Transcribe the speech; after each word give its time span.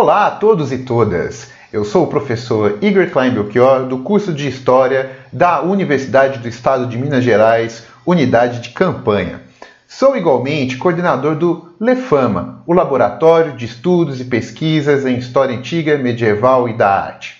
Olá 0.00 0.28
a 0.28 0.30
todos 0.30 0.70
e 0.70 0.78
todas! 0.78 1.50
Eu 1.72 1.84
sou 1.84 2.04
o 2.04 2.06
professor 2.06 2.78
Igor 2.80 3.10
Klein 3.10 3.32
Belchior, 3.32 3.84
do 3.84 3.98
curso 3.98 4.32
de 4.32 4.46
História 4.46 5.10
da 5.32 5.60
Universidade 5.60 6.38
do 6.38 6.46
Estado 6.46 6.86
de 6.86 6.96
Minas 6.96 7.24
Gerais, 7.24 7.82
Unidade 8.06 8.60
de 8.60 8.68
Campanha. 8.68 9.42
Sou 9.88 10.16
igualmente 10.16 10.76
coordenador 10.76 11.34
do 11.34 11.74
LEFAMA, 11.80 12.62
o 12.64 12.72
Laboratório 12.72 13.56
de 13.56 13.64
Estudos 13.64 14.20
e 14.20 14.24
Pesquisas 14.26 15.04
em 15.04 15.18
História 15.18 15.56
Antiga, 15.56 15.98
Medieval 15.98 16.68
e 16.68 16.74
da 16.74 16.88
Arte. 16.88 17.36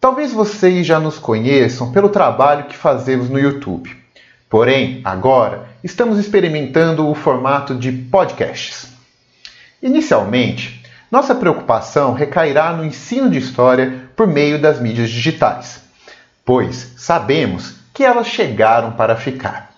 Talvez 0.00 0.32
vocês 0.32 0.86
já 0.86 0.98
nos 0.98 1.18
conheçam 1.18 1.92
pelo 1.92 2.08
trabalho 2.08 2.64
que 2.64 2.78
fazemos 2.78 3.28
no 3.28 3.38
YouTube. 3.38 3.94
Porém, 4.48 5.02
agora 5.04 5.66
estamos 5.84 6.18
experimentando 6.18 7.06
o 7.06 7.14
formato 7.14 7.74
de 7.74 7.92
podcasts. 7.92 8.96
Inicialmente, 9.82 10.77
nossa 11.10 11.34
preocupação 11.34 12.12
recairá 12.12 12.72
no 12.72 12.84
ensino 12.84 13.30
de 13.30 13.38
história 13.38 14.10
por 14.14 14.26
meio 14.26 14.60
das 14.60 14.80
mídias 14.80 15.10
digitais, 15.10 15.80
pois 16.44 16.92
sabemos 16.96 17.76
que 17.94 18.04
elas 18.04 18.26
chegaram 18.26 18.92
para 18.92 19.16
ficar. 19.16 19.70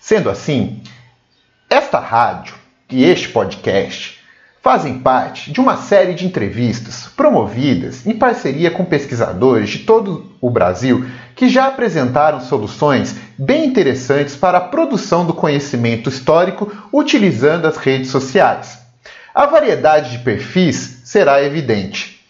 Sendo 0.00 0.30
assim, 0.30 0.82
esta 1.68 1.98
rádio 1.98 2.54
e 2.88 3.04
este 3.04 3.28
podcast 3.28 4.20
fazem 4.62 4.98
parte 4.98 5.52
de 5.52 5.60
uma 5.60 5.76
série 5.76 6.14
de 6.14 6.26
entrevistas 6.26 7.08
promovidas 7.16 8.06
em 8.06 8.16
parceria 8.16 8.70
com 8.70 8.84
pesquisadores 8.84 9.70
de 9.70 9.78
todo 9.80 10.32
o 10.40 10.50
Brasil 10.50 11.06
que 11.34 11.48
já 11.48 11.66
apresentaram 11.66 12.40
soluções 12.40 13.14
bem 13.38 13.66
interessantes 13.66 14.34
para 14.34 14.58
a 14.58 14.62
produção 14.62 15.26
do 15.26 15.34
conhecimento 15.34 16.08
histórico 16.08 16.72
utilizando 16.92 17.66
as 17.66 17.76
redes 17.76 18.10
sociais. 18.10 18.85
A 19.36 19.44
variedade 19.44 20.12
de 20.12 20.20
perfis 20.20 21.02
será 21.04 21.42
evidente. 21.42 22.24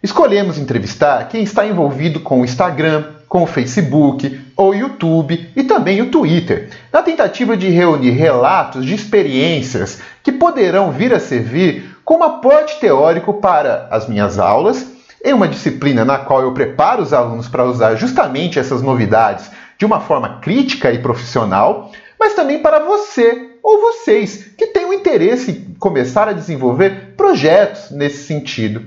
Escolhemos 0.00 0.58
entrevistar 0.58 1.26
quem 1.26 1.42
está 1.42 1.66
envolvido 1.66 2.20
com 2.20 2.40
o 2.40 2.44
Instagram, 2.44 3.14
com 3.28 3.42
o 3.42 3.48
Facebook, 3.48 4.40
o 4.56 4.72
YouTube 4.72 5.50
e 5.56 5.64
também 5.64 6.00
o 6.00 6.08
Twitter, 6.08 6.70
na 6.92 7.02
tentativa 7.02 7.56
de 7.56 7.68
reunir 7.68 8.12
relatos 8.12 8.86
de 8.86 8.94
experiências 8.94 10.00
que 10.22 10.30
poderão 10.30 10.92
vir 10.92 11.12
a 11.12 11.18
servir 11.18 11.96
como 12.04 12.22
aporte 12.22 12.78
teórico 12.78 13.34
para 13.34 13.88
as 13.90 14.08
minhas 14.08 14.38
aulas, 14.38 14.86
em 15.24 15.32
uma 15.32 15.48
disciplina 15.48 16.04
na 16.04 16.18
qual 16.18 16.42
eu 16.42 16.54
preparo 16.54 17.02
os 17.02 17.12
alunos 17.12 17.48
para 17.48 17.64
usar 17.64 17.96
justamente 17.96 18.60
essas 18.60 18.80
novidades 18.80 19.50
de 19.76 19.84
uma 19.84 19.98
forma 19.98 20.38
crítica 20.38 20.92
e 20.92 21.00
profissional, 21.00 21.90
mas 22.20 22.34
também 22.34 22.60
para 22.60 22.78
você 22.78 23.51
ou 23.62 23.80
vocês 23.80 24.50
que 24.58 24.66
têm 24.66 24.86
o 24.86 24.92
interesse 24.92 25.50
em 25.52 25.74
começar 25.74 26.28
a 26.28 26.32
desenvolver 26.32 27.14
projetos 27.16 27.90
nesse 27.90 28.26
sentido. 28.26 28.84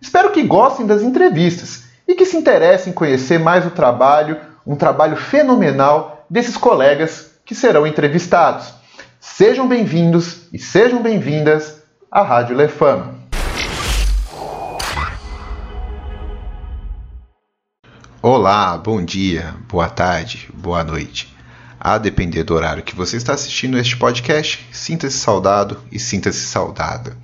Espero 0.00 0.32
que 0.32 0.42
gostem 0.42 0.86
das 0.86 1.02
entrevistas 1.02 1.84
e 2.06 2.14
que 2.14 2.24
se 2.24 2.36
interessem 2.36 2.90
em 2.90 2.94
conhecer 2.94 3.38
mais 3.38 3.66
o 3.66 3.70
trabalho, 3.70 4.38
um 4.66 4.74
trabalho 4.74 5.16
fenomenal 5.16 6.24
desses 6.30 6.56
colegas 6.56 7.32
que 7.44 7.54
serão 7.54 7.86
entrevistados. 7.86 8.72
Sejam 9.20 9.68
bem-vindos 9.68 10.48
e 10.52 10.58
sejam 10.58 11.02
bem-vindas 11.02 11.82
à 12.10 12.22
Rádio 12.22 12.56
Lefama. 12.56 13.18
Olá, 18.22 18.76
bom 18.76 19.04
dia, 19.04 19.54
boa 19.68 19.88
tarde, 19.88 20.48
boa 20.54 20.82
noite. 20.82 21.37
A 21.88 21.96
depender 21.96 22.44
do 22.44 22.54
horário 22.54 22.82
que 22.82 22.94
você 22.94 23.16
está 23.16 23.32
assistindo 23.32 23.78
este 23.78 23.96
podcast, 23.96 24.62
sinta-se 24.70 25.16
saudado 25.16 25.78
e 25.90 25.98
sinta-se 25.98 26.44
saudada. 26.44 27.16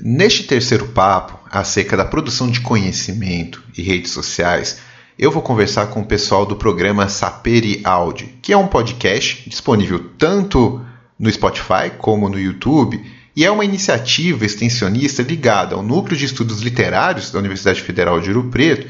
Neste 0.00 0.44
terceiro 0.44 0.88
papo, 0.88 1.38
acerca 1.50 1.94
da 1.94 2.06
produção 2.06 2.50
de 2.50 2.62
conhecimento 2.62 3.62
e 3.76 3.82
redes 3.82 4.10
sociais, 4.10 4.78
eu 5.18 5.30
vou 5.30 5.42
conversar 5.42 5.88
com 5.88 6.00
o 6.00 6.06
pessoal 6.06 6.46
do 6.46 6.56
programa 6.56 7.06
Saperi 7.10 7.82
Audio, 7.84 8.30
que 8.40 8.54
é 8.54 8.56
um 8.56 8.66
podcast 8.66 9.46
disponível 9.46 10.02
tanto 10.16 10.80
no 11.18 11.30
Spotify 11.30 11.90
como 11.98 12.30
no 12.30 12.40
YouTube 12.40 12.98
e 13.36 13.44
é 13.44 13.50
uma 13.50 13.62
iniciativa 13.62 14.46
extensionista 14.46 15.22
ligada 15.22 15.74
ao 15.74 15.82
Núcleo 15.82 16.16
de 16.16 16.24
Estudos 16.24 16.62
Literários 16.62 17.30
da 17.30 17.38
Universidade 17.38 17.82
Federal 17.82 18.20
de 18.20 18.30
Ouro 18.30 18.48
Preto 18.48 18.86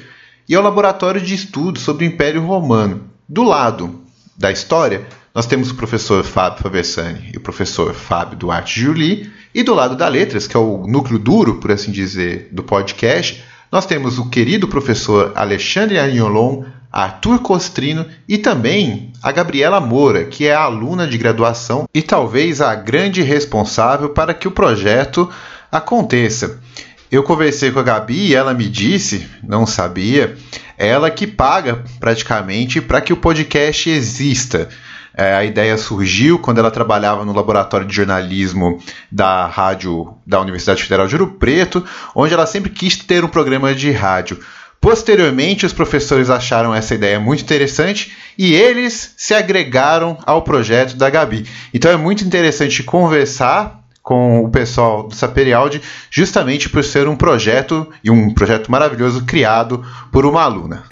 e 0.48 0.54
ao 0.54 0.62
Laboratório 0.62 1.20
de 1.20 1.34
Estudos 1.34 1.82
sobre 1.82 2.06
o 2.06 2.08
Império 2.08 2.46
Romano. 2.46 3.10
Do 3.28 3.42
lado 3.42 4.01
da 4.36 4.50
história, 4.50 5.06
nós 5.34 5.46
temos 5.46 5.70
o 5.70 5.74
professor 5.74 6.24
Fábio 6.24 6.62
Faversani 6.62 7.30
e 7.32 7.36
o 7.36 7.40
professor 7.40 7.94
Fábio 7.94 8.36
Duarte 8.36 8.80
Juli, 8.80 9.30
e 9.54 9.62
do 9.62 9.74
lado 9.74 9.96
da 9.96 10.08
letras, 10.08 10.46
que 10.46 10.56
é 10.56 10.60
o 10.60 10.86
núcleo 10.86 11.18
duro, 11.18 11.56
por 11.56 11.70
assim 11.70 11.90
dizer, 11.90 12.48
do 12.52 12.62
podcast, 12.62 13.42
nós 13.70 13.86
temos 13.86 14.18
o 14.18 14.28
querido 14.28 14.68
professor 14.68 15.32
Alexandre 15.34 15.98
Agnolon, 15.98 16.64
Arthur 16.92 17.38
Costrino 17.38 18.04
e 18.28 18.36
também 18.36 19.12
a 19.22 19.32
Gabriela 19.32 19.80
Moura, 19.80 20.24
que 20.24 20.46
é 20.46 20.54
aluna 20.54 21.06
de 21.06 21.16
graduação 21.16 21.88
e 21.94 22.02
talvez 22.02 22.60
a 22.60 22.74
grande 22.74 23.22
responsável 23.22 24.10
para 24.10 24.34
que 24.34 24.46
o 24.46 24.50
projeto 24.50 25.30
aconteça. 25.70 26.60
Eu 27.12 27.22
conversei 27.22 27.70
com 27.70 27.78
a 27.78 27.82
Gabi 27.82 28.28
e 28.28 28.34
ela 28.34 28.54
me 28.54 28.66
disse, 28.66 29.28
não 29.46 29.66
sabia, 29.66 30.34
ela 30.78 31.10
que 31.10 31.26
paga 31.26 31.84
praticamente 32.00 32.80
para 32.80 33.02
que 33.02 33.12
o 33.12 33.18
podcast 33.18 33.90
exista. 33.90 34.70
É, 35.14 35.34
a 35.34 35.44
ideia 35.44 35.76
surgiu 35.76 36.38
quando 36.38 36.56
ela 36.56 36.70
trabalhava 36.70 37.22
no 37.22 37.34
laboratório 37.34 37.86
de 37.86 37.94
jornalismo 37.94 38.82
da 39.10 39.44
rádio 39.44 40.14
da 40.26 40.40
Universidade 40.40 40.82
Federal 40.82 41.06
de 41.06 41.14
Ouro 41.14 41.32
Preto, 41.32 41.84
onde 42.14 42.32
ela 42.32 42.46
sempre 42.46 42.70
quis 42.70 42.96
ter 42.96 43.22
um 43.22 43.28
programa 43.28 43.74
de 43.74 43.90
rádio. 43.90 44.40
Posteriormente, 44.80 45.66
os 45.66 45.72
professores 45.74 46.30
acharam 46.30 46.74
essa 46.74 46.94
ideia 46.94 47.20
muito 47.20 47.42
interessante 47.42 48.16
e 48.38 48.54
eles 48.54 49.12
se 49.18 49.34
agregaram 49.34 50.16
ao 50.24 50.40
projeto 50.40 50.96
da 50.96 51.10
Gabi. 51.10 51.46
Então 51.74 51.90
é 51.90 51.96
muito 51.98 52.24
interessante 52.24 52.82
conversar 52.82 53.81
com 54.02 54.44
o 54.44 54.50
pessoal 54.50 55.04
do 55.04 55.14
Saperialdi, 55.14 55.80
justamente 56.10 56.68
por 56.68 56.82
ser 56.82 57.06
um 57.06 57.16
projeto 57.16 57.86
e 58.02 58.10
um 58.10 58.34
projeto 58.34 58.70
maravilhoso 58.70 59.24
criado 59.24 59.84
por 60.10 60.26
uma 60.26 60.42
aluna. 60.42 60.84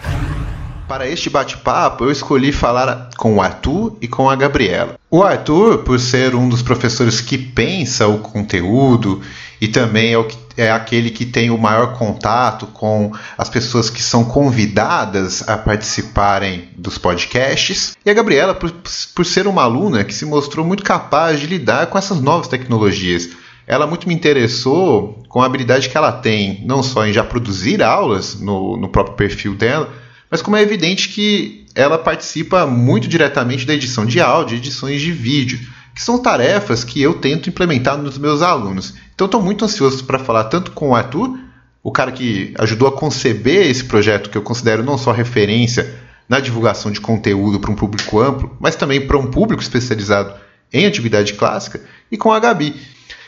Para 0.87 1.07
este 1.07 1.29
bate-papo, 1.29 2.03
eu 2.03 2.11
escolhi 2.11 2.51
falar 2.51 3.09
com 3.17 3.35
o 3.35 3.41
Arthur 3.41 3.95
e 4.01 4.07
com 4.07 4.29
a 4.29 4.35
Gabriela. 4.35 4.95
O 5.09 5.23
Arthur, 5.23 5.79
por 5.79 5.99
ser 5.99 6.35
um 6.35 6.49
dos 6.49 6.61
professores 6.61 7.21
que 7.21 7.37
pensa 7.37 8.07
o 8.07 8.19
conteúdo 8.19 9.21
e 9.61 9.67
também 9.67 10.13
é, 10.13 10.17
o 10.17 10.23
que, 10.23 10.37
é 10.57 10.71
aquele 10.71 11.11
que 11.11 11.23
tem 11.23 11.51
o 11.51 11.57
maior 11.57 11.93
contato 11.93 12.65
com 12.65 13.11
as 13.37 13.47
pessoas 13.47 13.91
que 13.91 14.01
são 14.01 14.25
convidadas 14.25 15.47
a 15.47 15.55
participarem 15.55 16.69
dos 16.75 16.97
podcasts. 16.97 17.95
E 18.03 18.09
a 18.09 18.13
Gabriela, 18.13 18.55
por, 18.55 18.73
por 19.13 19.25
ser 19.25 19.45
uma 19.45 19.61
aluna 19.61 20.03
que 20.03 20.15
se 20.15 20.25
mostrou 20.25 20.65
muito 20.65 20.83
capaz 20.83 21.39
de 21.39 21.45
lidar 21.45 21.85
com 21.87 21.97
essas 21.97 22.19
novas 22.19 22.47
tecnologias 22.47 23.29
ela 23.67 23.87
muito 23.87 24.05
me 24.05 24.13
interessou 24.13 25.23
com 25.29 25.41
a 25.41 25.45
habilidade 25.45 25.87
que 25.87 25.95
ela 25.95 26.11
tem, 26.11 26.61
não 26.65 26.83
só 26.83 27.05
em 27.05 27.13
já 27.13 27.23
produzir 27.23 27.81
aulas 27.81 28.37
no, 28.37 28.75
no 28.75 28.89
próprio 28.89 29.15
perfil 29.15 29.55
dela, 29.55 29.93
mas 30.29 30.41
como 30.41 30.57
é 30.57 30.61
evidente 30.61 31.07
que 31.07 31.65
ela 31.73 31.97
participa 31.97 32.65
muito 32.65 33.07
diretamente 33.07 33.65
da 33.65 33.73
edição 33.73 34.05
de 34.05 34.19
áudio, 34.19 34.57
edições 34.57 34.99
de 34.99 35.11
vídeo, 35.11 35.59
que 36.01 36.05
são 36.05 36.17
tarefas 36.17 36.83
que 36.83 36.99
eu 36.99 37.13
tento 37.13 37.47
implementar 37.47 37.95
nos 37.95 38.17
meus 38.17 38.41
alunos. 38.41 38.95
Então 39.13 39.25
estou 39.25 39.39
muito 39.39 39.63
ansioso 39.63 40.03
para 40.03 40.17
falar 40.17 40.45
tanto 40.45 40.71
com 40.71 40.89
o 40.89 40.95
Arthur, 40.95 41.37
o 41.83 41.91
cara 41.91 42.11
que 42.11 42.55
ajudou 42.57 42.87
a 42.87 42.91
conceber 42.91 43.69
esse 43.69 43.83
projeto 43.83 44.31
que 44.31 44.35
eu 44.35 44.41
considero 44.41 44.81
não 44.81 44.97
só 44.97 45.11
referência 45.11 45.93
na 46.27 46.39
divulgação 46.39 46.91
de 46.91 46.99
conteúdo 46.99 47.59
para 47.59 47.69
um 47.69 47.75
público 47.75 48.19
amplo, 48.19 48.57
mas 48.59 48.75
também 48.75 49.05
para 49.05 49.15
um 49.15 49.27
público 49.27 49.61
especializado 49.61 50.33
em 50.73 50.85
antiguidade 50.85 51.33
clássica, 51.33 51.79
e 52.11 52.17
com 52.17 52.33
a 52.33 52.39
Gabi. 52.39 52.75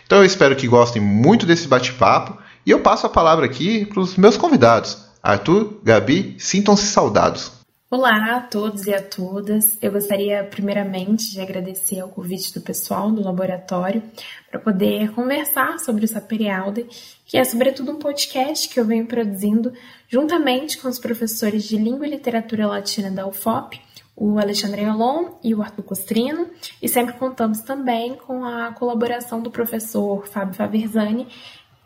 Então 0.08 0.18
eu 0.18 0.26
espero 0.26 0.56
que 0.56 0.68
gostem 0.68 1.00
muito 1.00 1.46
desse 1.46 1.68
bate-papo 1.68 2.40
e 2.66 2.72
eu 2.72 2.80
passo 2.80 3.06
a 3.06 3.10
palavra 3.10 3.46
aqui 3.46 3.86
para 3.86 4.00
os 4.00 4.18
meus 4.18 4.36
convidados. 4.36 4.98
Arthur, 5.22 5.80
Gabi, 5.84 6.38
sintam-se 6.40 6.88
saudados. 6.88 7.52
Olá 7.96 8.38
a 8.38 8.42
todos 8.42 8.88
e 8.88 8.92
a 8.92 9.00
todas. 9.00 9.78
Eu 9.80 9.92
gostaria 9.92 10.44
primeiramente 10.46 11.32
de 11.32 11.40
agradecer 11.40 12.00
ao 12.00 12.10
convite 12.10 12.52
do 12.52 12.60
pessoal 12.60 13.12
do 13.12 13.22
laboratório 13.22 14.02
para 14.50 14.60
poder 14.60 15.12
conversar 15.12 15.78
sobre 15.78 16.04
o 16.04 16.08
Saperialde, 16.08 16.88
que 17.24 17.38
é 17.38 17.44
sobretudo 17.44 17.92
um 17.92 18.00
podcast 18.00 18.68
que 18.68 18.80
eu 18.80 18.84
venho 18.84 19.06
produzindo 19.06 19.72
juntamente 20.08 20.80
com 20.80 20.88
os 20.88 20.98
professores 20.98 21.66
de 21.66 21.78
Língua 21.78 22.08
e 22.08 22.10
Literatura 22.10 22.66
Latina 22.66 23.12
da 23.12 23.28
UFOP, 23.28 23.80
o 24.16 24.40
Alexandre 24.40 24.86
Alon 24.86 25.36
e 25.44 25.54
o 25.54 25.62
Arthur 25.62 25.84
Costrino, 25.84 26.50
e 26.82 26.90
sempre 26.90 27.14
contamos 27.14 27.62
também 27.62 28.16
com 28.16 28.44
a 28.44 28.72
colaboração 28.72 29.40
do 29.40 29.52
professor 29.52 30.26
Fábio 30.26 30.56
Faversani, 30.56 31.28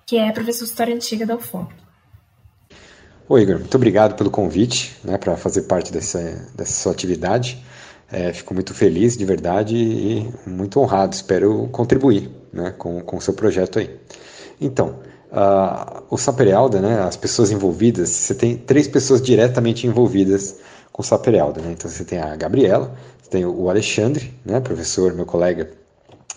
que 0.05 0.15
é 0.15 0.31
professor 0.31 0.63
de 0.63 0.69
História 0.69 0.95
Antiga 0.95 1.25
da 1.25 1.35
UFOP. 1.35 1.86
Oi, 3.29 3.41
Igor, 3.41 3.59
muito 3.59 3.75
obrigado 3.75 4.15
pelo 4.15 4.31
convite 4.31 4.95
né, 5.03 5.17
para 5.17 5.35
fazer 5.35 5.63
parte 5.63 5.91
dessa, 5.91 6.47
dessa 6.55 6.71
sua 6.71 6.93
atividade. 6.93 7.61
É, 8.09 8.31
fico 8.31 8.53
muito 8.53 8.73
feliz, 8.73 9.17
de 9.17 9.25
verdade, 9.25 9.75
e 9.75 10.33
muito 10.45 10.79
honrado. 10.79 11.13
Espero 11.13 11.67
contribuir 11.69 12.31
né, 12.53 12.73
com, 12.77 13.01
com 13.01 13.17
o 13.17 13.21
seu 13.21 13.33
projeto 13.33 13.79
aí. 13.79 13.93
Então, 14.61 14.99
uh, 15.29 16.03
o 16.09 16.17
Saperialda, 16.17 16.79
né, 16.79 17.01
as 17.01 17.17
pessoas 17.17 17.51
envolvidas, 17.51 18.11
você 18.11 18.33
tem 18.33 18.55
três 18.55 18.87
pessoas 18.87 19.21
diretamente 19.21 19.85
envolvidas 19.85 20.55
com 20.93 21.01
o 21.01 21.05
Saperialda. 21.05 21.61
Né? 21.61 21.73
Então 21.73 21.91
você 21.91 22.05
tem 22.05 22.19
a 22.19 22.33
Gabriela, 22.33 22.95
você 23.21 23.29
tem 23.29 23.45
o 23.45 23.69
Alexandre, 23.69 24.33
né, 24.45 24.61
professor, 24.61 25.13
meu 25.13 25.25
colega 25.25 25.69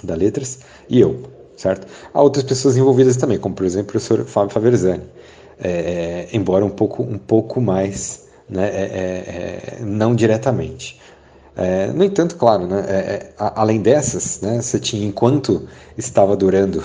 da 0.02 0.16
Letras, 0.16 0.58
e 0.88 0.98
eu, 0.98 1.22
certo? 1.56 1.86
Há 2.12 2.20
outras 2.20 2.42
pessoas 2.42 2.76
envolvidas 2.76 3.16
também, 3.16 3.38
como 3.38 3.54
por 3.54 3.64
exemplo 3.64 3.90
o 3.90 3.92
professor 3.92 4.24
Fábio 4.24 4.52
Faverzani, 4.52 5.04
é, 5.62 6.28
embora 6.32 6.64
um 6.64 6.70
pouco, 6.70 7.02
um 7.02 7.18
pouco 7.18 7.60
mais, 7.60 8.28
né, 8.48 8.68
é, 8.68 8.82
é, 8.82 9.78
é 9.80 9.84
não 9.84 10.14
diretamente. 10.14 11.00
É, 11.56 11.88
no 11.88 12.04
entanto, 12.04 12.36
claro, 12.36 12.66
né, 12.66 12.84
é, 12.88 12.94
é, 12.94 13.32
além 13.38 13.80
dessas, 13.80 14.40
né, 14.40 14.62
você 14.62 14.78
tinha, 14.78 15.06
enquanto 15.06 15.68
estava 15.98 16.36
durando, 16.36 16.82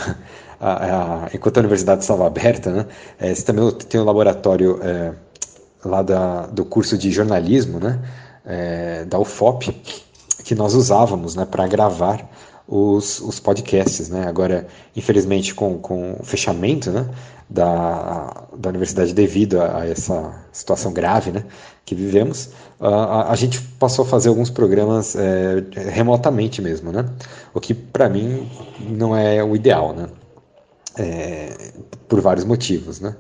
a, 0.60 1.26
a, 1.26 1.30
enquanto 1.34 1.58
a 1.58 1.60
universidade 1.62 2.02
estava 2.02 2.28
aberta, 2.28 2.72
né, 2.72 2.86
é, 3.20 3.34
você 3.34 3.44
também 3.44 3.72
tem 3.72 4.02
um 4.02 4.04
laboratório 4.04 4.80
é, 4.84 5.14
lá 5.84 6.02
da, 6.02 6.48
do 6.48 6.66
curso 6.66 6.98
de 6.98 7.12
jornalismo, 7.12 7.80
né, 7.80 8.00
é, 8.46 9.06
da 9.06 9.20
UFOP, 9.20 9.72
que 10.44 10.54
nós 10.56 10.74
usávamos 10.74 11.36
né, 11.36 11.46
para 11.46 11.68
gravar 11.68 12.30
os, 12.68 13.20
os 13.20 13.40
podcasts. 13.40 14.10
Né? 14.10 14.28
Agora, 14.28 14.68
infelizmente, 14.96 15.54
com, 15.54 15.78
com 15.78 16.18
o 16.20 16.24
fechamento 16.24 16.92
né, 16.92 17.08
da, 17.50 18.48
da 18.58 18.70
universidade 18.70 19.14
devido 19.14 19.62
a, 19.62 19.82
a 19.82 19.88
essa 19.90 20.34
situação 20.52 20.92
grave 20.92 21.32
né, 21.32 21.46
que 21.86 21.94
vivemos, 21.94 22.50
a, 22.80 23.32
a, 23.32 23.36
gente 23.36 23.62
passou 23.80 24.06
a 24.06 24.08
fazer 24.08 24.30
alguns 24.30 24.50
programas 24.50 25.16
é, 25.16 25.64
remotamente 25.92 26.62
mesmo, 26.62 26.92
né? 26.92 27.06
o 27.54 27.60
que 27.60 27.74
para 27.74 28.10
mim 28.10 28.50
não 28.80 29.16
é 29.16 29.44
o 29.44 29.56
ideal, 29.56 29.94
né? 29.94 30.08
É, 30.98 31.72
por 32.08 32.22
vários 32.22 32.46
motivos, 32.46 33.02
né? 33.02 33.16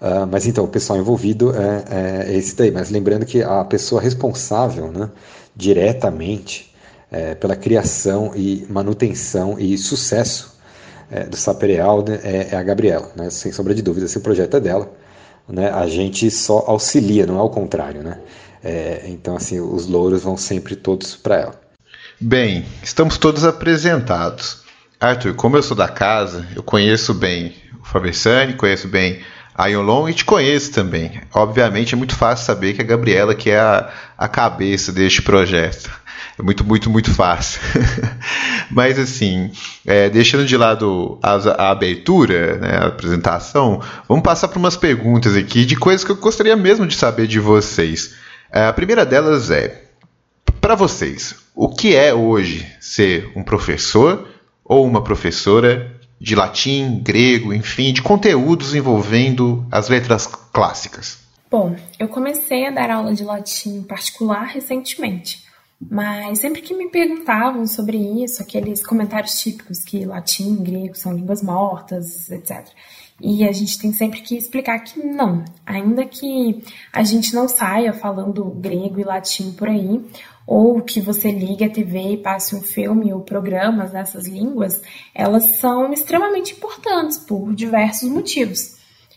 Uh, 0.00 0.26
mas 0.28 0.46
então, 0.46 0.64
o 0.64 0.68
pessoal 0.68 0.98
envolvido 0.98 1.52
é, 1.54 1.84
é, 2.30 2.36
esse 2.36 2.56
daí. 2.56 2.70
Mas 2.70 2.90
lembrando 2.90 3.26
que 3.26 3.42
a 3.42 3.62
pessoa 3.64 4.00
responsável 4.00 4.90
né, 4.90 5.10
diretamente 5.54 6.69
é, 7.10 7.34
pela 7.34 7.56
criação 7.56 8.32
e 8.34 8.66
manutenção 8.68 9.58
e 9.58 9.76
sucesso 9.76 10.58
é, 11.10 11.24
do 11.24 11.36
Sapereal 11.36 12.04
né, 12.06 12.20
é, 12.22 12.48
é, 12.52 12.56
a 12.56 12.62
Gabriela, 12.62 13.10
né? 13.16 13.30
sem 13.30 13.50
sombra 13.50 13.74
de 13.74 13.82
dúvida, 13.82 14.06
esse 14.06 14.20
projeto 14.20 14.56
é 14.56 14.60
dela. 14.60 14.92
Né? 15.48 15.68
A 15.70 15.86
gente 15.88 16.30
só 16.30 16.64
auxilia, 16.68 17.26
não 17.26 17.38
é 17.38 17.42
o 17.42 17.50
contrário. 17.50 18.02
Né? 18.02 18.18
É, 18.62 19.02
então, 19.06 19.36
assim, 19.36 19.58
os 19.58 19.86
louros 19.86 20.22
vão 20.22 20.36
sempre 20.36 20.76
todos 20.76 21.16
para 21.16 21.36
ela. 21.36 21.60
Bem, 22.20 22.64
estamos 22.82 23.18
todos 23.18 23.44
apresentados. 23.44 24.62
Arthur, 25.00 25.34
como 25.34 25.56
eu 25.56 25.62
sou 25.62 25.76
da 25.76 25.88
casa, 25.88 26.46
eu 26.54 26.62
conheço 26.62 27.14
bem 27.14 27.54
o 27.80 27.84
Fabersani, 27.84 28.52
conheço 28.52 28.86
bem 28.86 29.20
a 29.54 29.66
Yolon 29.66 30.08
e 30.08 30.14
te 30.14 30.24
conheço 30.24 30.72
também. 30.72 31.20
Obviamente 31.34 31.94
é 31.94 31.96
muito 31.96 32.14
fácil 32.14 32.44
saber 32.44 32.74
que 32.74 32.82
a 32.82 32.84
Gabriela 32.84 33.34
que 33.34 33.50
é 33.50 33.58
a, 33.58 33.90
a 34.16 34.28
cabeça 34.28 34.92
deste 34.92 35.22
projeto. 35.22 35.90
É 36.40 36.42
muito, 36.42 36.64
muito, 36.64 36.88
muito 36.88 37.12
fácil. 37.12 37.60
Mas, 38.72 38.98
assim, 38.98 39.50
é, 39.86 40.08
deixando 40.08 40.46
de 40.46 40.56
lado 40.56 41.18
a, 41.22 41.34
a 41.34 41.70
abertura, 41.70 42.56
né, 42.56 42.78
a 42.78 42.86
apresentação, 42.86 43.82
vamos 44.08 44.24
passar 44.24 44.48
para 44.48 44.58
umas 44.58 44.74
perguntas 44.74 45.36
aqui 45.36 45.66
de 45.66 45.76
coisas 45.76 46.02
que 46.02 46.10
eu 46.10 46.16
gostaria 46.16 46.56
mesmo 46.56 46.86
de 46.86 46.94
saber 46.94 47.26
de 47.26 47.38
vocês. 47.38 48.14
É, 48.50 48.64
a 48.64 48.72
primeira 48.72 49.04
delas 49.04 49.50
é: 49.50 49.84
para 50.62 50.74
vocês, 50.74 51.36
o 51.54 51.68
que 51.68 51.94
é 51.94 52.14
hoje 52.14 52.66
ser 52.80 53.30
um 53.36 53.42
professor 53.42 54.26
ou 54.64 54.86
uma 54.86 55.04
professora 55.04 55.94
de 56.18 56.34
latim, 56.34 57.02
grego, 57.02 57.52
enfim, 57.52 57.92
de 57.92 58.00
conteúdos 58.00 58.74
envolvendo 58.74 59.66
as 59.70 59.90
letras 59.90 60.26
clássicas? 60.26 61.18
Bom, 61.50 61.76
eu 61.98 62.08
comecei 62.08 62.66
a 62.66 62.70
dar 62.70 62.90
aula 62.90 63.12
de 63.12 63.24
latim 63.24 63.82
particular 63.82 64.44
recentemente. 64.44 65.49
Mas 65.80 66.40
sempre 66.40 66.60
que 66.60 66.74
me 66.74 66.90
perguntavam 66.90 67.66
sobre 67.66 67.96
isso, 68.22 68.42
aqueles 68.42 68.84
comentários 68.84 69.40
típicos 69.40 69.82
que 69.82 70.04
latim 70.04 70.52
e 70.52 70.62
grego 70.62 70.94
são 70.94 71.14
línguas 71.14 71.42
mortas, 71.42 72.30
etc. 72.30 72.68
E 73.18 73.46
a 73.48 73.52
gente 73.52 73.78
tem 73.78 73.90
sempre 73.92 74.20
que 74.20 74.36
explicar 74.36 74.78
que 74.80 74.98
não, 74.98 75.42
ainda 75.64 76.04
que 76.04 76.62
a 76.92 77.02
gente 77.02 77.34
não 77.34 77.48
saia 77.48 77.94
falando 77.94 78.44
grego 78.44 79.00
e 79.00 79.04
latim 79.04 79.52
por 79.52 79.68
aí, 79.68 80.04
ou 80.46 80.82
que 80.82 81.00
você 81.00 81.30
ligue 81.30 81.64
a 81.64 81.70
TV 81.70 82.12
e 82.12 82.16
passe 82.18 82.54
um 82.54 82.60
filme 82.60 83.12
ou 83.12 83.20
programas 83.20 83.92
nessas 83.92 84.26
línguas, 84.26 84.82
elas 85.14 85.44
são 85.56 85.92
extremamente 85.92 86.54
importantes 86.54 87.18
por 87.18 87.54
diversos 87.54 88.08
motivos. 88.08 88.76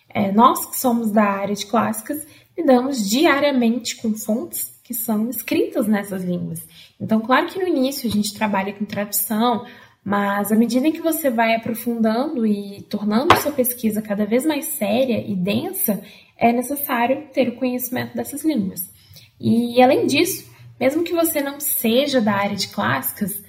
É, 0.09 0.31
nós 0.31 0.65
que 0.65 0.79
somos 0.79 1.11
da 1.11 1.23
área 1.23 1.55
de 1.55 1.65
clássicas 1.65 2.25
lidamos 2.57 3.09
diariamente 3.09 3.95
com 3.97 4.13
fontes 4.13 4.72
que 4.83 4.93
são 4.93 5.29
escritas 5.29 5.87
nessas 5.87 6.23
línguas. 6.23 6.67
Então, 6.99 7.21
claro 7.21 7.47
que 7.47 7.57
no 7.57 7.67
início 7.67 8.09
a 8.09 8.11
gente 8.11 8.33
trabalha 8.33 8.73
com 8.73 8.83
tradução, 8.83 9.65
mas 10.03 10.51
à 10.51 10.55
medida 10.55 10.87
em 10.87 10.91
que 10.91 11.01
você 11.01 11.29
vai 11.29 11.55
aprofundando 11.55 12.45
e 12.45 12.81
tornando 12.89 13.35
sua 13.37 13.53
pesquisa 13.53 14.01
cada 14.01 14.25
vez 14.25 14.45
mais 14.45 14.65
séria 14.65 15.25
e 15.25 15.35
densa, 15.35 16.03
é 16.37 16.51
necessário 16.51 17.29
ter 17.33 17.47
o 17.47 17.55
conhecimento 17.55 18.13
dessas 18.13 18.43
línguas. 18.43 18.91
E 19.39 19.81
além 19.81 20.05
disso, 20.05 20.51
mesmo 20.77 21.03
que 21.03 21.13
você 21.13 21.39
não 21.39 21.59
seja 21.61 22.19
da 22.19 22.33
área 22.33 22.57
de 22.57 22.67
clássicas, 22.67 23.41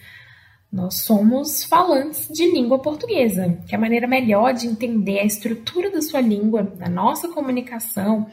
nós 0.73 1.03
somos 1.03 1.65
falantes 1.65 2.29
de 2.29 2.51
língua 2.51 2.79
portuguesa, 2.79 3.59
que 3.67 3.75
é 3.75 3.79
a 3.79 3.81
maneira 3.81 4.07
melhor 4.07 4.53
de 4.53 4.67
entender 4.67 5.21
a 5.21 5.25
estrutura 5.25 5.91
da 5.91 6.01
sua 6.01 6.21
língua, 6.21 6.63
da 6.63 6.89
nossa 6.89 7.29
comunicação, 7.29 8.29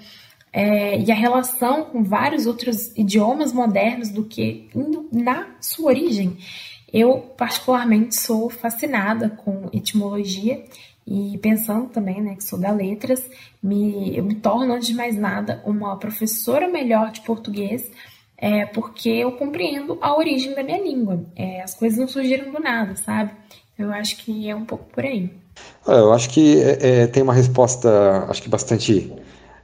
é, 0.53 0.99
e 0.99 1.11
a 1.11 1.15
relação 1.15 1.85
com 1.85 2.03
vários 2.03 2.45
outros 2.45 2.91
idiomas 2.97 3.53
modernos 3.53 4.09
do 4.09 4.25
que 4.25 4.69
na 5.11 5.47
sua 5.61 5.87
origem. 5.87 6.37
Eu, 6.91 7.19
particularmente, 7.37 8.15
sou 8.15 8.49
fascinada 8.49 9.29
com 9.29 9.69
etimologia 9.71 10.63
e 11.07 11.37
pensando 11.37 11.87
também, 11.87 12.21
né, 12.21 12.35
que 12.35 12.43
sou 12.43 12.59
da 12.59 12.71
letras, 12.71 13.23
me, 13.63 14.15
eu 14.15 14.23
me 14.23 14.35
torno, 14.35 14.73
antes 14.73 14.89
de 14.89 14.93
mais 14.93 15.15
nada, 15.17 15.61
uma 15.65 15.95
professora 15.97 16.67
melhor 16.67 17.11
de 17.11 17.21
português, 17.21 17.89
é, 18.37 18.65
porque 18.65 19.09
eu 19.09 19.31
compreendo 19.33 19.97
a 20.01 20.15
origem 20.15 20.53
da 20.53 20.63
minha 20.63 20.81
língua. 20.81 21.23
É, 21.35 21.61
as 21.61 21.73
coisas 21.73 21.97
não 21.97 22.07
surgiram 22.07 22.51
do 22.51 22.59
nada, 22.59 22.95
sabe? 22.97 23.31
Eu 23.77 23.91
acho 23.91 24.17
que 24.17 24.49
é 24.49 24.55
um 24.55 24.65
pouco 24.65 24.85
por 24.85 25.05
aí. 25.05 25.29
Eu 25.87 26.11
acho 26.11 26.29
que 26.29 26.61
é, 26.61 27.03
é 27.03 27.07
tem 27.07 27.23
uma 27.23 27.33
resposta, 27.33 28.25
acho 28.27 28.41
que 28.41 28.49
bastante 28.49 29.11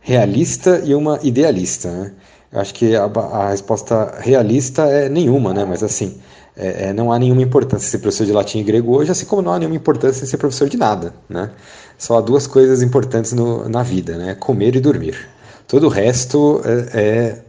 realista 0.08 0.82
e 0.86 0.96
uma 0.96 1.20
idealista. 1.22 1.92
Né? 1.92 2.12
Eu 2.50 2.62
acho 2.62 2.74
que 2.74 2.96
a, 2.96 3.04
a, 3.04 3.50
resposta 3.50 4.16
realista 4.20 4.84
é 4.84 5.10
nenhuma, 5.10 5.54
né? 5.54 5.66
mas 5.66 5.84
assim, 5.84 6.18
é, 6.56 6.88
é, 6.88 6.94
não 6.94 7.12
há 7.12 7.20
nenhuma 7.20 7.42
importância 7.42 7.90
ser 7.90 7.98
professor 7.98 8.26
de 8.26 8.32
latim 8.32 8.60
e 8.60 8.64
grego 8.64 8.96
hoje, 8.96 9.12
assim 9.12 9.26
como 9.26 9.42
não 9.42 9.52
há 9.52 9.60
nenhuma 9.60 9.76
importância 9.76 10.26
ser 10.26 10.38
professor 10.38 10.70
de 10.70 10.78
nada. 10.78 11.14
Né? 11.28 11.52
Só 11.98 12.18
há 12.18 12.22
duas 12.22 12.48
coisas 12.48 12.82
importantes 12.82 13.34
no, 13.34 13.68
na 13.68 13.84
vida, 13.84 14.18
né? 14.18 14.34
comer 14.36 14.78
e 14.78 14.80
dormir. 14.80 15.28
Todo 15.68 15.88
o 15.88 15.90
resto 15.90 16.62
é, 16.64 17.44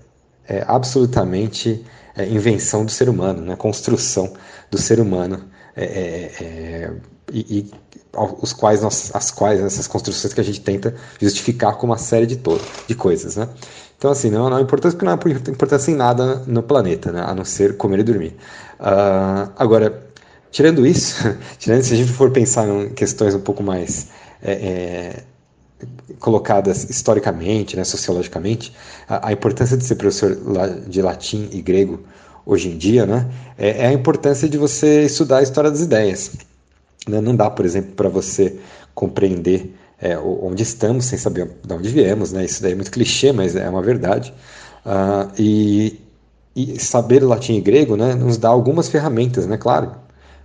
é, 0.49 0.57
é 0.57 0.65
absolutamente 0.67 1.85
é, 2.17 2.27
invenção 2.27 2.85
do 2.85 2.91
ser 2.91 3.09
humano, 3.09 3.41
né? 3.41 3.55
construção 3.55 4.33
do 4.69 4.77
ser 4.77 4.99
humano. 4.99 5.45
É, 5.77 5.85
é, 5.85 6.45
é 6.45 6.91
e, 7.33 7.59
e 7.59 7.71
os 8.41 8.53
quais 8.53 8.83
nós, 8.83 9.11
as 9.15 9.31
quais 9.31 9.61
essas 9.61 9.87
construções 9.87 10.33
que 10.33 10.41
a 10.41 10.45
gente 10.45 10.61
tenta 10.61 10.95
justificar 11.21 11.77
com 11.77 11.87
uma 11.87 11.99
série 11.99 12.27
de, 12.27 12.37
to 12.37 12.61
de 12.87 12.95
coisas, 12.95 13.37
né? 13.37 13.49
Então, 13.99 14.13
assim, 14.13 14.31
não, 14.31 14.49
não 14.49 14.57
há 14.57 14.61
importância 14.61 14.97
porque 14.97 15.05
não 15.05 15.13
há 15.13 15.51
importância 15.51 15.91
em 15.91 15.95
nada 15.95 16.43
no 16.47 16.63
planeta, 16.63 17.11
né? 17.11 17.21
a 17.27 17.35
não 17.35 17.45
ser 17.45 17.77
comer 17.77 17.99
e 17.99 18.03
dormir. 18.05 18.37
Uh, 18.79 19.51
agora, 19.57 20.07
tirando 20.53 20.87
isso, 20.87 21.17
tirando 21.59 21.83
se 21.83 21.95
a 21.95 21.97
gente 21.97 22.13
for 22.13 22.31
pensar 22.31 22.69
em 22.69 22.91
questões 22.91 23.35
um 23.35 23.41
pouco 23.41 23.61
mais 23.61 24.07
é, 24.41 24.53
é, 24.53 25.23
colocadas 26.21 26.89
historicamente, 26.89 27.77
né, 27.77 27.83
sociologicamente, 27.83 28.73
a, 29.09 29.29
a, 29.29 29.33
importância 29.33 29.77
de 29.77 29.85
ser 29.85 29.97
professor 29.97 30.37
de 30.87 31.03
latim 31.03 31.49
e 31.53 31.61
grego 31.61 32.01
hoje 32.47 32.69
em 32.69 32.79
dia, 32.79 33.05
né, 33.05 33.29
é, 33.59 33.85
é 33.85 33.87
a 33.89 33.93
importância 33.93 34.49
de 34.49 34.57
você 34.57 35.03
estudar 35.03 35.39
a 35.39 35.43
história 35.43 35.71
das 35.71 35.81
ideias. 35.81 36.37
Né? 37.09 37.21
Não 37.21 37.35
dá, 37.35 37.51
por 37.51 37.65
exemplo, 37.65 37.93
para 37.93 38.09
você 38.09 38.59
compreender 38.95 39.75
é, 40.01 40.17
onde 40.19 40.63
estamos 40.63 41.07
sem 41.07 41.19
saber 41.19 41.51
de 41.65 41.75
onde 41.75 41.89
viemos. 41.89 42.33
Né? 42.33 42.45
Isso 42.45 42.63
daí 42.63 42.73
é 42.73 42.75
muito 42.75 42.91
clichê, 42.91 43.33
mas 43.33 43.57
é 43.57 43.69
uma 43.69 43.83
verdade. 43.83 44.33
Uh, 44.85 45.33
e, 45.39 46.01
e, 46.55 46.79
saber 46.81 47.23
latim 47.23 47.55
e 47.55 47.61
grego 47.61 47.97
né, 47.97 48.15
nos 48.15 48.39
dá 48.39 48.49
algumas 48.49 48.89
ferramentas, 48.89 49.47
né? 49.47 49.57
claro, 49.57 49.93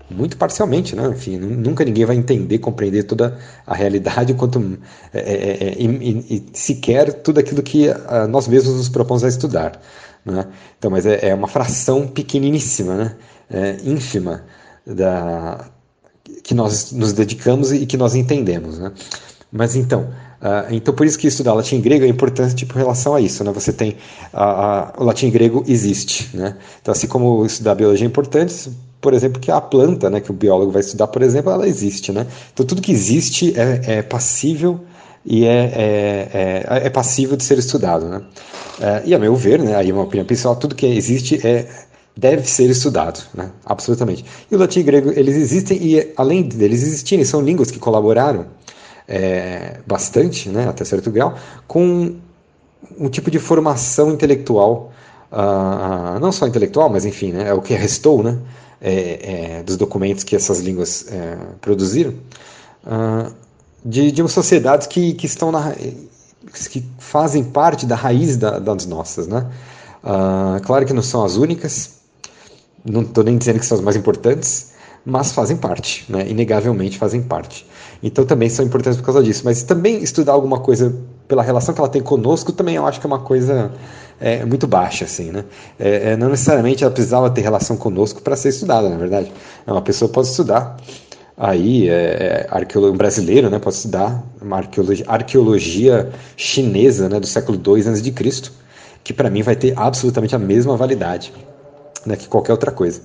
muito 0.10 0.38
parcialmente, 0.38 0.96
né? 0.96 1.08
Enfim, 1.08 1.38
nunca 1.38 1.84
ninguém 1.84 2.05
vai 2.05 2.15
entender, 2.15 2.60
compreender 2.60 3.03
toda 3.03 3.38
a 3.65 3.74
realidade, 3.74 4.34
quanto 4.34 4.77
é, 5.13 5.20
é, 5.20 5.34
é, 5.34 5.70
é 5.70 5.75
e, 5.79 6.36
e, 6.36 6.46
sequer 6.53 7.13
tudo 7.13 7.39
aquilo 7.39 7.63
que 7.63 7.88
uh, 7.89 8.27
nós 8.29 8.48
mesmos 8.48 8.75
nos 8.75 8.89
propomos 8.89 9.24
a 9.24 9.27
estudar, 9.27 9.79
né? 10.25 10.48
Então, 10.77 10.91
mas 10.91 11.05
é, 11.05 11.29
é 11.29 11.34
uma 11.34 11.48
fração 11.48 12.08
pequeniníssima, 12.08 12.96
né? 12.96 13.15
É, 13.50 13.77
ínfima 13.84 14.43
da, 14.86 15.65
que 16.44 16.54
nós 16.54 16.92
nos 16.92 17.13
dedicamos 17.13 17.72
e 17.72 17.86
que 17.86 17.98
nós 17.98 18.16
entendemos. 18.16 18.80
Né? 18.80 18.92
Mas 19.52 19.75
então, 19.75 20.10
uh, 20.42 20.72
então 20.72 20.94
por 20.96 21.06
isso 21.06 21.18
que 21.18 21.28
estudar 21.28 21.54
latim 21.54 21.75
e 21.75 21.80
grego 21.82 22.04
é 22.06 22.08
importante 22.08 22.56
tipo, 22.56 22.74
em 22.74 22.80
relação 22.80 23.13
a 23.13 23.22
isso, 23.22 23.44
né? 23.44 23.52
Você 23.52 23.72
tem 23.72 23.92
uh, 24.34 25.00
o 25.00 25.04
latim 25.04 25.28
e 25.28 25.30
grego 25.32 25.63
existe, 25.68 26.36
né? 26.36 26.58
Então 26.82 26.92
assim 26.92 27.06
como 27.06 27.46
estudar 27.46 27.75
biologia 27.75 28.08
é 28.08 28.10
importante, 28.10 28.72
por 29.00 29.13
exemplo, 29.13 29.40
que 29.40 29.52
a 29.52 29.62
planta, 29.62 30.10
né, 30.10 30.20
que 30.20 30.32
o 30.32 30.34
biólogo 30.34 30.72
vai 30.72 30.80
estudar, 30.80 31.08
por 31.08 31.22
exemplo, 31.22 31.52
ela 31.52 31.68
existe, 31.68 32.12
né? 32.12 32.25
Então 32.52 32.66
tudo 32.66 32.82
que 32.82 32.92
existe 32.92 33.54
é, 33.56 33.98
é 33.98 34.02
passível 34.02 34.80
e 35.24 35.46
é, 35.46 35.50
é, 35.52 36.66
é, 36.68 36.88
é, 36.88 36.90
passível 36.90 37.38
de 37.38 37.44
ser 37.44 37.60
estudado, 37.60 38.08
né? 38.10 38.24
É, 38.82 39.04
e 39.06 39.13
a 39.13 39.20
meu 39.20 39.36
ver, 39.36 39.62
né, 39.62 39.75
aí 39.75 39.92
é 39.92 39.94
uma 39.94 40.04
opinião 40.04 40.25
pessoal, 40.25 40.56
tudo 40.56 40.74
que 40.74 40.88
existe 40.88 41.46
é 41.46 41.68
deve 42.15 42.48
ser 42.48 42.70
estudado, 42.70 43.24
né? 43.34 43.51
absolutamente. 43.65 44.24
E 44.50 44.55
o 44.55 44.60
latim 44.60 44.82
e 44.82 44.84
grego, 44.84 45.12
eles 45.12 45.36
existem 45.36 45.77
e, 45.82 46.13
além 46.15 46.43
deles 46.43 46.84
existirem, 46.84 47.25
são 47.25 47.41
línguas 47.41 47.72
que 47.72 47.79
colaboraram 47.79 48.46
é, 49.08 49.79
bastante, 49.86 50.50
né, 50.50 50.67
até 50.67 50.86
certo 50.86 51.12
grau, 51.12 51.36
com 51.67 52.15
um 52.98 53.10
tipo 53.10 53.32
de 53.32 53.39
formação 53.39 54.12
intelectual, 54.12 54.91
uh, 55.32 56.20
não 56.20 56.32
só 56.32 56.48
intelectual, 56.48 56.89
mas 56.89 57.05
enfim, 57.05 57.32
né, 57.32 57.50
é 57.50 57.53
o 57.53 57.62
que 57.62 57.74
restou 57.74 58.22
né, 58.22 58.38
é, 58.82 59.58
é, 59.60 59.63
dos 59.63 59.77
documentos 59.77 60.24
que 60.24 60.36
essas 60.36 60.60
línguas 60.60 61.08
é, 61.12 61.38
produziram, 61.60 62.13
uh, 62.86 63.34
de, 63.84 64.12
de 64.12 64.27
sociedades 64.29 64.88
que, 64.88 65.13
que 65.13 65.25
estão 65.25 65.51
na, 65.51 65.74
que 66.70 66.86
fazem 67.00 67.43
parte 67.43 67.86
da 67.86 67.96
raiz 67.96 68.38
da, 68.38 68.60
das 68.60 68.86
nossas, 68.86 69.27
né? 69.27 69.50
Uh, 70.03 70.62
claro 70.63 70.86
que 70.86 70.93
não 70.93 71.01
são 71.01 71.24
as 71.24 71.36
únicas, 71.36 72.02
não 72.86 73.02
estou 73.02 73.24
nem 73.24 73.38
dizendo 73.38 73.60
que 73.60 73.66
são 73.66 73.78
as 73.78 73.84
mais 73.84 73.96
importantes, 73.96 74.74
mas 75.06 75.32
fazem 75.32 75.58
parte, 75.58 76.06
né? 76.10 76.30
inegavelmente 76.30 76.98
fazem 76.98 77.22
parte. 77.22 77.66
Então 78.02 78.25
também 78.25 78.50
são 78.50 78.66
importantes 78.66 79.00
por 79.00 79.06
causa 79.06 79.24
disso. 79.24 79.42
Mas 79.46 79.63
também 79.63 80.02
estudar 80.02 80.34
alguma 80.34 80.60
coisa 80.60 80.96
pela 81.28 81.44
relação 81.44 81.74
que 81.74 81.80
ela 81.80 81.90
tem 81.90 82.02
conosco 82.02 82.52
também 82.52 82.75
eu 82.75 82.86
acho 82.86 83.00
que 83.00 83.06
é 83.06 83.10
uma 83.10 83.20
coisa 83.20 83.72
é, 84.20 84.46
muito 84.46 84.68
baixa, 84.68 85.06
assim, 85.06 85.32
né? 85.32 85.44
É, 85.80 86.12
é, 86.12 86.18
não 86.18 86.30
necessariamente 86.30 86.84
ela 86.84 86.94
precisava 86.94 87.30
ter 87.30 87.42
relação 87.42 87.75
conosco 87.75 88.22
para 88.22 88.36
ser 88.36 88.50
estudada, 88.50 88.90
na 88.90 88.98
verdade. 88.98 89.32
Uma 89.66 89.82
pessoa 89.82 90.10
pode 90.10 90.28
estudar 90.28 90.78
aí 91.36 91.90
é, 91.90 91.94
é 91.94 92.48
arqueólogo 92.50 92.98
brasileiro, 92.98 93.50
né? 93.50 93.60
Pode 93.60 93.75
estudar 93.75 94.24
uma 94.42 94.58
arqueologia, 94.58 95.06
arqueologia 95.08 96.12
chinesa, 96.38 97.10
né? 97.10 97.20
Do 97.20 97.28
século 97.28 97.60
II 97.66 97.90
a.C., 97.90 98.52
que 99.04 99.13
para 99.13 99.30
mim 99.30 99.42
vai 99.42 99.56
ter 99.56 99.74
absolutamente 99.78 100.34
a 100.34 100.40
mesma 100.40 100.78
validade 100.78 101.34
né, 102.05 102.15
que 102.15 102.27
qualquer 102.27 102.51
outra 102.51 102.72
coisa. 102.72 103.01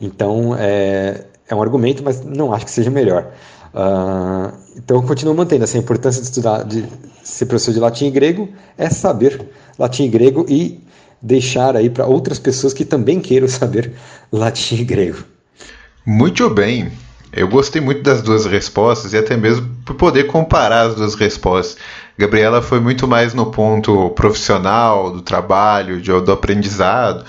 Então, 0.00 0.56
é, 0.58 1.24
é 1.48 1.54
um 1.54 1.62
argumento, 1.62 2.02
mas 2.02 2.24
não 2.24 2.52
acho 2.52 2.64
que 2.64 2.70
seja 2.70 2.90
melhor. 2.90 3.32
Uh, 3.74 4.52
então, 4.76 4.98
eu 4.98 5.02
continuo 5.02 5.34
mantendo 5.34 5.64
essa 5.64 5.78
importância 5.78 6.20
de 6.20 6.28
estudar, 6.28 6.64
de 6.64 6.84
ser 7.22 7.46
professor 7.46 7.72
de 7.72 7.80
latim 7.80 8.06
e 8.06 8.10
grego, 8.10 8.48
é 8.76 8.88
saber 8.88 9.48
latim 9.78 10.04
e 10.04 10.08
grego 10.08 10.46
e 10.48 10.80
deixar 11.20 11.76
aí 11.76 11.90
para 11.90 12.06
outras 12.06 12.38
pessoas 12.38 12.72
que 12.72 12.84
também 12.84 13.20
queiram 13.20 13.48
saber 13.48 13.92
latim 14.30 14.76
e 14.76 14.84
grego. 14.84 15.18
Muito 16.04 16.48
bem. 16.48 16.90
Eu 17.32 17.48
gostei 17.48 17.82
muito 17.82 18.02
das 18.02 18.22
duas 18.22 18.46
respostas 18.46 19.12
e 19.12 19.18
até 19.18 19.36
mesmo 19.36 19.68
por 19.84 19.94
poder 19.94 20.24
comparar 20.24 20.86
as 20.86 20.94
duas 20.94 21.14
respostas. 21.14 21.76
Gabriela 22.16 22.62
foi 22.62 22.80
muito 22.80 23.06
mais 23.06 23.34
no 23.34 23.46
ponto 23.46 24.08
profissional, 24.10 25.10
do 25.10 25.20
trabalho, 25.20 26.00
do 26.00 26.32
aprendizado, 26.32 27.26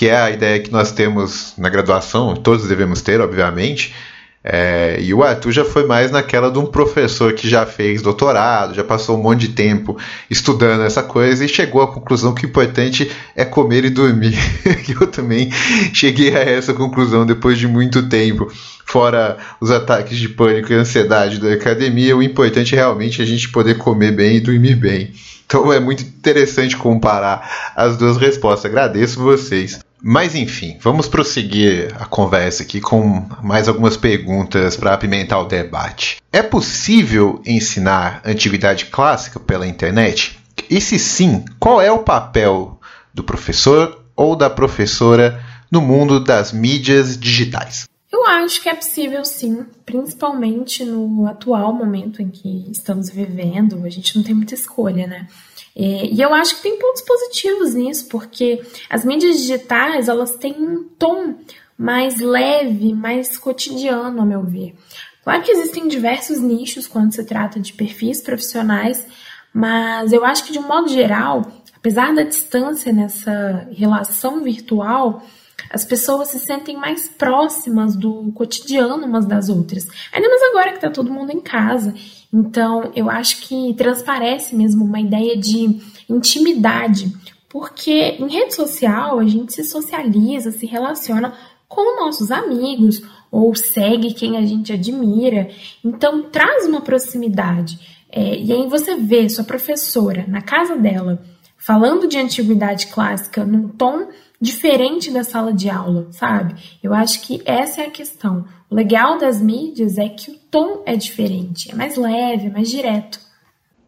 que 0.00 0.08
é 0.08 0.16
a 0.16 0.30
ideia 0.30 0.58
que 0.58 0.72
nós 0.72 0.92
temos 0.92 1.52
na 1.58 1.68
graduação, 1.68 2.34
todos 2.34 2.66
devemos 2.66 3.02
ter, 3.02 3.20
obviamente. 3.20 3.94
É, 4.42 4.96
e 4.98 5.12
o 5.12 5.22
Arthur 5.22 5.52
já 5.52 5.62
foi 5.62 5.86
mais 5.86 6.10
naquela 6.10 6.50
de 6.50 6.58
um 6.58 6.64
professor 6.64 7.34
que 7.34 7.46
já 7.46 7.66
fez 7.66 8.00
doutorado, 8.00 8.72
já 8.72 8.82
passou 8.82 9.18
um 9.18 9.22
monte 9.22 9.40
de 9.40 9.48
tempo 9.48 9.98
estudando 10.30 10.84
essa 10.84 11.02
coisa 11.02 11.44
e 11.44 11.48
chegou 11.50 11.82
à 11.82 11.86
conclusão 11.86 12.32
que 12.32 12.46
o 12.46 12.48
importante 12.48 13.12
é 13.36 13.44
comer 13.44 13.84
e 13.84 13.90
dormir. 13.90 14.38
Eu 14.88 15.06
também 15.06 15.50
cheguei 15.92 16.34
a 16.34 16.40
essa 16.40 16.72
conclusão 16.72 17.26
depois 17.26 17.58
de 17.58 17.68
muito 17.68 18.08
tempo. 18.08 18.50
Fora 18.86 19.36
os 19.60 19.70
ataques 19.70 20.16
de 20.16 20.30
pânico 20.30 20.72
e 20.72 20.76
ansiedade 20.76 21.38
da 21.38 21.52
academia, 21.52 22.16
o 22.16 22.22
importante 22.22 22.74
é 22.74 22.78
realmente 22.78 23.20
a 23.20 23.26
gente 23.26 23.50
poder 23.50 23.76
comer 23.76 24.12
bem 24.12 24.36
e 24.36 24.40
dormir 24.40 24.76
bem. 24.76 25.12
Então 25.44 25.70
é 25.70 25.78
muito 25.78 26.02
interessante 26.02 26.74
comparar 26.74 27.74
as 27.76 27.98
duas 27.98 28.16
respostas. 28.16 28.64
Agradeço 28.64 29.20
vocês. 29.20 29.78
Mas 30.02 30.34
enfim, 30.34 30.78
vamos 30.80 31.08
prosseguir 31.08 31.94
a 32.00 32.06
conversa 32.06 32.62
aqui 32.62 32.80
com 32.80 33.26
mais 33.42 33.68
algumas 33.68 33.96
perguntas 33.96 34.76
para 34.76 34.94
apimentar 34.94 35.38
o 35.40 35.46
debate. 35.46 36.22
É 36.32 36.42
possível 36.42 37.42
ensinar 37.44 38.22
antiguidade 38.24 38.86
clássica 38.86 39.38
pela 39.38 39.66
internet? 39.66 40.38
E 40.68 40.80
se 40.80 40.98
sim, 40.98 41.44
qual 41.58 41.80
é 41.80 41.92
o 41.92 41.98
papel 41.98 42.78
do 43.12 43.22
professor 43.22 44.04
ou 44.16 44.36
da 44.36 44.48
professora 44.48 45.42
no 45.70 45.80
mundo 45.80 46.22
das 46.22 46.52
mídias 46.52 47.18
digitais? 47.18 47.88
Eu 48.12 48.26
acho 48.26 48.60
que 48.60 48.68
é 48.68 48.74
possível 48.74 49.24
sim, 49.24 49.64
principalmente 49.86 50.84
no 50.84 51.26
atual 51.26 51.72
momento 51.72 52.20
em 52.20 52.28
que 52.28 52.66
estamos 52.70 53.08
vivendo. 53.08 53.84
A 53.84 53.88
gente 53.88 54.16
não 54.16 54.24
tem 54.24 54.34
muita 54.34 54.54
escolha, 54.54 55.06
né? 55.06 55.28
É, 55.76 56.06
e 56.06 56.20
eu 56.20 56.34
acho 56.34 56.56
que 56.56 56.62
tem 56.62 56.78
pontos 56.78 57.02
positivos 57.02 57.74
nisso, 57.74 58.08
porque 58.08 58.60
as 58.88 59.04
mídias 59.04 59.38
digitais 59.38 60.08
elas 60.08 60.34
têm 60.34 60.54
um 60.54 60.84
tom 60.98 61.36
mais 61.78 62.20
leve, 62.20 62.92
mais 62.92 63.38
cotidiano, 63.38 64.20
a 64.20 64.24
meu 64.24 64.42
ver. 64.42 64.74
Claro 65.22 65.42
que 65.42 65.52
existem 65.52 65.88
diversos 65.88 66.38
nichos 66.40 66.86
quando 66.86 67.14
se 67.14 67.24
trata 67.24 67.60
de 67.60 67.72
perfis 67.72 68.20
profissionais, 68.20 69.06
mas 69.52 70.12
eu 70.12 70.24
acho 70.24 70.44
que 70.44 70.52
de 70.52 70.58
um 70.58 70.66
modo 70.66 70.88
geral, 70.88 71.42
apesar 71.76 72.14
da 72.14 72.22
distância 72.22 72.92
nessa 72.92 73.68
relação 73.72 74.42
virtual, 74.42 75.24
as 75.70 75.84
pessoas 75.84 76.28
se 76.28 76.40
sentem 76.40 76.76
mais 76.76 77.08
próximas 77.08 77.94
do 77.94 78.32
cotidiano 78.32 79.06
umas 79.06 79.24
das 79.24 79.48
outras. 79.48 79.86
Ainda 80.12 80.28
mais 80.28 80.42
agora 80.50 80.70
que 80.70 80.78
está 80.78 80.90
todo 80.90 81.12
mundo 81.12 81.30
em 81.30 81.40
casa. 81.40 81.94
Então, 82.32 82.90
eu 82.96 83.08
acho 83.08 83.40
que 83.42 83.72
transparece 83.74 84.56
mesmo 84.56 84.84
uma 84.84 85.00
ideia 85.00 85.36
de 85.36 85.80
intimidade, 86.08 87.14
porque 87.48 88.16
em 88.18 88.28
rede 88.28 88.54
social 88.54 89.20
a 89.20 89.24
gente 89.24 89.52
se 89.52 89.62
socializa, 89.62 90.50
se 90.50 90.66
relaciona 90.66 91.34
com 91.68 92.04
nossos 92.04 92.32
amigos 92.32 93.00
ou 93.30 93.54
segue 93.54 94.12
quem 94.12 94.36
a 94.36 94.44
gente 94.44 94.72
admira. 94.72 95.50
Então, 95.84 96.24
traz 96.24 96.66
uma 96.66 96.80
proximidade. 96.80 97.78
É, 98.10 98.36
e 98.36 98.52
aí 98.52 98.68
você 98.68 98.96
vê 98.96 99.28
sua 99.28 99.44
professora 99.44 100.24
na 100.26 100.42
casa 100.42 100.76
dela 100.76 101.22
falando 101.56 102.08
de 102.08 102.18
antiguidade 102.18 102.88
clássica 102.88 103.44
num 103.44 103.68
tom 103.68 104.08
diferente 104.40 105.10
da 105.10 105.22
sala 105.22 105.52
de 105.52 105.68
aula, 105.68 106.08
sabe? 106.12 106.54
Eu 106.82 106.94
acho 106.94 107.20
que 107.22 107.42
essa 107.44 107.82
é 107.82 107.86
a 107.86 107.90
questão. 107.90 108.44
O 108.70 108.74
legal 108.74 109.18
das 109.18 109.40
mídias 109.40 109.98
é 109.98 110.08
que 110.08 110.30
o 110.30 110.34
tom 110.50 110.82
é 110.86 110.96
diferente, 110.96 111.70
é 111.70 111.74
mais 111.74 111.96
leve, 111.96 112.46
é 112.46 112.50
mais 112.50 112.70
direto. 112.70 113.20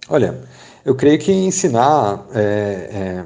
Olha, 0.08 0.40
eu 0.84 0.94
creio 0.94 1.18
que 1.18 1.32
ensinar 1.32 2.26
é, 2.34 2.40
é, 2.92 3.24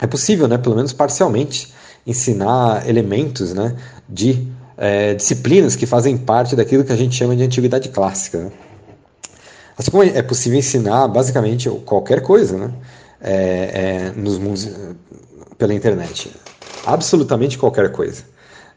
é 0.00 0.06
possível, 0.06 0.46
né? 0.46 0.56
Pelo 0.58 0.76
menos 0.76 0.92
parcialmente, 0.92 1.72
ensinar 2.06 2.88
elementos, 2.88 3.52
né? 3.52 3.76
De 4.08 4.46
é, 4.76 5.14
disciplinas 5.14 5.74
que 5.74 5.86
fazem 5.86 6.16
parte 6.16 6.54
daquilo 6.54 6.84
que 6.84 6.92
a 6.92 6.96
gente 6.96 7.16
chama 7.16 7.34
de 7.34 7.42
antiguidade 7.42 7.88
clássica. 7.88 8.38
Né? 8.38 8.52
Assim 9.76 9.90
como 9.90 10.02
é 10.02 10.22
possível 10.22 10.58
ensinar 10.58 11.08
basicamente 11.08 11.68
qualquer 11.84 12.22
coisa, 12.22 12.56
né? 12.56 12.72
É, 13.18 13.32
é, 13.34 14.12
nos 14.14 14.38
mundos, 14.38 14.68
pela 15.58 15.74
internet. 15.74 16.32
Absolutamente 16.84 17.58
qualquer 17.58 17.90
coisa. 17.92 18.22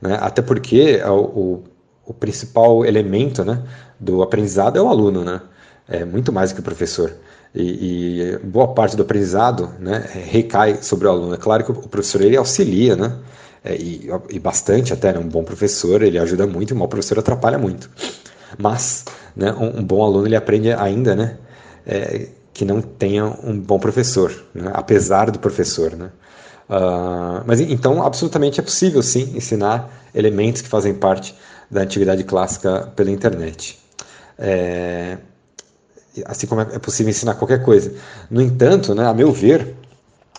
Né? 0.02 0.18
Até 0.20 0.42
porque 0.42 1.02
o, 1.04 1.12
o, 1.12 1.64
o, 2.08 2.14
principal 2.14 2.86
elemento 2.86 3.44
né, 3.44 3.62
do 4.00 4.22
aprendizado 4.22 4.78
é 4.78 4.82
o 4.82 4.88
aluno, 4.88 5.24
né? 5.24 5.42
é 5.88 6.06
muito 6.06 6.32
mais 6.32 6.52
que 6.52 6.60
o 6.60 6.64
professor. 6.64 7.14
E, 7.54 8.32
e, 8.34 8.38
boa 8.44 8.70
parte 8.70 8.96
do 8.96 9.02
aprendizado 9.02 9.72
né, 9.80 10.08
recai 10.14 10.82
sobre 10.82 11.08
o 11.08 11.12
aluno. 11.12 11.34
É 11.34 11.38
claro 11.38 11.64
que 11.64 11.72
o 11.72 11.76
professor 11.76 12.22
ele 12.22 12.38
auxilia, 12.38 12.96
né? 12.96 13.18
É, 13.64 13.76
e, 13.76 14.10
e, 14.30 14.40
bastante 14.40 14.94
até, 14.94 15.12
né? 15.12 15.20
um 15.20 15.28
bom 15.28 15.44
professor 15.44 16.02
ele 16.02 16.18
ajuda 16.18 16.48
muito, 16.48 16.72
e 16.72 16.74
um 16.74 16.78
mau 16.78 16.88
professor 16.88 17.20
atrapalha 17.20 17.58
muito. 17.58 17.90
Mas 18.58 19.04
né, 19.36 19.52
um, 19.52 19.80
um 19.80 19.84
bom 19.84 20.02
aluno 20.04 20.28
ele 20.28 20.36
aprende 20.36 20.72
ainda 20.72 21.14
né, 21.14 21.38
é, 21.86 22.30
que 22.54 22.64
não 22.64 22.82
tenha 22.82 23.26
um 23.26 23.60
bom 23.60 23.78
professor, 23.78 24.34
né, 24.54 24.72
apesar 24.74 25.30
do 25.30 25.40
professor. 25.40 25.94
Né? 25.94 26.10
Uh, 26.70 27.44
mas 27.48 27.60
então, 27.60 28.04
absolutamente 28.04 28.60
é 28.60 28.64
possível 28.64 29.02
sim 29.02 29.36
ensinar 29.36 29.90
elementos 30.14 30.62
que 30.62 30.70
fazem 30.70 30.94
parte 30.94 31.36
da 31.70 31.82
antiguidade 31.82 32.24
clássica 32.24 32.92
pela 32.96 33.10
internet. 33.10 33.80
É, 34.38 35.18
assim 36.26 36.48
como 36.48 36.62
é 36.62 36.80
possível 36.80 37.10
ensinar 37.10 37.36
qualquer 37.36 37.64
coisa. 37.64 37.94
No 38.30 38.42
entanto, 38.42 38.94
né, 38.94 39.06
a 39.08 39.14
meu 39.14 39.32
ver, 39.32 39.76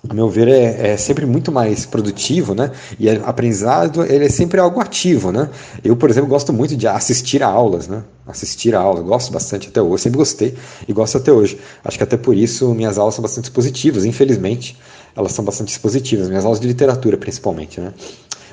a 0.08 0.14
meu 0.14 0.28
ver 0.28 0.49
é, 0.49 0.92
é, 0.92 0.96
sempre 0.96 1.26
muito 1.26 1.52
mais 1.52 1.84
produtivo, 1.84 2.54
né? 2.54 2.70
E 2.99 3.08
é, 3.08 3.20
aprendizado 3.25 4.04
ele 4.04 4.26
é 4.26 4.28
sempre 4.28 4.60
algo 4.60 4.80
ativo, 4.80 5.30
né? 5.30 5.50
Eu, 5.84 5.96
por 5.96 6.08
exemplo, 6.08 6.28
gosto 6.28 6.52
muito 6.52 6.76
de 6.76 6.87
assistir 6.87 7.42
a 7.42 7.49
aulas, 7.49 7.88
né? 7.88 8.02
assistir 8.26 8.75
a 8.75 8.80
aula, 8.80 9.00
gosto 9.00 9.32
bastante 9.32 9.68
até 9.68 9.82
hoje, 9.82 10.04
sempre 10.04 10.18
gostei 10.18 10.54
e 10.87 10.92
gosto 10.92 11.18
até 11.18 11.32
hoje. 11.32 11.58
Acho 11.84 11.99
que 11.99 12.04
até 12.04 12.16
por 12.16 12.37
isso 12.37 12.72
minhas 12.75 12.96
aulas 12.96 13.14
são 13.14 13.22
bastante 13.22 13.44
expositivas, 13.44 14.04
infelizmente, 14.04 14.78
elas 15.16 15.32
são 15.32 15.44
bastante 15.44 15.68
expositivas, 15.68 16.28
minhas 16.28 16.44
aulas 16.44 16.60
de 16.60 16.66
literatura 16.66 17.16
principalmente, 17.16 17.80
né? 17.80 17.92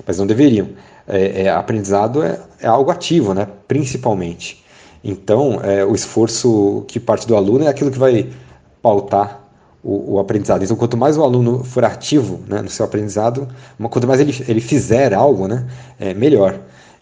Mas 0.05 0.17
não 0.17 0.27
deveriam. 0.27 0.69
É, 1.07 1.43
é, 1.43 1.49
aprendizado 1.49 2.21
é, 2.21 2.39
é, 2.59 2.67
algo 2.67 2.91
ativo, 2.91 3.33
né? 3.33 3.47
Principalmente. 3.67 4.63
Então, 5.03 5.61
é, 5.63 5.85
o 5.85 5.95
esforço 5.95 6.83
que 6.87 6.99
parte 6.99 7.25
do 7.25 7.35
aluno 7.35 7.63
é 7.63 7.67
aquilo 7.67 7.89
que 7.89 7.97
vai 7.97 8.29
pautar 8.81 9.47
o, 9.83 10.15
o, 10.15 10.19
aprendizado. 10.19 10.63
Então, 10.63 10.75
quanto 10.75 10.97
mais 10.97 11.17
o 11.17 11.23
aluno 11.23 11.63
for 11.63 11.85
ativo 11.85 12.41
né, 12.47 12.61
no 12.61 12.69
seu 12.69 12.85
aprendizado, 12.85 13.47
quanto 13.89 14.07
mais 14.07 14.19
ele, 14.19 14.35
ele 14.47 14.59
fizer 14.59 15.13
algo, 15.13 15.47
né, 15.47 15.65
é 15.99 16.13
melhor. 16.13 16.59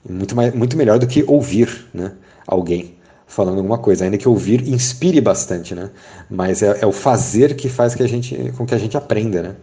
Muito, 0.08 0.36
mais, 0.36 0.54
muito 0.54 0.78
melhor 0.78 1.00
do 1.00 1.08
que 1.08 1.24
ouvir 1.28 1.88
né, 1.92 2.12
alguém 2.46 2.95
falando 3.36 3.58
alguma 3.58 3.78
coisa, 3.78 4.06
ainda 4.06 4.18
que 4.18 4.30
ouvir 4.30 4.66
inspire 4.66 5.20
bastante, 5.20 5.76
né? 5.76 5.90
Mas 6.30 6.64
é, 6.64 6.80
é 6.82 6.88
o 6.88 6.92
fazer 6.94 7.54
que 7.54 7.68
faz 7.68 7.94
que 7.94 8.02
a 8.02 8.08
gente, 8.08 8.54
com 8.56 8.66
que 8.66 8.74
a 8.74 8.78
gente 8.78 8.96
aprenda, 8.96 9.42
né? 9.42 9.56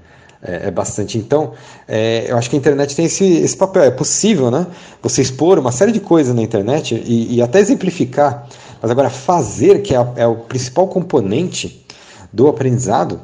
É, 0.43 0.69
é 0.69 0.71
bastante. 0.71 1.17
Então, 1.17 1.53
é, 1.89 2.27
eu 2.29 2.37
acho 2.37 2.51
que 2.51 2.57
a 2.57 2.59
internet 2.59 2.95
tem 2.95 3.07
esse, 3.07 3.25
esse 3.25 3.57
papel. 3.57 3.83
É 3.85 3.91
possível, 3.91 4.51
né? 4.51 4.67
Você 5.01 5.23
expor 5.23 5.59
uma 5.59 5.73
série 5.73 5.91
de 5.91 6.01
coisas 6.01 6.35
na 6.35 6.43
internet 6.43 7.03
e, 7.07 7.37
e 7.37 7.41
até 7.41 7.61
exemplificar, 7.61 8.47
mas 8.83 8.91
agora 8.91 9.09
fazer, 9.09 9.81
que 9.81 9.95
é, 9.95 9.97
a, 9.97 10.13
é 10.17 10.27
o 10.27 10.37
principal 10.37 10.87
componente 10.89 11.87
do 12.31 12.49
aprendizado, 12.49 13.23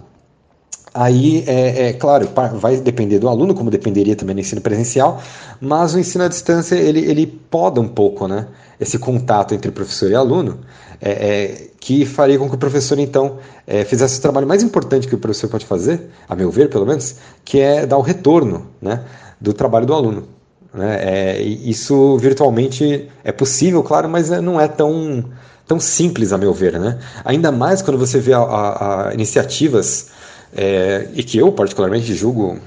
Aí, 0.95 1.45
é, 1.47 1.88
é, 1.88 1.92
claro, 1.92 2.28
vai 2.54 2.76
depender 2.78 3.18
do 3.18 3.28
aluno, 3.28 3.54
como 3.54 3.71
dependeria 3.71 4.16
também 4.16 4.35
no 4.35 4.40
ensino 4.40 4.61
presencial, 4.61 5.21
mas 5.61 5.95
o 5.95 5.99
ensino 5.99 6.25
à 6.25 6.28
distância 6.28 6.75
ele, 6.75 7.00
ele 7.00 7.26
poda 7.26 7.80
um 7.80 7.88
pouco 7.88 8.26
né, 8.26 8.47
esse 8.80 8.99
contato 8.99 9.54
entre 9.54 9.71
professor 9.71 10.11
e 10.11 10.14
aluno, 10.14 10.61
é, 11.00 11.11
é, 11.11 11.68
que 11.78 12.04
faria 12.04 12.38
com 12.38 12.49
que 12.49 12.54
o 12.54 12.59
professor, 12.59 12.99
então, 12.99 13.38
é, 13.66 13.85
fizesse 13.85 14.18
o 14.18 14.23
trabalho 14.23 14.47
mais 14.47 14.62
importante 14.62 15.07
que 15.07 15.14
o 15.14 15.18
professor 15.18 15.49
pode 15.49 15.66
fazer, 15.66 16.09
a 16.28 16.35
meu 16.35 16.50
ver, 16.50 16.68
pelo 16.68 16.87
menos, 16.87 17.16
que 17.45 17.61
é 17.61 17.87
dar 17.87 17.99
o 17.99 18.02
retorno 18.02 18.66
né, 18.80 19.04
do 19.40 19.52
trabalho 19.52 19.87
do 19.87 19.95
aluno. 19.95 20.28
Né? 20.73 20.99
É, 21.00 21.42
isso 21.42 22.16
virtualmente 22.18 23.09
é 23.23 23.33
possível, 23.33 23.83
claro, 23.83 24.09
mas 24.09 24.30
não 24.30 24.61
é 24.61 24.66
tão, 24.66 25.25
tão 25.66 25.78
simples, 25.78 26.33
a 26.33 26.38
meu 26.38 26.52
ver. 26.52 26.78
Né? 26.78 26.99
Ainda 27.25 27.52
mais 27.52 27.83
quando 27.83 27.99
você 27.99 28.18
vê 28.18 28.33
a, 28.33 28.40
a, 28.40 29.09
a 29.09 29.14
iniciativas 29.14 30.09
é, 30.57 31.09
e 31.14 31.23
que 31.23 31.38
eu 31.38 31.52
particularmente 31.52 32.14
julgo, 32.14 32.59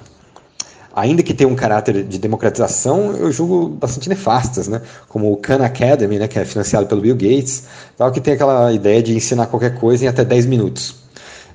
ainda 0.95 1.23
que 1.23 1.33
tenha 1.33 1.49
um 1.49 1.55
caráter 1.55 2.03
de 2.03 2.19
democratização, 2.19 3.15
eu 3.15 3.31
julgo 3.31 3.69
bastante 3.69 4.09
nefastas, 4.09 4.67
né? 4.67 4.81
como 5.07 5.31
o 5.31 5.37
Khan 5.37 5.63
Academy, 5.63 6.19
né, 6.19 6.27
que 6.27 6.37
é 6.37 6.45
financiado 6.45 6.85
pelo 6.87 7.01
Bill 7.01 7.15
Gates, 7.15 7.63
tal, 7.97 8.11
que 8.11 8.21
tem 8.21 8.33
aquela 8.33 8.71
ideia 8.71 9.01
de 9.01 9.15
ensinar 9.15 9.47
qualquer 9.47 9.75
coisa 9.75 10.05
em 10.05 10.07
até 10.07 10.23
10 10.23 10.45
minutos. 10.45 10.95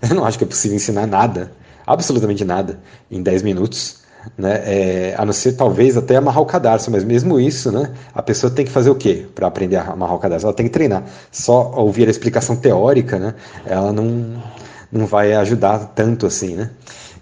Eu 0.09 0.15
não 0.15 0.25
acho 0.25 0.39
que 0.39 0.45
é 0.45 0.47
possível 0.47 0.77
ensinar 0.77 1.07
nada, 1.07 1.53
absolutamente 1.87 2.45
nada, 2.45 2.79
em 3.11 3.23
10 3.23 3.43
minutos. 3.43 4.05
Né? 4.37 4.61
É, 4.65 5.15
a 5.17 5.25
não 5.25 5.33
ser 5.33 5.53
talvez 5.53 5.97
até 5.97 6.17
amarrar 6.17 6.43
o 6.43 6.47
cadarço, 6.47 6.91
mas 6.91 7.05
mesmo 7.05 7.39
isso, 7.39 7.71
né? 7.71 7.93
a 8.13 8.21
pessoa 8.21 8.51
tem 8.51 8.65
que 8.65 8.73
fazer 8.73 8.91
o 8.91 8.95
quê 8.97 9.25
para 9.33 9.47
aprender 9.47 9.77
a 9.77 9.93
amarrar 9.93 10.17
o 10.17 10.19
cadarço? 10.19 10.47
Ela 10.47 10.55
tem 10.55 10.67
que 10.67 10.73
treinar. 10.73 11.05
Só 11.31 11.73
ouvir 11.77 12.09
a 12.09 12.11
explicação 12.11 12.57
teórica, 12.57 13.21
né? 13.21 13.35
ela 13.65 13.93
não, 13.93 14.43
não 14.91 15.07
vai 15.07 15.33
ajudar 15.35 15.93
tanto 15.95 16.27
assim, 16.27 16.55
né? 16.55 16.71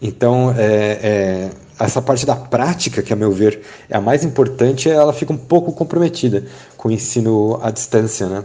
Então, 0.00 0.55
é, 0.57 0.98
é, 1.03 1.50
essa 1.79 2.03
parte 2.03 2.27
da 2.27 2.37
prática, 2.37 3.03
que 3.03 3.12
a 3.12 3.16
meu 3.16 3.33
ver 3.33 3.62
é 3.88 3.96
a 3.96 4.00
mais 4.00 4.24
importante, 4.24 4.90
ela 4.90 5.12
fica 5.12 5.33
um 5.33 5.37
pouco 5.37 5.72
comprometida 5.72 6.44
com 6.77 6.88
o 6.88 6.92
ensino 6.92 7.59
à 7.62 7.70
distância, 7.70 8.29
né? 8.29 8.44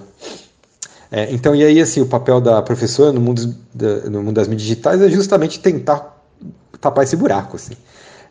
É, 1.12 1.32
então, 1.32 1.56
e 1.56 1.64
aí, 1.64 1.82
assim, 1.82 2.02
o 2.02 2.06
papel 2.06 2.40
da 2.40 2.62
professora 2.62 3.12
no 3.12 3.20
mundo, 3.20 3.56
da, 3.74 4.10
no 4.10 4.22
mundo 4.22 4.36
das 4.36 4.48
mídias 4.48 4.68
digitais 4.68 5.02
é 5.02 5.10
justamente 5.10 5.60
tentar 5.60 6.18
tapar 6.80 7.04
esse 7.04 7.16
buraco, 7.16 7.56
assim. 7.56 7.74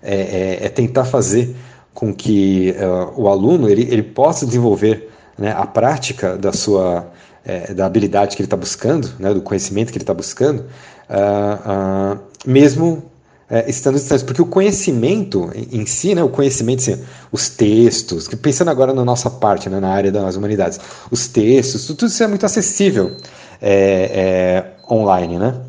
É, 0.01 0.15
é, 0.15 0.67
é 0.67 0.69
tentar 0.69 1.05
fazer 1.05 1.55
com 1.93 2.15
que 2.15 2.73
uh, 2.79 3.21
o 3.21 3.29
aluno 3.29 3.69
ele, 3.69 3.83
ele 3.91 4.05
possa 4.05 4.47
desenvolver 4.47 5.11
né, 5.37 5.53
a 5.57 5.67
prática 5.67 6.37
da 6.37 6.53
sua 6.53 7.11
é, 7.45 7.73
da 7.73 7.87
habilidade 7.87 8.37
que 8.37 8.43
ele 8.43 8.47
está 8.47 8.57
buscando, 8.57 9.11
né, 9.19 9.33
do 9.33 9.41
conhecimento 9.41 9.91
que 9.91 9.99
ele 9.99 10.03
está 10.03 10.15
buscando, 10.15 10.61
uh, 11.09 12.17
uh, 12.17 12.21
mesmo 12.47 13.11
é, 13.51 13.69
estando 13.69 13.95
distante. 13.95 14.25
Porque 14.25 14.43
o 14.43 14.47
conhecimento 14.47 15.51
em 15.55 15.87
si, 15.87 16.15
né, 16.15 16.23
o 16.23 16.29
conhecimento, 16.29 16.81
assim, 16.81 17.03
os 17.33 17.49
textos, 17.49 18.29
pensando 18.29 18.71
agora 18.71 18.93
na 18.93 19.05
nossa 19.05 19.31
parte, 19.31 19.69
né, 19.71 19.81
na 19.81 19.89
área 19.89 20.13
das 20.13 20.37
humanidades, 20.37 20.79
os 21.11 21.29
textos, 21.29 21.87
tudo 21.87 22.07
isso 22.07 22.23
é 22.23 22.27
muito 22.27 22.45
acessível 22.45 23.17
é, 23.61 23.73
é, 23.73 24.93
online, 24.93 25.39
né? 25.39 25.63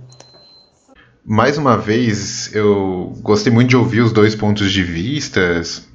Mais 1.25 1.57
uma 1.57 1.77
vez, 1.77 2.49
eu 2.55 3.13
gostei 3.21 3.53
muito 3.53 3.69
de 3.69 3.77
ouvir 3.77 4.01
os 4.01 4.11
dois 4.11 4.33
pontos 4.33 4.71
de 4.71 4.81
vistas. 4.83 5.87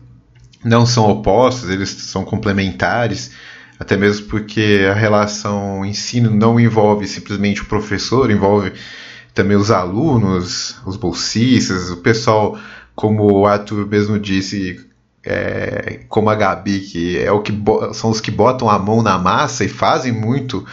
Não 0.64 0.86
são 0.86 1.10
opostos, 1.10 1.68
eles 1.68 1.88
são 1.90 2.24
complementares 2.24 3.32
até 3.78 3.96
mesmo 3.96 4.26
porque 4.26 4.86
a 4.90 4.94
relação 4.94 5.84
ensino 5.84 6.30
não 6.30 6.58
envolve 6.58 7.06
simplesmente 7.06 7.62
o 7.62 7.66
professor, 7.66 8.30
envolve 8.30 8.72
também 9.34 9.56
os 9.56 9.70
alunos, 9.70 10.76
os 10.86 10.96
bolsistas, 10.96 11.90
o 11.90 11.96
pessoal, 11.96 12.56
como 12.94 13.30
o 13.32 13.46
Arthur 13.46 13.86
mesmo 13.86 14.18
disse, 14.18 14.80
é, 15.24 16.00
como 16.08 16.30
a 16.30 16.34
Gabi, 16.34 16.80
que 16.80 17.18
é 17.18 17.32
o 17.32 17.40
que 17.40 17.52
são 17.92 18.10
os 18.10 18.20
que 18.20 18.30
botam 18.30 18.70
a 18.70 18.78
mão 18.78 19.02
na 19.02 19.18
massa 19.18 19.64
e 19.64 19.68
fazem 19.68 20.12
muito 20.12 20.64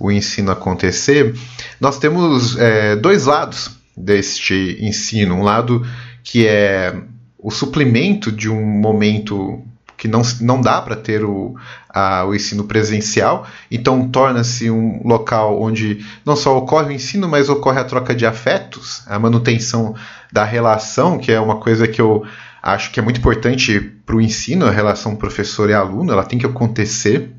o 0.00 0.10
ensino 0.10 0.50
acontecer, 0.50 1.34
nós 1.80 1.98
temos 1.98 2.56
é, 2.58 2.96
dois 2.96 3.26
lados 3.26 3.70
deste 3.96 4.78
ensino. 4.80 5.34
Um 5.34 5.42
lado 5.42 5.84
que 6.22 6.46
é 6.46 6.94
o 7.38 7.50
suplemento 7.50 8.30
de 8.32 8.48
um 8.48 8.64
momento 8.64 9.64
que 9.98 10.06
não, 10.06 10.22
não 10.40 10.60
dá 10.60 10.80
para 10.80 10.94
ter 10.94 11.24
o, 11.24 11.56
a, 11.90 12.24
o 12.24 12.34
ensino 12.34 12.64
presencial, 12.64 13.44
então 13.68 14.08
torna-se 14.08 14.70
um 14.70 15.02
local 15.04 15.60
onde 15.60 16.06
não 16.24 16.36
só 16.36 16.56
ocorre 16.56 16.90
o 16.90 16.92
ensino, 16.92 17.28
mas 17.28 17.48
ocorre 17.48 17.80
a 17.80 17.84
troca 17.84 18.14
de 18.14 18.24
afetos, 18.24 19.02
a 19.08 19.18
manutenção 19.18 19.96
da 20.32 20.44
relação, 20.44 21.18
que 21.18 21.32
é 21.32 21.40
uma 21.40 21.56
coisa 21.56 21.88
que 21.88 22.00
eu 22.00 22.24
acho 22.62 22.92
que 22.92 23.00
é 23.00 23.02
muito 23.02 23.18
importante 23.18 23.80
para 24.06 24.14
o 24.14 24.20
ensino, 24.20 24.66
a 24.66 24.70
relação 24.70 25.16
professor 25.16 25.68
e 25.68 25.74
aluno, 25.74 26.12
ela 26.12 26.24
tem 26.24 26.38
que 26.38 26.46
acontecer. 26.46 27.30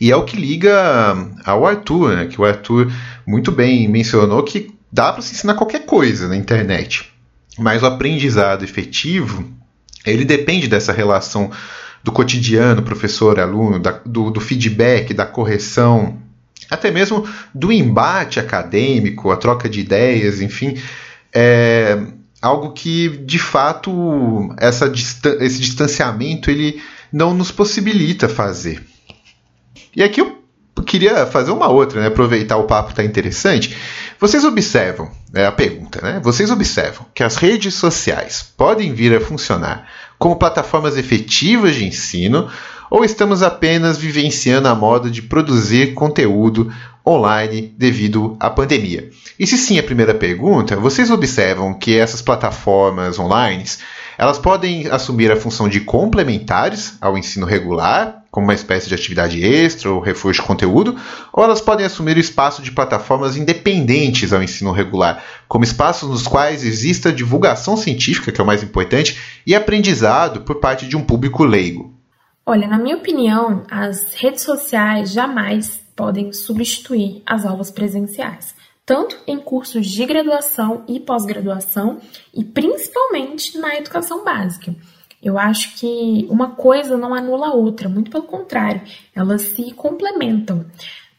E 0.00 0.10
é 0.10 0.16
o 0.16 0.24
que 0.24 0.36
liga 0.36 1.14
ao 1.44 1.66
Arthur, 1.66 2.16
né, 2.16 2.26
que 2.26 2.40
o 2.40 2.44
Arthur 2.44 2.90
muito 3.26 3.52
bem 3.52 3.86
mencionou 3.86 4.42
que 4.42 4.74
dá 4.90 5.12
para 5.12 5.20
se 5.20 5.34
ensinar 5.34 5.54
qualquer 5.54 5.84
coisa 5.84 6.26
na 6.26 6.36
internet, 6.36 7.12
mas 7.58 7.82
o 7.82 7.86
aprendizado 7.86 8.64
efetivo 8.64 9.44
ele 10.06 10.24
depende 10.24 10.68
dessa 10.68 10.92
relação 10.92 11.50
do 12.02 12.12
cotidiano, 12.12 12.82
professor, 12.82 13.40
aluno, 13.40 13.80
da, 13.80 14.00
do, 14.04 14.30
do 14.30 14.40
feedback, 14.40 15.12
da 15.12 15.26
correção, 15.26 16.18
até 16.70 16.90
mesmo 16.90 17.26
do 17.54 17.72
embate 17.72 18.40
acadêmico, 18.40 19.30
a 19.30 19.36
troca 19.36 19.68
de 19.68 19.80
ideias, 19.80 20.40
enfim, 20.40 20.76
é 21.34 21.98
algo 22.40 22.72
que 22.72 23.08
de 23.08 23.38
fato 23.38 24.54
essa, 24.58 24.92
esse 25.40 25.60
distanciamento 25.60 26.50
ele 26.50 26.80
não 27.12 27.34
nos 27.34 27.50
possibilita 27.50 28.28
fazer. 28.28 28.82
E 29.94 30.02
aqui 30.02 30.20
eu 30.20 30.36
queria 30.84 31.26
fazer 31.26 31.50
uma 31.50 31.68
outra, 31.68 32.00
né? 32.00 32.08
aproveitar 32.08 32.56
o 32.56 32.64
papo 32.64 32.90
está 32.90 33.04
interessante. 33.04 33.76
Vocês 34.18 34.44
observam, 34.44 35.10
é 35.34 35.44
a 35.44 35.52
pergunta, 35.52 36.00
né? 36.00 36.20
Vocês 36.22 36.50
observam 36.50 37.06
que 37.14 37.22
as 37.22 37.36
redes 37.36 37.74
sociais 37.74 38.52
podem 38.56 38.94
vir 38.94 39.14
a 39.14 39.20
funcionar 39.20 39.86
como 40.18 40.36
plataformas 40.36 40.96
efetivas 40.96 41.74
de 41.74 41.84
ensino 41.84 42.50
ou 42.90 43.04
estamos 43.04 43.42
apenas 43.42 43.98
vivenciando 43.98 44.68
a 44.68 44.74
moda 44.74 45.10
de 45.10 45.20
produzir 45.20 45.92
conteúdo 45.92 46.72
online 47.06 47.74
devido 47.76 48.36
à 48.40 48.48
pandemia? 48.48 49.10
E 49.38 49.46
se 49.46 49.58
sim 49.58 49.78
a 49.78 49.82
primeira 49.82 50.14
pergunta, 50.14 50.76
vocês 50.76 51.10
observam 51.10 51.74
que 51.74 51.98
essas 51.98 52.22
plataformas 52.22 53.18
online 53.18 53.64
elas 54.16 54.38
podem 54.38 54.86
assumir 54.86 55.30
a 55.30 55.36
função 55.36 55.68
de 55.68 55.80
complementares 55.80 56.96
ao 57.02 57.18
ensino 57.18 57.44
regular, 57.44 58.15
como 58.30 58.46
uma 58.46 58.54
espécie 58.54 58.88
de 58.88 58.94
atividade 58.94 59.42
extra 59.42 59.90
ou 59.90 60.00
reforço 60.00 60.40
de 60.40 60.46
conteúdo, 60.46 60.96
ou 61.32 61.42
elas 61.42 61.60
podem 61.60 61.86
assumir 61.86 62.16
o 62.16 62.20
espaço 62.20 62.62
de 62.62 62.72
plataformas 62.72 63.36
independentes 63.36 64.32
ao 64.32 64.42
ensino 64.42 64.72
regular, 64.72 65.22
como 65.48 65.64
espaços 65.64 66.08
nos 66.08 66.26
quais 66.26 66.64
exista 66.64 67.12
divulgação 67.12 67.76
científica, 67.76 68.30
que 68.30 68.40
é 68.40 68.44
o 68.44 68.46
mais 68.46 68.62
importante, 68.62 69.18
e 69.46 69.54
aprendizado 69.54 70.42
por 70.42 70.56
parte 70.56 70.86
de 70.86 70.96
um 70.96 71.02
público 71.02 71.44
leigo. 71.44 71.94
Olha, 72.44 72.68
na 72.68 72.78
minha 72.78 72.96
opinião, 72.96 73.64
as 73.70 74.14
redes 74.14 74.42
sociais 74.42 75.10
jamais 75.10 75.80
podem 75.96 76.32
substituir 76.32 77.22
as 77.26 77.44
aulas 77.44 77.70
presenciais 77.70 78.54
tanto 78.86 79.18
em 79.26 79.36
cursos 79.36 79.84
de 79.88 80.06
graduação 80.06 80.84
e 80.86 81.00
pós-graduação 81.00 82.00
e 82.32 82.44
principalmente 82.44 83.58
na 83.58 83.76
educação 83.76 84.24
básica. 84.24 84.72
Eu 85.26 85.36
acho 85.36 85.74
que 85.74 86.24
uma 86.30 86.50
coisa 86.50 86.96
não 86.96 87.12
anula 87.12 87.48
a 87.48 87.52
outra, 87.52 87.88
muito 87.88 88.12
pelo 88.12 88.22
contrário, 88.22 88.80
elas 89.12 89.42
se 89.42 89.72
complementam. 89.72 90.64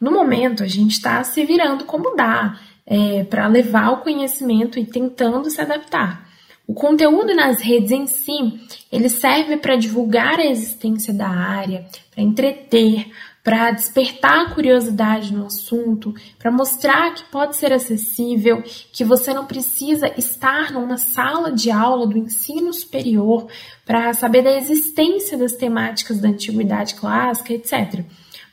No 0.00 0.10
momento, 0.10 0.62
a 0.62 0.66
gente 0.66 0.92
está 0.92 1.22
se 1.22 1.44
virando 1.44 1.84
como 1.84 2.16
dá, 2.16 2.58
é, 2.86 3.24
para 3.24 3.46
levar 3.46 3.90
o 3.90 3.98
conhecimento 3.98 4.78
e 4.78 4.86
tentando 4.86 5.50
se 5.50 5.60
adaptar. 5.60 6.26
O 6.66 6.72
conteúdo 6.72 7.34
nas 7.34 7.60
redes 7.60 7.90
em 7.90 8.06
si, 8.06 8.58
ele 8.90 9.10
serve 9.10 9.58
para 9.58 9.76
divulgar 9.76 10.38
a 10.38 10.46
existência 10.46 11.12
da 11.12 11.28
área, 11.28 11.84
para 12.10 12.24
entreter, 12.24 13.12
para 13.48 13.70
despertar 13.70 14.40
a 14.42 14.50
curiosidade 14.50 15.32
no 15.32 15.46
assunto, 15.46 16.14
para 16.38 16.50
mostrar 16.50 17.14
que 17.14 17.24
pode 17.30 17.56
ser 17.56 17.72
acessível, 17.72 18.62
que 18.92 19.02
você 19.02 19.32
não 19.32 19.46
precisa 19.46 20.12
estar 20.18 20.70
numa 20.70 20.98
sala 20.98 21.50
de 21.50 21.70
aula 21.70 22.06
do 22.06 22.18
ensino 22.18 22.70
superior 22.74 23.46
para 23.86 24.12
saber 24.12 24.42
da 24.42 24.54
existência 24.54 25.38
das 25.38 25.54
temáticas 25.54 26.20
da 26.20 26.28
antiguidade 26.28 26.96
clássica, 26.96 27.54
etc. 27.54 28.04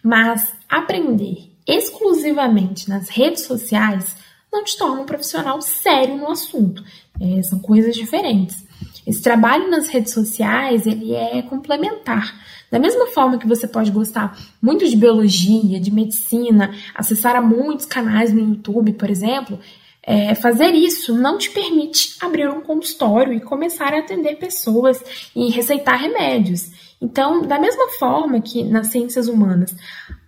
Mas 0.02 0.54
aprender 0.70 1.52
exclusivamente 1.68 2.88
nas 2.88 3.10
redes 3.10 3.44
sociais 3.44 4.16
não 4.50 4.64
te 4.64 4.78
torna 4.78 5.02
um 5.02 5.06
profissional 5.06 5.62
sério 5.62 6.16
no 6.16 6.32
assunto. 6.32 6.82
É, 7.20 7.44
são 7.44 7.60
coisas 7.60 7.98
diferentes. 7.98 8.66
Esse 9.06 9.22
trabalho 9.22 9.70
nas 9.70 9.90
redes 9.90 10.14
sociais 10.14 10.88
ele 10.88 11.14
é 11.14 11.42
complementar. 11.42 12.34
Da 12.76 12.80
mesma 12.80 13.08
forma 13.08 13.38
que 13.38 13.48
você 13.48 13.66
pode 13.66 13.90
gostar 13.90 14.38
muito 14.62 14.86
de 14.86 14.98
biologia, 14.98 15.80
de 15.80 15.90
medicina, 15.90 16.76
acessar 16.94 17.34
a 17.34 17.42
muitos 17.42 17.86
canais 17.86 18.34
no 18.34 18.42
YouTube, 18.42 18.92
por 18.92 19.10
exemplo, 19.10 19.58
é, 20.04 20.36
fazer 20.36 20.72
isso 20.74 21.18
não 21.18 21.38
te 21.38 21.52
permite 21.52 22.18
abrir 22.20 22.50
um 22.50 22.60
consultório 22.60 23.32
e 23.32 23.40
começar 23.40 23.94
a 23.94 24.00
atender 24.00 24.36
pessoas 24.36 25.02
e 25.34 25.50
receitar 25.52 25.98
remédios. 25.98 26.70
Então, 27.02 27.44
da 27.44 27.58
mesma 27.58 27.88
forma 27.98 28.42
que 28.42 28.62
nas 28.62 28.88
ciências 28.88 29.30
humanas, 29.30 29.74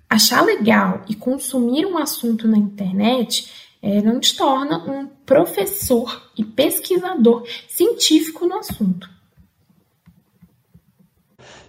achar 0.09 0.41
legal 0.41 1.01
e 1.09 1.15
consumir 1.15 1.85
um 1.85 1.97
assunto 1.97 2.47
na 2.47 2.57
internet 2.57 3.51
é, 3.81 4.01
não 4.01 4.21
te 4.21 4.37
torna 4.37 4.89
um 4.89 5.05
professor 5.25 6.31
e 6.37 6.45
pesquisador 6.45 7.43
científico 7.67 8.47
no 8.47 8.59
assunto. 8.59 9.16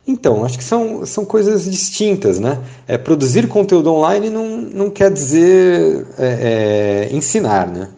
Então, 0.09 0.43
acho 0.43 0.57
que 0.57 0.65
são, 0.65 1.05
são 1.05 1.23
coisas 1.23 1.65
distintas, 1.65 2.41
né? 2.41 2.59
É, 2.87 2.97
produzir 2.97 3.47
conteúdo 3.47 3.93
online 3.93 4.31
não, 4.31 4.57
não 4.57 4.91
quer 4.91 5.13
dizer 5.13 6.07
é, 6.19 7.09
é, 7.11 7.15
ensinar, 7.15 7.69
né? 7.69 7.91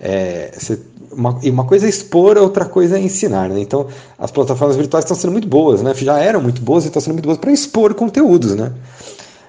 É, 0.00 0.52
você, 0.58 0.80
uma, 1.12 1.38
uma 1.44 1.64
coisa 1.66 1.84
é 1.84 1.90
expor, 1.90 2.38
outra 2.38 2.64
coisa 2.64 2.96
é 2.96 3.02
ensinar, 3.02 3.50
né? 3.50 3.60
Então, 3.60 3.88
as 4.18 4.30
plataformas 4.30 4.74
virtuais 4.74 5.04
estão 5.04 5.14
sendo 5.14 5.32
muito 5.32 5.46
boas, 5.46 5.82
né? 5.82 5.92
Já 5.94 6.18
eram 6.18 6.40
muito 6.40 6.62
boas 6.62 6.84
e 6.84 6.86
estão 6.86 7.02
sendo 7.02 7.12
muito 7.12 7.26
boas 7.26 7.36
para 7.36 7.52
expor 7.52 7.92
conteúdos, 7.92 8.54
né? 8.54 8.72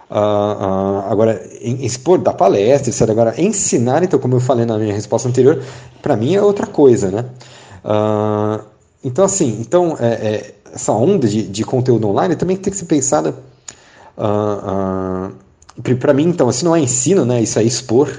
Uh, 0.09 0.13
uh, 0.13 1.09
agora, 1.09 1.41
expor, 1.61 2.17
dar 2.19 2.33
palestra, 2.33 2.89
etc. 2.89 3.09
Agora, 3.09 3.41
ensinar, 3.41 4.03
então, 4.03 4.19
como 4.19 4.35
eu 4.35 4.41
falei 4.41 4.65
na 4.65 4.77
minha 4.77 4.93
resposta 4.93 5.29
anterior, 5.29 5.63
para 6.01 6.17
mim 6.17 6.35
é 6.35 6.41
outra 6.41 6.67
coisa, 6.67 7.09
né? 7.09 7.25
Uh, 7.85 8.61
então, 9.01 9.23
assim, 9.23 9.57
então, 9.61 9.95
é, 9.99 10.07
é, 10.07 10.53
essa 10.73 10.91
onda 10.91 11.27
de, 11.27 11.43
de, 11.43 11.63
conteúdo 11.63 12.07
online 12.07 12.35
também 12.35 12.57
tem 12.57 12.71
que 12.71 12.77
ser 12.77 12.85
pensada. 12.85 13.35
para 15.99 16.13
mim, 16.13 16.27
então, 16.27 16.49
assim, 16.49 16.65
não 16.65 16.75
é 16.75 16.79
ensino, 16.79 17.25
né? 17.25 17.41
Isso 17.41 17.59
é 17.59 17.63
expor. 17.63 18.09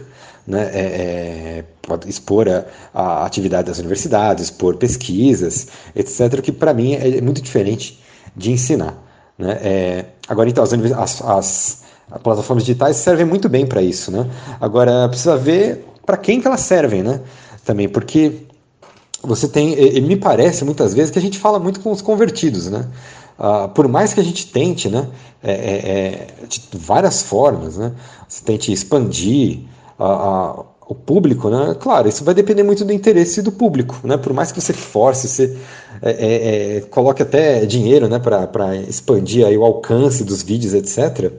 Né, 0.45 0.71
é, 0.75 0.81
é, 0.81 2.09
expor 2.09 2.49
a, 2.49 2.65
a, 2.93 3.25
atividade 3.25 3.69
das 3.69 3.79
universidades, 3.79 4.47
expor 4.47 4.77
pesquisas, 4.77 5.69
etc., 5.95 6.41
que 6.41 6.51
para 6.51 6.75
mim 6.75 6.95
é 6.95 7.21
muito 7.21 7.41
diferente 7.41 8.03
de 8.37 8.51
ensinar. 8.51 8.93
Né? 9.38 9.53
É, 9.62 10.05
agora, 10.29 10.49
então, 10.49 10.65
as, 10.65 11.23
as 11.23 11.83
as 12.12 12.21
plataformas 12.21 12.65
digitais 12.65 12.97
servem 12.97 13.25
muito 13.25 13.49
bem 13.49 13.67
para 13.67 13.81
isso, 13.81 14.11
né? 14.11 14.29
Agora 14.61 15.09
precisa 15.09 15.37
ver 15.37 15.85
para 16.05 16.19
quem 16.19 16.41
que 16.41 16.47
elas 16.47 16.61
servem, 16.61 17.03
né? 17.03 17.21
Também 17.65 17.88
porque 17.88 18.47
você 19.23 19.49
tem, 19.49 19.73
ele 19.73 20.03
me 20.03 20.17
parece 20.17 20.65
muitas 20.65 20.95
vezes 20.95 21.11
que 21.11 21.19
a 21.19 21.23
gente 21.23 21.39
fala 21.39 21.59
muito 21.59 21.81
com 21.81 21.91
os 21.91 22.03
convertidos, 22.03 22.69
né? 22.69 22.89
Uh, 23.39 23.69
por 23.71 23.89
mais 23.89 24.13
que 24.13 24.21
a 24.21 24.23
gente 24.23 24.47
tente, 24.47 24.89
né, 24.89 25.09
é, 25.43 25.53
é, 25.53 26.29
é 26.43 26.47
de 26.47 26.61
várias 26.75 27.23
formas, 27.23 27.77
né, 27.77 27.93
você 28.29 28.45
tente 28.45 28.71
expandir 28.71 29.61
uh, 29.99 30.05
uh, 30.61 30.67
o 30.87 30.95
público, 30.95 31.49
né, 31.49 31.75
claro, 31.81 32.09
isso 32.09 32.23
vai 32.23 32.35
depender 32.35 32.63
muito 32.63 32.85
do 32.85 32.93
interesse 32.93 33.41
do 33.41 33.51
público, 33.51 33.99
né, 34.05 34.19
por 34.19 34.33
mais 34.35 34.53
que 34.53 34.61
você 34.61 34.75
force, 34.75 35.27
você 35.27 35.57
é, 36.03 36.11
é, 36.11 36.77
é 36.77 36.81
coloque 36.83 37.23
até 37.23 37.65
dinheiro, 37.65 38.07
né, 38.07 38.19
para 38.19 38.77
expandir 38.77 39.47
aí 39.47 39.57
o 39.57 39.65
alcance 39.65 40.23
dos 40.23 40.43
vídeos, 40.43 40.75
etc., 40.75 41.33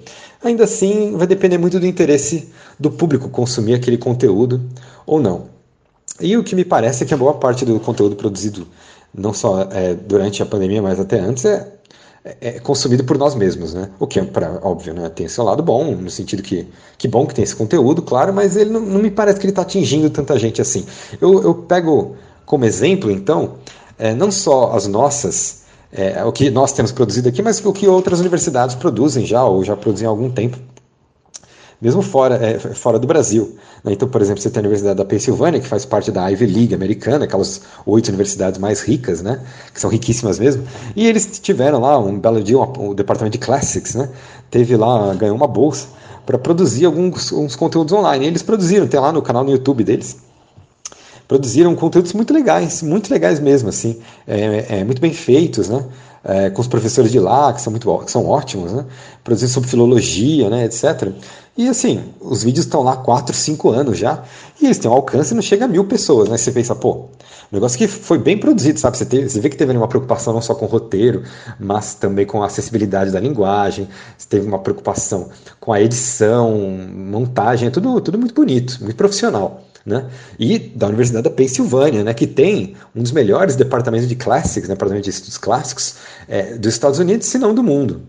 Ainda 0.44 0.66
assim, 0.66 1.16
vai 1.16 1.26
depender 1.26 1.58
muito 1.58 1.80
do 1.80 1.88
interesse 1.88 2.50
do 2.78 2.92
público 2.92 3.30
consumir 3.30 3.76
aquele 3.76 3.98
conteúdo 3.98 4.62
ou 5.06 5.20
não. 5.20 5.53
E 6.20 6.38
o 6.38 6.44
que 6.44 6.56
me 6.56 6.64
parece 6.64 7.04
é 7.04 7.08
que 7.08 7.14
a 7.14 7.18
boa 7.18 7.34
parte 7.34 7.66
do 7.66 7.80
conteúdo 7.80 8.16
produzido, 8.16 8.68
não 9.14 9.34
só 9.34 9.62
é, 9.72 9.94
durante 9.94 10.42
a 10.44 10.46
pandemia, 10.46 10.82
mas 10.82 11.00
até 11.00 11.20
antes, 11.20 11.46
é, 11.46 11.74
é 12.40 12.60
consumido 12.60 13.04
por 13.04 13.18
nós 13.18 13.36
mesmos, 13.36 13.74
né? 13.74 13.90
O 14.00 14.08
que 14.08 14.20
é, 14.20 14.24
pra, 14.24 14.60
óbvio, 14.62 14.94
né? 14.94 15.10
tem 15.10 15.28
seu 15.28 15.44
lado 15.44 15.62
bom, 15.64 15.96
no 15.96 16.10
sentido 16.10 16.42
que 16.44 16.68
que 16.98 17.08
bom 17.08 17.26
que 17.26 17.36
tem 17.36 17.44
esse 17.44 17.56
conteúdo, 17.56 18.02
claro, 18.02 18.34
mas 18.34 18.56
ele 18.56 18.70
não, 18.70 18.80
não 18.80 19.02
me 19.02 19.12
parece 19.12 19.40
que 19.40 19.46
ele 19.46 19.52
está 19.52 19.64
atingindo 19.64 20.10
tanta 20.10 20.38
gente 20.40 20.62
assim. 20.62 20.86
Eu, 21.20 21.42
eu 21.44 21.54
pego 21.56 22.16
como 22.46 22.66
exemplo, 22.66 23.12
então, 23.12 23.56
é, 23.98 24.14
não 24.14 24.32
só 24.32 24.72
as 24.74 24.88
nossas 24.88 25.64
é, 25.92 26.24
o 26.24 26.32
que 26.32 26.50
nós 26.50 26.74
temos 26.74 26.92
produzido 26.92 27.30
aqui, 27.30 27.42
mas 27.42 27.64
o 27.64 27.72
que 27.72 27.88
outras 27.88 28.20
universidades 28.20 28.76
produzem 28.76 29.26
já, 29.26 29.46
ou 29.46 29.64
já 29.64 29.76
produzem 29.76 30.08
há 30.08 30.10
algum 30.10 30.30
tempo, 30.30 30.58
mesmo 31.84 32.02
fora, 32.02 32.36
é, 32.36 32.58
fora 32.58 32.98
do 32.98 33.06
Brasil. 33.06 33.58
Né? 33.84 33.92
Então, 33.92 34.08
por 34.08 34.22
exemplo, 34.22 34.42
você 34.42 34.50
tem 34.50 34.60
a 34.60 34.62
Universidade 34.62 34.96
da 34.96 35.04
Pensilvânia, 35.04 35.60
que 35.60 35.68
faz 35.68 35.84
parte 35.84 36.10
da 36.12 36.26
Ivy 36.30 36.46
League 36.46 36.74
americana, 36.74 37.26
aquelas 37.26 37.62
oito 37.86 38.08
universidades 38.08 38.58
mais 38.58 38.80
ricas, 38.82 39.22
né? 39.22 39.42
que 39.74 39.82
são 39.82 39.90
riquíssimas 39.90 40.40
mesmo, 40.40 40.64
e 40.96 41.06
eles 41.06 41.40
tiveram 41.40 41.82
lá 41.82 42.00
um 42.00 42.18
belo 42.18 42.42
dia, 42.42 42.58
o 42.58 42.94
departamento 42.94 43.38
de 43.38 43.46
Classics, 43.46 43.96
né? 43.96 44.10
teve 44.50 44.78
lá, 44.78 45.14
ganhou 45.14 45.36
uma 45.36 45.48
bolsa 45.48 45.88
para 46.26 46.38
produzir 46.38 46.86
alguns, 46.86 47.34
alguns 47.34 47.56
conteúdos 47.58 47.94
online. 47.94 48.24
E 48.24 48.28
eles 48.30 48.42
produziram, 48.42 48.88
tem 48.88 49.00
lá 49.00 49.12
no 49.12 49.22
canal 49.22 49.44
no 49.44 49.52
YouTube 49.52 49.84
deles, 49.84 50.16
produziram 51.28 51.76
conteúdos 51.76 52.14
muito 52.14 52.34
legais, 52.34 52.82
muito 52.82 53.12
legais 53.12 53.42
mesmo, 53.42 53.68
assim, 53.68 54.00
é, 54.26 54.80
é 54.80 54.84
muito 54.86 55.02
bem 55.02 55.14
feitos, 55.14 55.68
né? 55.68 55.84
É, 56.24 56.50
com 56.50 56.62
os 56.62 56.68
professores 56.68 57.12
de 57.12 57.20
lá, 57.20 57.52
que 57.52 57.62
são 57.62 57.70
muito 57.70 57.98
que 58.06 58.12
são 58.12 58.26
ótimos, 58.26 58.72
né? 58.72 58.86
Produzindo 59.24 59.52
sobre 59.52 59.70
filologia, 59.70 60.50
né, 60.50 60.64
etc. 60.66 61.12
E 61.58 61.68
assim, 61.68 62.02
os 62.22 62.44
vídeos 62.44 62.66
estão 62.66 62.82
lá 62.82 62.96
4, 62.96 63.36
5 63.36 63.70
anos 63.70 63.98
já, 63.98 64.24
e 64.62 64.66
eles 64.66 64.78
têm 64.78 64.90
um 64.90 64.94
alcance 64.94 65.34
e 65.34 65.36
não 65.36 65.42
chega 65.42 65.66
a 65.66 65.68
mil 65.68 65.86
pessoas, 65.86 66.30
né? 66.30 66.38
Você 66.38 66.52
pensa, 66.52 66.74
pô, 66.74 67.10
negócio 67.54 67.78
que 67.78 67.88
foi 67.88 68.18
bem 68.18 68.38
produzido, 68.38 68.80
sabe? 68.80 68.98
Você, 68.98 69.06
teve, 69.06 69.30
você 69.30 69.40
vê 69.40 69.50
que 69.50 69.56
teve 69.56 69.72
uma 69.78 69.88
preocupação 69.88 70.34
não 70.34 70.42
só 70.42 70.56
com 70.56 70.66
o 70.66 70.68
roteiro, 70.68 71.24
mas 71.60 71.94
também 71.94 72.26
com 72.26 72.42
a 72.42 72.48
acessibilidade 72.48 73.12
da 73.12 73.20
linguagem, 73.20 73.88
você 74.18 74.28
teve 74.28 74.48
uma 74.48 74.60
preocupação 74.60 75.30
com 75.60 75.72
a 75.72 75.80
edição, 75.80 76.58
montagem, 76.58 77.68
é 77.68 77.72
tudo, 77.72 78.02
tudo 78.02 78.18
muito 78.18 78.34
bonito, 78.34 78.80
muito 78.82 78.96
profissional 78.96 79.62
né? 79.86 80.10
E 80.40 80.58
da 80.58 80.88
Universidade 80.88 81.24
da 81.24 81.30
Pensilvânia, 81.30 82.04
né? 82.04 82.14
Que 82.14 82.26
tem 82.26 82.76
um 82.96 83.02
dos 83.02 83.12
melhores 83.12 83.56
departamentos 83.56 84.08
de 84.08 84.16
classics, 84.16 84.70
né? 84.70 84.76
Departamento 84.76 85.04
de 85.04 85.10
estudos 85.10 85.38
clássicos 85.38 85.96
é, 86.28 86.58
dos 86.58 86.74
Estados 86.74 87.00
Unidos, 87.00 87.28
se 87.28 87.38
não 87.38 87.54
do 87.54 87.64
mundo. 87.64 88.02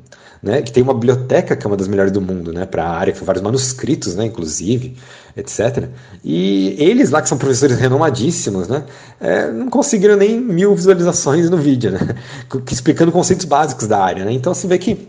Né, 0.42 0.60
que 0.60 0.70
tem 0.70 0.82
uma 0.82 0.92
biblioteca 0.92 1.56
que 1.56 1.66
é 1.66 1.68
uma 1.68 1.76
das 1.76 1.88
melhores 1.88 2.12
do 2.12 2.20
mundo, 2.20 2.52
né, 2.52 2.66
para 2.66 2.84
a 2.84 2.90
área, 2.90 3.14
com 3.14 3.24
vários 3.24 3.42
manuscritos, 3.42 4.14
né, 4.14 4.26
inclusive, 4.26 4.94
etc. 5.34 5.88
E 6.22 6.76
eles 6.78 7.08
lá, 7.08 7.22
que 7.22 7.30
são 7.30 7.38
professores 7.38 7.78
renomadíssimos, 7.78 8.68
né, 8.68 8.84
é, 9.18 9.50
não 9.50 9.70
conseguiram 9.70 10.16
nem 10.16 10.38
mil 10.38 10.74
visualizações 10.74 11.48
no 11.48 11.56
vídeo, 11.56 11.92
né, 11.92 11.98
explicando 12.70 13.10
conceitos 13.10 13.46
básicos 13.46 13.86
da 13.86 13.98
área. 13.98 14.22
Né, 14.26 14.32
então 14.32 14.52
você 14.52 14.66
vê 14.66 14.76
que 14.76 15.08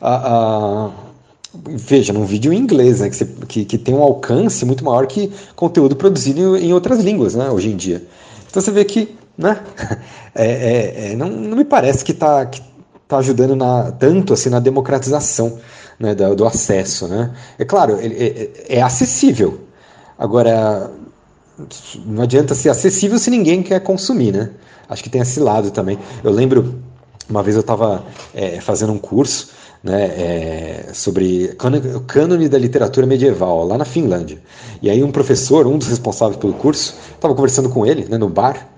a, 0.00 0.86
a 0.86 0.90
veja, 1.54 2.12
num 2.12 2.24
vídeo 2.24 2.52
em 2.52 2.58
inglês, 2.58 3.00
né, 3.00 3.08
que, 3.08 3.16
você, 3.16 3.24
que, 3.48 3.64
que, 3.64 3.78
tem 3.78 3.94
um 3.94 4.02
alcance 4.02 4.64
muito 4.64 4.84
maior 4.84 5.06
que 5.06 5.32
conteúdo 5.56 5.96
produzido 5.96 6.56
em 6.56 6.72
outras 6.72 7.00
línguas, 7.00 7.34
né, 7.34 7.50
hoje 7.50 7.70
em 7.70 7.76
dia. 7.76 8.04
Então 8.48 8.62
você 8.62 8.70
vê 8.70 8.84
que, 8.84 9.16
né, 9.36 9.60
é, 10.34 10.46
é, 10.46 11.12
é, 11.12 11.16
não, 11.16 11.28
não 11.28 11.56
me 11.56 11.64
parece 11.64 12.04
que 12.04 12.12
está 12.12 12.46
que 12.46 12.62
tá 13.08 13.18
ajudando 13.18 13.56
na, 13.56 13.90
tanto 13.92 14.32
assim 14.32 14.48
na 14.48 14.60
democratização 14.60 15.58
né, 15.98 16.14
do, 16.14 16.36
do 16.36 16.46
acesso, 16.46 17.08
né. 17.08 17.32
É 17.58 17.64
claro, 17.64 17.98
é, 18.00 18.06
é, 18.06 18.76
é 18.78 18.82
acessível. 18.82 19.60
Agora, 20.16 20.90
não 22.06 22.22
adianta 22.22 22.54
ser 22.54 22.68
acessível 22.68 23.18
se 23.18 23.30
ninguém 23.30 23.62
quer 23.62 23.80
consumir, 23.80 24.32
né. 24.32 24.50
Acho 24.88 25.02
que 25.02 25.10
tem 25.10 25.20
esse 25.20 25.40
lado 25.40 25.70
também. 25.70 25.98
Eu 26.22 26.30
lembro, 26.30 26.80
uma 27.28 27.42
vez 27.42 27.56
eu 27.56 27.60
estava 27.60 28.04
é, 28.34 28.60
fazendo 28.60 28.92
um 28.92 28.98
curso 28.98 29.50
né, 29.82 30.04
é, 30.04 30.90
sobre 30.92 31.56
o 31.94 32.00
cânone 32.00 32.48
da 32.48 32.58
literatura 32.58 33.06
medieval, 33.06 33.66
lá 33.66 33.78
na 33.78 33.84
Finlândia. 33.84 34.38
E 34.82 34.90
aí 34.90 35.02
um 35.02 35.10
professor, 35.10 35.66
um 35.66 35.78
dos 35.78 35.88
responsáveis 35.88 36.36
pelo 36.36 36.52
curso, 36.52 36.94
estava 37.14 37.34
conversando 37.34 37.68
com 37.68 37.86
ele 37.86 38.06
né, 38.08 38.18
no 38.18 38.28
bar, 38.28 38.68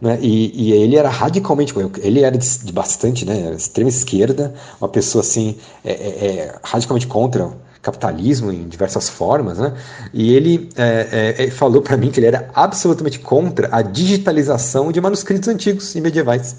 Né? 0.00 0.18
E, 0.20 0.52
e, 0.54 0.72
ele 0.72 0.96
era 0.96 1.08
radicalmente, 1.08 1.74
ele 2.02 2.20
era 2.20 2.36
de, 2.36 2.58
de, 2.58 2.72
bastante, 2.72 3.24
né, 3.24 3.54
extrema 3.56 3.88
esquerda, 3.88 4.54
uma 4.78 4.88
pessoa 4.88 5.22
assim, 5.22 5.56
é, 5.84 5.92
é, 5.92 6.26
é 6.26 6.54
radicalmente 6.62 7.06
contra 7.06 7.50
capitalismo 7.86 8.52
em 8.52 8.68
diversas 8.68 9.08
formas, 9.08 9.58
né? 9.58 9.72
E 10.12 10.34
ele 10.34 10.68
é, 10.76 11.34
é, 11.38 11.44
é 11.44 11.50
falou 11.50 11.80
para 11.80 11.96
mim 11.96 12.10
que 12.10 12.18
ele 12.18 12.26
era 12.26 12.50
absolutamente 12.52 13.20
contra 13.20 13.68
a 13.70 13.80
digitalização 13.80 14.90
de 14.90 15.00
manuscritos 15.00 15.48
antigos 15.48 15.94
e 15.94 16.00
medievais. 16.00 16.56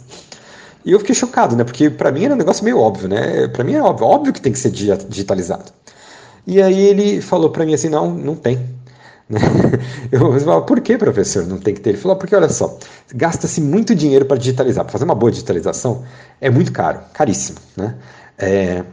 E 0.88 0.92
eu 0.94 1.00
fiquei 1.00 1.14
chocado, 1.14 1.54
né? 1.54 1.66
Porque 1.66 1.90
para 1.90 2.14
mim 2.14 2.24
era 2.24 2.34
um 2.34 2.38
negócio 2.38 2.64
meio 2.64 2.80
óbvio, 2.80 3.10
né? 3.10 3.50
Para 3.50 3.62
mim 3.62 3.74
é 3.74 3.84
óbvio, 3.84 4.08
óbvio 4.08 4.32
que 4.32 4.40
tem 4.40 4.54
que 4.54 4.58
ser 4.58 4.72
digitalizado. 4.72 5.74
E 6.48 6.62
aí 6.62 6.80
ele 6.80 7.20
falou 7.20 7.50
para 7.50 7.66
mim 7.66 7.74
assim, 7.74 7.90
não, 7.90 8.10
não 8.10 8.36
tem. 8.36 8.58
Né? 9.30 9.42
Eu 10.10 10.40
falei, 10.40 10.62
por 10.62 10.80
que, 10.80 10.98
professor, 10.98 11.46
não 11.46 11.58
tem 11.58 11.74
que 11.74 11.82
ter? 11.82 11.90
Ele 11.90 11.98
falou, 11.98 12.16
porque 12.16 12.34
olha 12.34 12.48
só, 12.48 12.80
gasta-se 13.14 13.60
muito 13.60 13.94
dinheiro 13.94 14.24
para 14.24 14.38
digitalizar. 14.38 14.86
Para 14.86 14.94
fazer 14.94 15.04
uma 15.04 15.14
boa 15.14 15.30
digitalização 15.30 16.06
é 16.40 16.50
muito 16.50 16.72
caro, 16.72 17.02
caríssimo. 17.14 17.58
Né? 17.76 17.96
É, 18.38 18.86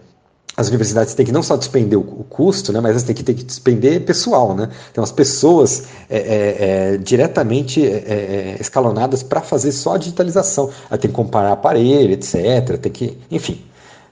as 0.56 0.68
universidades 0.68 1.14
têm 1.14 1.26
que 1.26 1.32
não 1.32 1.42
só 1.42 1.56
despender 1.56 1.98
o, 1.98 2.02
custo, 2.02 2.72
né, 2.72 2.80
mas 2.80 2.92
elas 2.92 3.02
têm 3.02 3.14
que, 3.14 3.22
ter 3.22 3.34
que 3.34 3.42
despender 3.42 4.04
pessoal. 4.04 4.54
Né? 4.54 4.68
Então, 4.90 5.02
as 5.02 5.10
pessoas 5.10 5.84
é, 6.08 6.18
é, 6.18 6.56
é, 6.94 6.96
diretamente 6.96 7.84
é, 7.84 7.90
é, 7.90 8.56
escalonadas 8.60 9.22
para 9.22 9.40
fazer 9.40 9.72
só 9.72 9.94
a 9.94 9.98
digitalização. 9.98 10.70
Aí 10.90 10.98
tem 10.98 11.10
que 11.10 11.16
comparar 11.16 11.52
aparelho, 11.52 12.12
etc. 12.12 12.78
Tem 12.80 12.92
que, 12.92 13.18
enfim, 13.30 13.64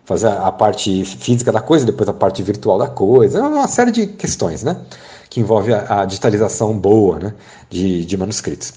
fazer 0.05 0.29
a, 0.29 0.51
parte 0.51 1.05
física 1.05 1.53
da 1.53 1.61
coisa, 1.61 1.87
depois 1.87 2.09
a 2.09 2.13
parte 2.13 2.43
virtual 2.43 2.79
da 2.79 2.89
coisa. 2.89 3.39
É 3.39 3.43
uma 3.43 3.69
série 3.69 3.93
de 3.93 4.07
questões, 4.09 4.65
né? 4.65 4.77
que 5.33 5.41
envolve 5.41 5.73
a, 5.73 6.03
a 6.03 6.05
digitalização 6.05 6.77
boa 6.77 7.19
né, 7.19 7.35
de, 7.71 8.05
de, 8.05 8.17
manuscritos. 8.19 8.75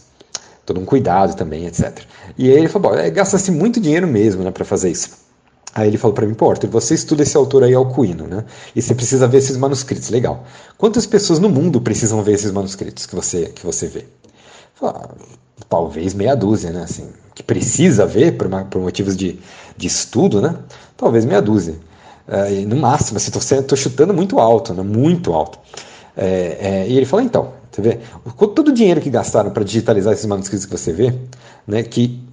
Todo 0.66 0.80
um 0.80 0.86
cuidado 0.86 1.36
também, 1.36 1.66
etc. 1.66 2.00
E 2.38 2.50
aí 2.50 2.58
ele 2.60 2.70
falou, 2.70 2.98
é, 2.98 3.10
gasta-se 3.10 3.52
muito 3.52 3.78
dinheiro 3.78 4.08
mesmo 4.08 4.42
né, 4.42 4.52
para 4.52 4.64
fazer 4.64 4.90
isso. 4.90 5.25
Aí 5.76 5.90
ele 5.90 5.98
falou 5.98 6.14
para 6.16 6.26
mim, 6.26 6.34
pô, 6.34 6.50
Arthur, 6.50 6.70
você 6.70 6.94
estuda 6.96 7.24
esse 7.24 7.36
autor 7.36 7.64
aí, 7.64 7.74
Alcuino, 7.74 8.26
né? 8.26 8.46
E 8.74 8.82
você 8.82 8.96
precisa 8.96 9.28
ver 9.28 9.40
esses 9.40 9.58
manuscritos, 9.58 10.10
legal. 10.10 10.46
Quantas 10.78 11.06
pessoas 11.06 11.38
no 11.38 11.50
mundo 11.50 11.82
precisam 11.82 12.24
ver 12.24 12.32
esses 12.32 12.50
manuscritos 12.50 13.06
que 13.06 13.14
você, 13.14 13.48
que 13.48 13.66
você 13.66 13.88
vê? 13.88 14.06
Ah, 14.82 15.10
talvez 15.68 16.14
meia 16.14 16.34
dúzia, 16.34 16.72
né? 16.72 16.84
Assim, 16.84 17.10
que 17.36 17.44
precisa 17.44 18.06
ver 18.06 18.38
por, 18.38 18.48
uma, 18.48 18.64
por 18.64 18.82
motivos 18.82 19.18
de, 19.18 19.38
de 19.76 19.88
estudo, 19.88 20.42
né? 20.42 20.56
Talvez 20.96 21.26
meia 21.26 21.42
dúzia. 21.42 21.76
É, 22.26 22.52
no 22.62 22.78
máximo, 22.78 23.18
assim, 23.18 23.30
tô, 23.64 23.76
chutando 23.76 24.14
muito 24.14 24.40
alto, 24.40 24.74
né? 24.74 24.82
Muito 24.82 25.34
alto. 25.34 25.60
É, 26.16 26.58
é, 26.60 26.88
e 26.88 26.96
ele 26.96 27.06
falou, 27.06 27.26
então, 27.26 27.52
você 27.70 27.82
vê, 27.82 28.00
todo 28.38 28.70
o 28.70 28.72
dinheiro 28.72 29.02
que 29.02 29.10
gastaram 29.10 29.52
para 29.52 29.66
digitalizar 29.66 30.14
esses 30.14 30.26
manuscritos 30.26 30.66
que 30.66 30.72
você 30.72 30.94
vê, 30.94 31.14
né, 31.68 31.84
que 31.84 32.25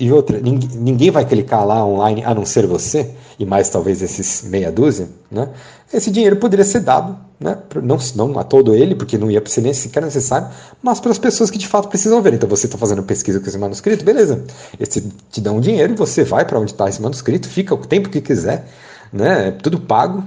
e 0.00 0.12
outra, 0.12 0.40
ninguém, 0.40 1.10
vai 1.10 1.24
clicar 1.24 1.66
lá 1.66 1.84
online 1.84 2.24
a 2.24 2.34
não 2.34 2.44
ser 2.44 2.66
você, 2.66 3.10
e 3.38 3.44
mais 3.44 3.68
talvez 3.68 4.02
esses 4.02 4.42
meia 4.48 4.72
dúzia, 4.72 5.08
né, 5.30 5.48
esse 5.92 6.10
dinheiro 6.10 6.36
poderia 6.36 6.64
ser 6.64 6.80
dado, 6.80 7.16
né, 7.38 7.58
não, 7.82 7.98
não 8.14 8.38
a 8.38 8.44
todo 8.44 8.74
ele, 8.74 8.94
porque 8.94 9.16
não 9.16 9.30
ia 9.30 9.42
ser 9.46 9.60
nem 9.60 9.72
sequer 9.72 10.02
necessário, 10.02 10.48
mas 10.82 11.00
para 11.00 11.10
as 11.10 11.18
pessoas 11.18 11.50
que 11.50 11.58
de 11.58 11.68
fato 11.68 11.88
precisam 11.88 12.20
ver. 12.20 12.34
Então 12.34 12.48
você 12.48 12.66
está 12.66 12.76
fazendo 12.76 13.02
pesquisa 13.02 13.38
com 13.38 13.46
esse 13.46 13.58
manuscrito, 13.58 14.04
beleza, 14.04 14.44
esse 14.80 15.00
te 15.30 15.40
dá 15.40 15.52
um 15.52 15.60
dinheiro 15.60 15.92
e 15.92 15.96
você 15.96 16.24
vai 16.24 16.44
para 16.44 16.58
onde 16.58 16.72
está 16.72 16.88
esse 16.88 17.00
manuscrito, 17.00 17.48
fica 17.48 17.74
o 17.74 17.78
tempo 17.78 18.08
que 18.08 18.20
quiser, 18.20 18.66
né, 19.12 19.52
tudo 19.62 19.80
pago, 19.80 20.24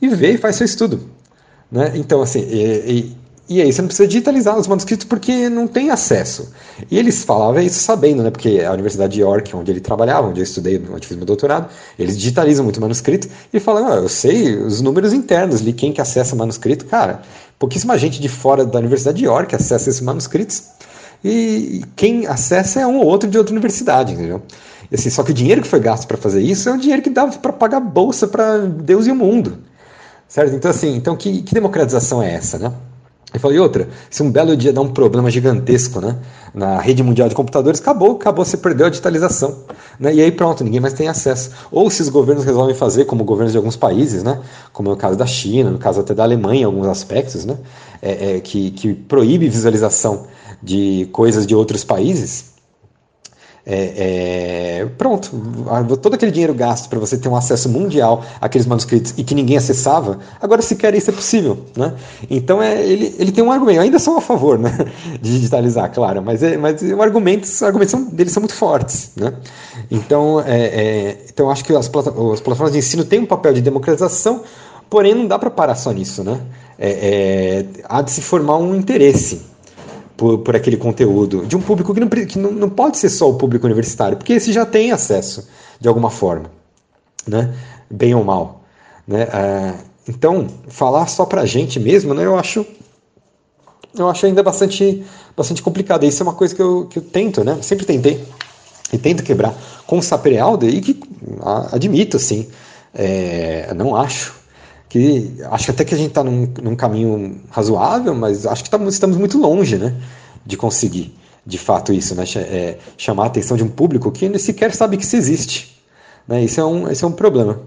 e 0.00 0.08
vê 0.08 0.32
e 0.32 0.38
faz 0.38 0.56
seu 0.56 0.64
estudo. 0.64 1.08
Né? 1.70 1.92
Então, 1.96 2.22
assim, 2.22 2.40
e, 2.40 2.90
e, 2.90 3.16
e 3.46 3.60
aí 3.60 3.70
você 3.70 3.82
não 3.82 3.88
precisa 3.88 4.08
digitalizar 4.08 4.56
os 4.58 4.66
manuscritos 4.66 5.06
porque 5.06 5.50
não 5.50 5.66
tem 5.66 5.90
acesso. 5.90 6.50
E 6.90 6.98
eles 6.98 7.24
falavam 7.24 7.60
isso 7.60 7.78
sabendo, 7.78 8.22
né? 8.22 8.30
Porque 8.30 8.62
a 8.66 8.72
Universidade 8.72 9.12
de 9.12 9.20
York, 9.20 9.54
onde 9.54 9.70
ele 9.70 9.80
trabalhava, 9.80 10.28
onde 10.28 10.40
eu 10.40 10.44
estudei, 10.44 10.82
onde 10.90 11.06
fiz 11.06 11.16
meu 11.16 11.26
doutorado, 11.26 11.68
eles 11.98 12.16
digitalizam 12.16 12.64
muito 12.64 12.80
manuscrito 12.80 13.28
e 13.52 13.60
falam, 13.60 13.86
ah, 13.86 13.96
eu 13.96 14.08
sei 14.08 14.56
os 14.56 14.80
números 14.80 15.12
internos 15.12 15.60
ali, 15.60 15.74
quem 15.74 15.92
que 15.92 16.00
acessa 16.00 16.34
manuscrito, 16.34 16.86
cara, 16.86 17.20
pouquíssima 17.58 17.98
gente 17.98 18.18
de 18.18 18.28
fora 18.30 18.64
da 18.64 18.78
Universidade 18.78 19.18
de 19.18 19.26
York 19.26 19.54
acessa 19.54 19.90
esses 19.90 20.00
manuscritos. 20.00 20.62
E 21.22 21.82
quem 21.96 22.26
acessa 22.26 22.80
é 22.80 22.86
um 22.86 22.96
ou 22.96 23.04
outro 23.04 23.28
de 23.28 23.36
outra 23.36 23.52
universidade, 23.52 24.14
entendeu? 24.14 24.42
Assim, 24.92 25.10
só 25.10 25.22
que 25.22 25.32
o 25.32 25.34
dinheiro 25.34 25.60
que 25.60 25.68
foi 25.68 25.80
gasto 25.80 26.06
para 26.06 26.16
fazer 26.16 26.40
isso 26.40 26.68
é 26.68 26.72
um 26.72 26.78
dinheiro 26.78 27.02
que 27.02 27.10
dava 27.10 27.36
para 27.38 27.52
pagar 27.52 27.80
bolsa 27.80 28.26
para 28.26 28.58
Deus 28.58 29.06
e 29.06 29.10
o 29.10 29.14
mundo. 29.14 29.58
Certo? 30.28 30.54
Então, 30.54 30.70
assim, 30.70 30.96
então 30.96 31.14
que, 31.14 31.42
que 31.42 31.54
democratização 31.54 32.22
é 32.22 32.32
essa, 32.32 32.58
né? 32.58 32.72
Eu 33.34 33.40
falei, 33.40 33.58
outra, 33.58 33.88
se 34.08 34.22
um 34.22 34.30
belo 34.30 34.56
dia 34.56 34.72
dá 34.72 34.80
um 34.80 34.92
problema 34.92 35.28
gigantesco 35.28 36.00
né, 36.00 36.16
na 36.54 36.78
rede 36.78 37.02
mundial 37.02 37.28
de 37.28 37.34
computadores, 37.34 37.80
acabou, 37.80 38.12
acabou, 38.12 38.44
você 38.44 38.56
perdeu 38.56 38.86
a 38.86 38.88
digitalização. 38.88 39.64
Né, 39.98 40.14
e 40.14 40.22
aí 40.22 40.30
pronto, 40.30 40.62
ninguém 40.62 40.78
mais 40.78 40.94
tem 40.94 41.08
acesso. 41.08 41.50
Ou 41.72 41.90
se 41.90 42.00
os 42.00 42.08
governos 42.08 42.44
resolvem 42.44 42.76
fazer, 42.76 43.06
como 43.06 43.24
governos 43.24 43.50
de 43.50 43.58
alguns 43.58 43.74
países, 43.74 44.22
né, 44.22 44.40
como 44.72 44.88
é 44.88 44.92
o 44.92 44.96
caso 44.96 45.18
da 45.18 45.26
China, 45.26 45.68
no 45.68 45.78
caso 45.78 45.98
até 45.98 46.14
da 46.14 46.22
Alemanha 46.22 46.60
em 46.60 46.64
alguns 46.64 46.86
aspectos, 46.86 47.44
né, 47.44 47.58
é, 48.00 48.36
é, 48.36 48.40
que, 48.40 48.70
que 48.70 48.94
proíbe 48.94 49.48
visualização 49.48 50.26
de 50.62 51.08
coisas 51.10 51.44
de 51.44 51.56
outros 51.56 51.82
países, 51.82 52.53
é, 53.66 54.80
é, 54.82 54.86
pronto, 54.98 55.30
todo 56.02 56.14
aquele 56.14 56.30
dinheiro 56.30 56.52
gasto 56.52 56.88
para 56.88 56.98
você 56.98 57.16
ter 57.16 57.28
um 57.28 57.36
acesso 57.36 57.68
mundial 57.68 58.22
àqueles 58.38 58.66
manuscritos 58.66 59.14
e 59.16 59.24
que 59.24 59.34
ninguém 59.34 59.56
acessava, 59.56 60.18
agora 60.40 60.60
sequer 60.60 60.94
isso 60.94 61.10
é 61.10 61.12
possível. 61.12 61.58
Né? 61.74 61.94
Então 62.28 62.62
é, 62.62 62.82
ele, 62.82 63.14
ele 63.18 63.32
tem 63.32 63.42
um 63.42 63.50
argumento, 63.50 63.80
ainda 63.80 63.98
sou 63.98 64.18
a 64.18 64.20
favor 64.20 64.58
né, 64.58 64.70
de 65.20 65.30
digitalizar, 65.30 65.90
claro, 65.92 66.22
mas, 66.22 66.42
é, 66.42 66.58
mas 66.58 66.82
o 66.82 67.00
argumento, 67.00 67.44
os 67.44 67.62
argumentos 67.62 67.92
são, 67.92 68.04
deles 68.04 68.32
são 68.32 68.42
muito 68.42 68.54
fortes. 68.54 69.12
Né? 69.16 69.32
Então, 69.90 70.40
é, 70.40 70.64
é, 70.64 71.18
então 71.32 71.50
acho 71.50 71.64
que 71.64 71.72
as, 71.74 71.86
as 71.86 71.90
plataformas 72.40 72.72
de 72.72 72.78
ensino 72.78 73.04
têm 73.04 73.20
um 73.20 73.26
papel 73.26 73.54
de 73.54 73.62
democratização, 73.62 74.42
porém 74.90 75.14
não 75.14 75.26
dá 75.26 75.38
para 75.38 75.50
parar 75.50 75.74
só 75.74 75.90
nisso. 75.90 76.22
Né? 76.22 76.38
É, 76.78 76.90
é, 76.90 77.66
há 77.88 78.02
de 78.02 78.10
se 78.10 78.20
formar 78.20 78.58
um 78.58 78.74
interesse 78.74 79.53
por, 80.16 80.38
por 80.38 80.56
aquele 80.56 80.76
conteúdo, 80.76 81.44
de 81.46 81.56
um 81.56 81.60
público 81.60 81.92
que, 81.92 82.00
não, 82.00 82.08
que 82.08 82.38
não, 82.38 82.50
não 82.52 82.70
pode 82.70 82.98
ser 82.98 83.08
só 83.08 83.28
o 83.28 83.34
público 83.34 83.66
universitário, 83.66 84.16
porque 84.16 84.32
esse 84.32 84.52
já 84.52 84.64
tem 84.64 84.92
acesso 84.92 85.48
de 85.80 85.88
alguma 85.88 86.10
forma, 86.10 86.50
né? 87.26 87.54
bem 87.90 88.14
ou 88.14 88.24
mal. 88.24 88.62
Né? 89.06 89.22
É, 89.22 89.74
então, 90.08 90.46
falar 90.68 91.06
só 91.06 91.24
para 91.24 91.42
a 91.42 91.46
gente 91.46 91.78
mesmo, 91.80 92.14
né, 92.14 92.24
eu 92.24 92.38
acho 92.38 92.64
eu 93.96 94.08
acho 94.08 94.26
ainda 94.26 94.42
bastante, 94.42 95.04
bastante 95.36 95.62
complicado. 95.62 96.04
Isso 96.04 96.20
é 96.20 96.24
uma 96.24 96.34
coisa 96.34 96.52
que 96.52 96.60
eu, 96.60 96.86
que 96.86 96.98
eu 96.98 97.02
tento, 97.02 97.44
né? 97.44 97.58
Sempre 97.62 97.86
tentei 97.86 98.24
e 98.92 98.98
tento 98.98 99.22
quebrar 99.22 99.54
com 99.86 99.98
o 99.98 100.02
Saprealda 100.02 100.66
e 100.66 100.80
que 100.80 101.00
admito, 101.70 102.16
assim, 102.16 102.48
é, 102.92 103.72
não 103.72 103.94
acho 103.94 104.34
que 104.94 105.34
acho 105.50 105.72
até 105.72 105.84
que 105.84 105.92
a 105.92 105.98
gente 105.98 106.10
está 106.10 106.22
num, 106.22 106.46
num, 106.62 106.76
caminho 106.76 107.40
razoável, 107.50 108.14
mas 108.14 108.46
acho 108.46 108.62
que 108.62 108.70
tá, 108.70 108.78
estamos 108.84 109.16
muito 109.16 109.36
longe 109.36 109.76
né, 109.76 109.92
de 110.46 110.56
conseguir 110.56 111.12
de 111.44 111.58
fato 111.58 111.92
isso, 111.92 112.14
né, 112.14 112.22
é, 112.36 112.78
chamar 112.96 113.24
a 113.24 113.26
atenção 113.26 113.56
de 113.56 113.64
um 113.64 113.68
público 113.68 114.12
que 114.12 114.28
nem 114.28 114.38
sequer 114.38 114.72
sabe 114.72 114.96
que 114.96 115.02
isso 115.02 115.16
existe. 115.16 115.82
Né, 116.28 116.44
isso, 116.44 116.60
é 116.60 116.64
um, 116.64 116.88
isso 116.88 117.04
é 117.04 117.08
um 117.08 117.12
problema. 117.12 117.60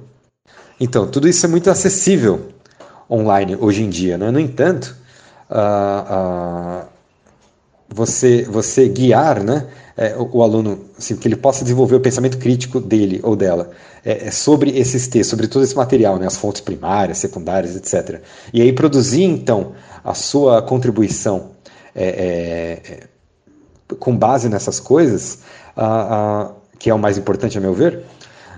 Então, 0.80 1.06
tudo 1.06 1.28
isso 1.28 1.46
é 1.46 1.50
muito 1.50 1.70
acessível 1.70 2.48
online 3.12 3.58
hoje 3.60 3.84
em 3.84 3.90
dia. 3.90 4.18
Né? 4.18 4.32
No 4.32 4.40
entanto, 4.40 4.96
você, 7.90 8.44
você 8.44 8.88
guiar 8.88 9.44
né, 9.44 9.66
é, 9.96 10.16
o, 10.16 10.38
o, 10.38 10.44
aluno, 10.44 10.80
assim, 10.98 11.16
que 11.16 11.28
ele 11.28 11.36
possa 11.36 11.64
desenvolver 11.64 11.96
o 11.96 12.00
pensamento 12.00 12.38
crítico 12.38 12.80
dele 12.80 13.20
ou 13.24 13.36
dela 13.36 13.72
é, 14.06 14.28
é, 14.28 14.32
sobre 14.32 14.78
esses 14.78 15.08
textos, 15.08 15.30
sobre 15.30 15.48
todo 15.48 15.64
esse 15.64 15.76
material, 15.76 16.18
né, 16.18 16.28
as 16.28 16.38
fontes 16.38 16.62
primárias, 16.62 17.18
secundárias, 17.18 17.76
etc. 17.76 18.22
E 18.54 18.62
aí 18.62 18.72
produzir, 18.74 19.24
então, 19.24 19.74
a 20.04 20.14
sua 20.14 20.62
contribuição 20.62 21.52
é, 21.96 22.06
é, 22.06 22.94
é 22.94 23.96
com 24.00 24.16
base 24.16 24.50
nessas 24.50 24.80
coisas, 24.80 25.40
a, 25.76 25.86
a, 25.86 26.52
que 26.78 26.90
é 26.90 26.94
o 26.94 27.00
mais 27.00 27.18
importante, 27.18 27.58
a 27.58 27.62
meu 27.62 27.74
ver, 27.74 28.04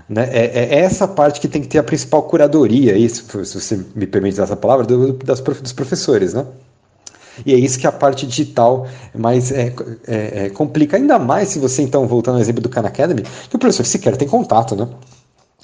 né, 0.08 0.28
é, 0.32 0.80
essa 0.80 1.06
parte 1.06 1.40
que 1.40 1.46
tem 1.46 1.62
que 1.62 1.68
ter 1.68 1.78
a 1.78 1.84
principal 1.84 2.24
curadoria, 2.24 2.96
isso, 2.96 3.44
se 3.44 3.60
você 3.60 3.80
me 3.94 4.08
permite 4.08 4.34
usar 4.34 4.42
essa 4.42 4.56
palavra, 4.56 4.84
do, 4.84 5.12
das, 5.12 5.40
dos 5.40 5.72
professores, 5.72 6.34
né? 6.34 6.44
E 7.44 7.54
é 7.54 7.58
isso 7.58 7.78
que 7.78 7.86
a 7.86 7.92
parte 7.92 8.26
digital 8.26 8.86
mais 9.14 9.50
é, 9.52 9.72
é, 10.06 10.46
é, 10.46 10.50
complica. 10.50 10.96
Ainda 10.96 11.18
mais 11.18 11.48
se 11.48 11.58
você, 11.58 11.82
então, 11.82 12.06
voltando 12.06 12.36
ao 12.36 12.40
exemplo 12.40 12.60
do 12.60 12.68
Khan 12.68 12.82
Academy, 12.82 13.22
que 13.22 13.56
o 13.56 13.58
professor 13.58 13.84
sequer 13.84 14.16
tem 14.16 14.28
contato 14.28 14.76
né, 14.76 14.88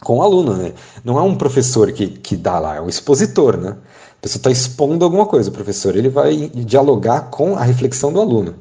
com 0.03 0.19
o 0.19 0.23
aluno. 0.23 0.55
Né? 0.55 0.73
Não 1.05 1.19
é 1.19 1.23
um 1.23 1.35
professor 1.35 1.93
que, 1.93 2.09
que 2.09 2.37
dá 2.37 2.59
lá, 2.59 2.77
é 2.77 2.81
um 2.81 2.89
expositor. 2.89 3.57
Né? 3.57 3.71
A 3.71 4.23
pessoa 4.23 4.41
está 4.41 4.51
expondo 4.51 5.05
alguma 5.05 5.27
coisa. 5.27 5.51
O 5.51 5.53
professor 5.53 5.97
ele 5.97 6.09
vai 6.09 6.51
dialogar 6.55 7.31
com 7.31 7.57
a 7.57 7.63
reflexão 7.63 8.13
do 8.13 8.21
aluno. 8.21 8.55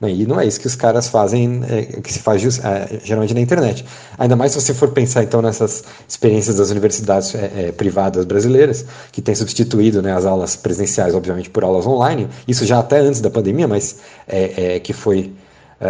Né? 0.00 0.10
E 0.12 0.26
não 0.26 0.40
é 0.40 0.46
isso 0.46 0.58
que 0.58 0.66
os 0.66 0.74
caras 0.74 1.08
fazem, 1.08 1.62
é, 1.68 1.82
que 2.00 2.12
se 2.12 2.20
faz 2.20 2.42
é, 2.58 3.00
geralmente 3.04 3.34
na 3.34 3.40
internet. 3.40 3.84
Ainda 4.18 4.34
mais 4.34 4.52
se 4.52 4.60
você 4.60 4.72
for 4.72 4.88
pensar 4.90 5.22
então 5.22 5.42
nessas 5.42 5.84
experiências 6.08 6.56
das 6.56 6.70
universidades 6.70 7.34
é, 7.34 7.68
é, 7.68 7.72
privadas 7.72 8.24
brasileiras, 8.24 8.84
que 9.12 9.20
têm 9.20 9.34
substituído 9.34 10.00
né, 10.00 10.16
as 10.16 10.24
aulas 10.24 10.56
presenciais, 10.56 11.14
obviamente, 11.14 11.50
por 11.50 11.62
aulas 11.62 11.86
online. 11.86 12.28
Isso 12.48 12.64
já 12.64 12.78
até 12.78 13.00
antes 13.00 13.20
da 13.20 13.30
pandemia, 13.30 13.68
mas 13.68 13.98
é, 14.26 14.76
é, 14.76 14.80
que 14.80 14.92
foi 14.92 15.32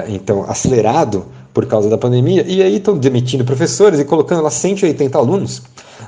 então 0.07 0.49
acelerado 0.49 1.27
por 1.53 1.66
causa 1.66 1.90
da 1.90 1.99
pandemia, 1.99 2.44
e 2.46 2.62
aí 2.62 2.77
estão 2.77 2.96
demitindo 2.96 3.44
professores 3.44 3.99
e 3.99 4.05
colocando 4.05 4.40
lá 4.40 4.49
180 4.49 5.18
alunos 5.18 5.62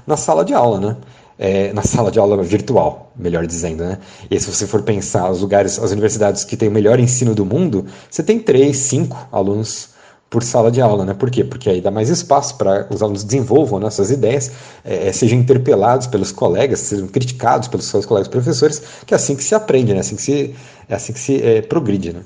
na 0.06 0.16
sala 0.16 0.44
de 0.44 0.54
aula, 0.54 0.78
né? 0.78 0.96
É, 1.44 1.72
na 1.72 1.82
sala 1.82 2.08
de 2.08 2.20
aula 2.20 2.40
virtual, 2.40 3.12
melhor 3.16 3.44
dizendo, 3.48 3.82
né? 3.82 3.98
E 4.30 4.38
se 4.38 4.48
você 4.48 4.64
for 4.64 4.82
pensar 4.82 5.28
os 5.28 5.40
lugares, 5.40 5.76
as 5.76 5.90
universidades 5.90 6.44
que 6.44 6.56
têm 6.56 6.68
o 6.68 6.70
melhor 6.70 7.00
ensino 7.00 7.34
do 7.34 7.44
mundo, 7.44 7.84
você 8.08 8.22
tem 8.22 8.38
três, 8.38 8.76
cinco 8.76 9.26
alunos 9.32 9.88
por 10.30 10.44
sala 10.44 10.70
de 10.70 10.80
aula, 10.80 11.04
né? 11.04 11.14
Por 11.14 11.32
quê? 11.32 11.42
Porque 11.42 11.68
aí 11.68 11.80
dá 11.80 11.90
mais 11.90 12.08
espaço 12.08 12.56
para 12.56 12.86
os 12.90 13.02
alunos 13.02 13.24
desenvolvam 13.24 13.80
né, 13.80 13.90
suas 13.90 14.12
ideias, 14.12 14.52
é, 14.84 15.08
é, 15.08 15.12
sejam 15.12 15.36
interpelados 15.36 16.06
pelos 16.06 16.30
colegas, 16.30 16.78
sejam 16.78 17.08
criticados 17.08 17.66
pelos 17.66 17.86
seus 17.86 18.06
colegas 18.06 18.28
professores, 18.28 18.80
que 19.04 19.12
é 19.12 19.16
assim 19.16 19.34
que 19.34 19.42
se 19.42 19.54
aprende, 19.54 19.92
né? 19.92 19.98
Assim 19.98 20.14
que 20.14 20.22
se, 20.22 20.54
é 20.88 20.94
assim 20.94 21.12
que 21.12 21.18
se 21.18 21.42
é, 21.42 21.60
progride, 21.60 22.12
né? 22.12 22.20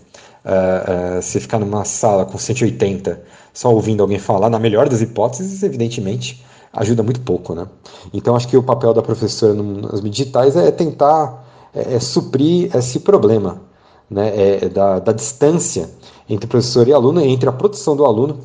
Uh, 0.44 1.18
uh, 1.18 1.22
se 1.22 1.40
ficar 1.40 1.58
numa 1.58 1.84
sala 1.86 2.26
com 2.26 2.38
180 2.38 3.20
só 3.52 3.72
ouvindo 3.72 4.02
alguém 4.02 4.18
falar, 4.18 4.50
na 4.50 4.58
melhor 4.58 4.88
das 4.88 5.00
hipóteses, 5.00 5.62
evidentemente, 5.62 6.44
ajuda 6.76 7.02
muito 7.02 7.20
pouco, 7.20 7.54
né? 7.54 7.66
Então 8.12 8.36
acho 8.36 8.46
que 8.46 8.56
o 8.56 8.62
papel 8.62 8.92
da 8.92 9.02
professora 9.02 9.54
nas 9.54 10.00
digitais 10.02 10.54
é 10.56 10.70
tentar 10.70 11.44
é, 11.74 11.94
é 11.94 12.00
suprir 12.00 12.74
esse 12.76 13.00
problema, 13.00 13.62
né? 14.10 14.32
É, 14.34 14.68
da, 14.68 14.98
da, 14.98 15.12
distância 15.12 15.90
entre 16.28 16.46
professor 16.46 16.86
e 16.86 16.92
aluno, 16.92 17.20
entre 17.20 17.48
a 17.48 17.52
produção 17.52 17.96
do 17.96 18.04
aluno 18.04 18.40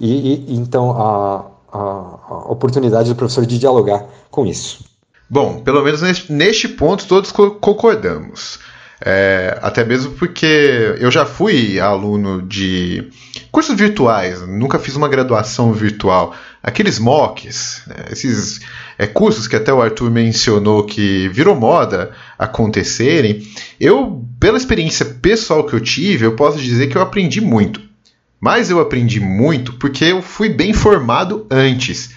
e, 0.00 0.52
e 0.52 0.56
então 0.56 0.90
a, 0.92 1.46
a, 1.72 1.78
a, 1.78 2.52
oportunidade 2.52 3.08
do 3.10 3.14
professor 3.14 3.44
de 3.44 3.58
dialogar 3.58 4.06
com 4.30 4.46
isso. 4.46 4.84
Bom, 5.30 5.60
pelo 5.60 5.84
menos 5.84 6.00
neste, 6.00 6.32
neste 6.32 6.68
ponto 6.68 7.06
todos 7.06 7.30
concordamos. 7.30 8.58
É, 9.00 9.56
até 9.62 9.84
mesmo 9.84 10.12
porque 10.12 10.96
eu 10.98 11.10
já 11.10 11.24
fui 11.24 11.78
aluno 11.78 12.42
de 12.42 13.08
cursos 13.52 13.76
virtuais, 13.76 14.42
nunca 14.46 14.78
fiz 14.78 14.96
uma 14.96 15.08
graduação 15.08 15.72
virtual. 15.72 16.34
Aqueles 16.62 16.98
mocks, 16.98 17.82
né, 17.86 17.94
esses 18.10 18.60
é, 18.98 19.06
cursos 19.06 19.46
que 19.46 19.54
até 19.54 19.72
o 19.72 19.80
Arthur 19.80 20.10
mencionou 20.10 20.84
que 20.84 21.28
virou 21.28 21.54
moda 21.54 22.12
acontecerem, 22.38 23.46
eu, 23.80 24.24
pela 24.40 24.58
experiência 24.58 25.04
pessoal 25.04 25.64
que 25.64 25.74
eu 25.74 25.80
tive, 25.80 26.26
eu 26.26 26.34
posso 26.34 26.58
dizer 26.58 26.88
que 26.88 26.96
eu 26.96 27.02
aprendi 27.02 27.40
muito. 27.40 27.80
Mas 28.40 28.70
eu 28.70 28.80
aprendi 28.80 29.20
muito 29.20 29.74
porque 29.74 30.04
eu 30.04 30.22
fui 30.22 30.48
bem 30.48 30.72
formado 30.72 31.46
antes. 31.50 32.10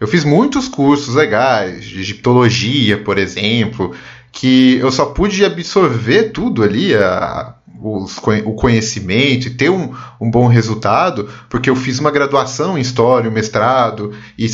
Eu 0.00 0.06
fiz 0.06 0.24
muitos 0.24 0.68
cursos 0.68 1.14
legais, 1.14 1.84
de 1.84 2.00
egiptologia, 2.00 2.98
por 2.98 3.18
exemplo, 3.18 3.94
que 4.30 4.76
eu 4.76 4.92
só 4.92 5.06
pude 5.06 5.44
absorver 5.44 6.30
tudo 6.30 6.62
ali, 6.62 6.94
a, 6.94 7.54
os, 7.82 8.18
o 8.44 8.52
conhecimento 8.54 9.48
e 9.48 9.50
ter 9.50 9.70
um, 9.70 9.94
um 10.20 10.30
bom 10.30 10.46
resultado, 10.46 11.28
porque 11.48 11.70
eu 11.70 11.76
fiz 11.76 11.98
uma 11.98 12.10
graduação 12.10 12.76
em 12.76 12.80
História, 12.80 13.30
um 13.30 13.34
mestrado 13.34 14.12
e, 14.36 14.46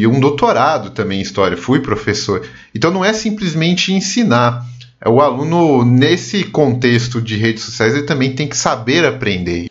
e 0.00 0.06
um 0.06 0.18
doutorado 0.20 0.90
também 0.90 1.18
em 1.18 1.22
História, 1.22 1.56
fui 1.56 1.80
professor. 1.80 2.42
Então 2.74 2.90
não 2.90 3.04
é 3.04 3.12
simplesmente 3.12 3.92
ensinar. 3.92 4.64
O 5.06 5.20
aluno, 5.20 5.82
nesse 5.84 6.44
contexto 6.44 7.22
de 7.22 7.36
redes 7.36 7.64
sociais, 7.64 7.94
ele 7.94 8.02
também 8.02 8.34
tem 8.34 8.46
que 8.46 8.56
saber 8.56 9.04
aprender. 9.06 9.70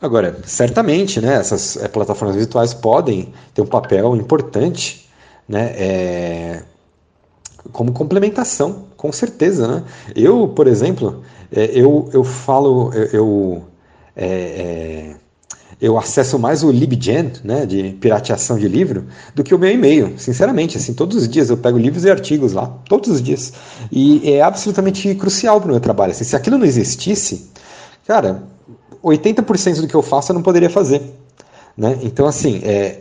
Agora, 0.00 0.36
certamente, 0.44 1.20
né, 1.20 1.36
essas 1.36 1.76
é, 1.76 1.88
plataformas 1.88 2.36
virtuais 2.36 2.74
podem 2.74 3.32
ter 3.54 3.62
um 3.62 3.66
papel 3.66 4.16
importante 4.16 5.08
né, 5.48 5.72
é, 5.76 6.62
como 7.72 7.92
complementação, 7.92 8.86
com 8.96 9.12
certeza. 9.12 9.66
Né? 9.66 9.84
Eu, 10.14 10.48
por 10.48 10.66
exemplo, 10.66 11.22
é, 11.50 11.70
eu, 11.72 12.08
eu 12.12 12.24
falo, 12.24 12.92
eu, 12.92 13.04
eu, 13.06 13.64
é, 14.16 14.26
é, 14.26 15.16
eu 15.80 15.98
acesso 15.98 16.38
mais 16.38 16.62
o 16.62 16.70
LibGen, 16.70 17.32
né, 17.42 17.66
de 17.66 17.90
pirateação 18.00 18.58
de 18.58 18.68
livro, 18.68 19.06
do 19.34 19.42
que 19.42 19.54
o 19.54 19.58
meu 19.58 19.70
e-mail, 19.70 20.14
sinceramente. 20.16 20.76
Assim, 20.76 20.94
todos 20.94 21.16
os 21.16 21.28
dias 21.28 21.50
eu 21.50 21.56
pego 21.56 21.78
livros 21.78 22.04
e 22.04 22.10
artigos 22.10 22.52
lá, 22.52 22.66
todos 22.88 23.10
os 23.10 23.22
dias. 23.22 23.52
E 23.90 24.32
é 24.32 24.42
absolutamente 24.42 25.14
crucial 25.14 25.60
para 25.60 25.68
o 25.68 25.72
meu 25.72 25.80
trabalho. 25.80 26.12
Assim, 26.12 26.24
se 26.24 26.36
aquilo 26.36 26.58
não 26.58 26.66
existisse, 26.66 27.50
cara, 28.06 28.42
80% 29.02 29.80
do 29.80 29.86
que 29.86 29.94
eu 29.94 30.02
faço 30.02 30.32
eu 30.32 30.34
não 30.34 30.42
poderia 30.42 30.70
fazer. 30.70 31.02
Né? 31.76 31.98
Então, 32.02 32.26
assim, 32.26 32.60
é, 32.64 33.00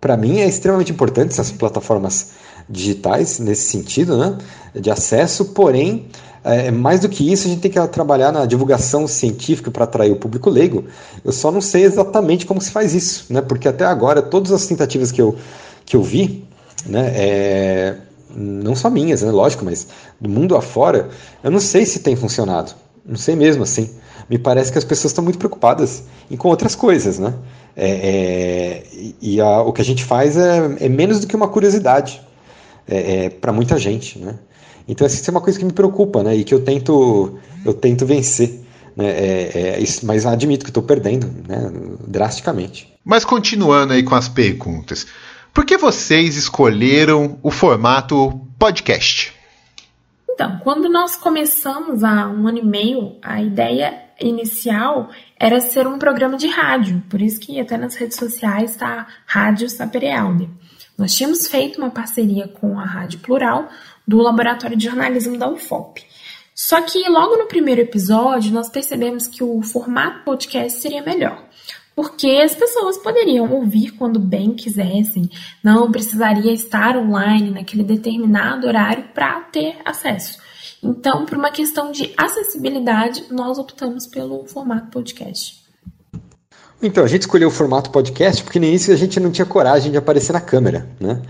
para 0.00 0.16
mim 0.16 0.40
é 0.40 0.48
extremamente 0.48 0.90
importante 0.90 1.30
essas 1.30 1.52
plataformas 1.52 2.32
digitais 2.68 3.38
nesse 3.38 3.70
sentido, 3.70 4.18
né, 4.18 4.36
de 4.74 4.90
acesso, 4.90 5.46
porém, 5.46 6.08
é, 6.44 6.70
mais 6.70 7.00
do 7.00 7.08
que 7.08 7.30
isso, 7.30 7.46
a 7.46 7.50
gente 7.50 7.60
tem 7.60 7.70
que 7.70 7.88
trabalhar 7.88 8.32
na 8.32 8.46
divulgação 8.46 9.06
científica 9.06 9.70
para 9.70 9.84
atrair 9.84 10.10
o 10.10 10.16
público 10.16 10.50
leigo. 10.50 10.84
Eu 11.24 11.32
só 11.32 11.50
não 11.50 11.60
sei 11.60 11.84
exatamente 11.84 12.46
como 12.46 12.60
se 12.60 12.70
faz 12.70 12.94
isso, 12.94 13.32
né, 13.32 13.40
porque 13.40 13.68
até 13.68 13.84
agora 13.84 14.20
todas 14.20 14.52
as 14.52 14.66
tentativas 14.66 15.12
que 15.12 15.20
eu, 15.20 15.36
que 15.84 15.96
eu 15.96 16.02
vi, 16.02 16.44
né, 16.86 17.12
é, 17.14 17.96
não 18.34 18.74
só 18.74 18.90
minhas, 18.90 19.22
né, 19.22 19.30
lógico, 19.30 19.64
mas 19.64 19.86
do 20.20 20.28
mundo 20.28 20.56
afora, 20.56 21.10
eu 21.42 21.50
não 21.50 21.60
sei 21.60 21.86
se 21.86 22.00
tem 22.00 22.16
funcionado. 22.16 22.72
Não 23.04 23.16
sei 23.16 23.34
mesmo 23.34 23.64
assim. 23.64 23.90
Me 24.30 24.38
parece 24.38 24.70
que 24.70 24.78
as 24.78 24.84
pessoas 24.84 25.10
estão 25.10 25.24
muito 25.24 25.38
preocupadas 25.38 26.04
em 26.30 26.36
com 26.36 26.48
outras 26.48 26.74
coisas, 26.74 27.18
né? 27.18 27.34
É, 27.76 27.88
é, 27.90 28.82
e 29.20 29.40
a, 29.40 29.62
o 29.62 29.72
que 29.72 29.80
a 29.80 29.84
gente 29.84 30.04
faz 30.04 30.36
é, 30.36 30.76
é 30.80 30.88
menos 30.88 31.20
do 31.20 31.26
que 31.26 31.34
uma 31.34 31.48
curiosidade 31.48 32.22
é, 32.86 33.24
é 33.24 33.30
para 33.30 33.52
muita 33.52 33.76
gente, 33.78 34.18
né? 34.18 34.36
Então 34.86 35.06
isso 35.06 35.28
é 35.28 35.30
uma 35.30 35.40
coisa 35.40 35.58
que 35.58 35.64
me 35.64 35.72
preocupa, 35.72 36.22
né? 36.22 36.36
E 36.36 36.44
que 36.44 36.54
eu 36.54 36.64
tento 36.64 37.38
eu 37.64 37.74
tento 37.74 38.04
vencer, 38.04 38.60
né? 38.96 39.06
É, 39.06 39.50
é 39.54 39.80
isso, 39.80 40.04
mas 40.06 40.26
admito 40.26 40.64
que 40.64 40.70
estou 40.70 40.82
perdendo, 40.82 41.26
né? 41.48 41.70
Drasticamente. 42.06 42.92
Mas 43.04 43.24
continuando 43.24 43.92
aí 43.92 44.02
com 44.02 44.14
as 44.14 44.28
perguntas, 44.28 45.06
por 45.52 45.64
que 45.64 45.76
vocês 45.76 46.36
escolheram 46.36 47.38
o 47.42 47.50
formato 47.50 48.40
podcast? 48.58 49.32
Então, 50.30 50.58
quando 50.64 50.88
nós 50.88 51.14
começamos 51.14 52.02
há 52.02 52.26
um 52.26 52.48
ano 52.48 52.58
e 52.58 52.64
meio, 52.64 53.16
a 53.22 53.42
ideia 53.42 54.02
inicial 54.18 55.10
era 55.38 55.60
ser 55.60 55.86
um 55.86 55.98
programa 55.98 56.36
de 56.36 56.46
rádio, 56.46 57.02
por 57.10 57.20
isso 57.20 57.38
que 57.38 57.60
até 57.60 57.76
nas 57.76 57.96
redes 57.96 58.16
sociais 58.16 58.70
está 58.70 59.06
Rádio 59.26 59.68
Saperialde. 59.68 60.48
Nós 60.96 61.14
tínhamos 61.14 61.46
feito 61.48 61.78
uma 61.78 61.90
parceria 61.90 62.48
com 62.48 62.78
a 62.78 62.84
Rádio 62.84 63.18
Plural 63.20 63.68
do 64.12 64.18
Laboratório 64.18 64.76
de 64.76 64.84
Jornalismo 64.84 65.38
da 65.38 65.48
UFOP. 65.48 66.04
Só 66.54 66.82
que 66.82 67.08
logo 67.08 67.38
no 67.38 67.46
primeiro 67.46 67.80
episódio 67.80 68.52
nós 68.52 68.68
percebemos 68.68 69.26
que 69.26 69.42
o 69.42 69.62
formato 69.62 70.22
podcast 70.22 70.80
seria 70.80 71.02
melhor, 71.02 71.42
porque 71.96 72.28
as 72.44 72.54
pessoas 72.54 72.98
poderiam 72.98 73.50
ouvir 73.50 73.92
quando 73.92 74.20
bem 74.20 74.52
quisessem, 74.52 75.30
não 75.64 75.90
precisaria 75.90 76.52
estar 76.52 76.94
online 76.94 77.50
naquele 77.52 77.82
determinado 77.82 78.66
horário 78.66 79.04
para 79.14 79.40
ter 79.40 79.78
acesso. 79.82 80.38
Então, 80.82 81.24
por 81.24 81.38
uma 81.38 81.50
questão 81.50 81.90
de 81.90 82.12
acessibilidade, 82.14 83.24
nós 83.30 83.58
optamos 83.58 84.06
pelo 84.06 84.44
formato 84.46 84.90
podcast. 84.90 85.62
Então, 86.82 87.02
a 87.02 87.06
gente 87.08 87.22
escolheu 87.22 87.48
o 87.48 87.52
formato 87.52 87.90
podcast 87.90 88.42
porque 88.42 88.58
no 88.58 88.66
início 88.66 88.92
a 88.92 88.96
gente 88.96 89.18
não 89.18 89.30
tinha 89.30 89.46
coragem 89.46 89.90
de 89.90 89.96
aparecer 89.96 90.34
na 90.34 90.40
câmera, 90.40 90.86
né? 91.00 91.22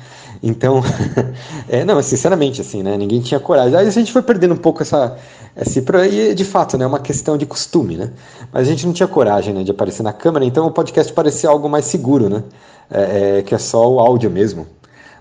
Então, 0.42 0.82
é, 1.68 1.84
não, 1.84 2.02
sinceramente, 2.02 2.60
assim, 2.60 2.82
né? 2.82 2.96
Ninguém 2.96 3.20
tinha 3.20 3.38
coragem. 3.38 3.76
Aí 3.76 3.86
a 3.86 3.90
gente 3.90 4.12
foi 4.12 4.22
perdendo 4.22 4.54
um 4.54 4.56
pouco 4.56 4.82
essa. 4.82 5.16
Esse, 5.56 5.84
e 6.10 6.34
de 6.34 6.44
fato, 6.44 6.76
né? 6.76 6.84
É 6.84 6.86
uma 6.86 6.98
questão 6.98 7.36
de 7.36 7.46
costume, 7.46 7.96
né? 7.96 8.10
Mas 8.52 8.66
a 8.66 8.70
gente 8.70 8.86
não 8.86 8.92
tinha 8.92 9.06
coragem 9.06 9.54
né, 9.54 9.62
de 9.62 9.70
aparecer 9.70 10.02
na 10.02 10.12
câmera, 10.12 10.44
então 10.44 10.66
o 10.66 10.70
podcast 10.70 11.12
parecia 11.12 11.48
algo 11.48 11.68
mais 11.68 11.84
seguro, 11.84 12.28
né? 12.28 12.42
É, 12.90 13.38
é, 13.38 13.42
que 13.42 13.54
é 13.54 13.58
só 13.58 13.88
o 13.88 14.00
áudio 14.00 14.30
mesmo. 14.30 14.66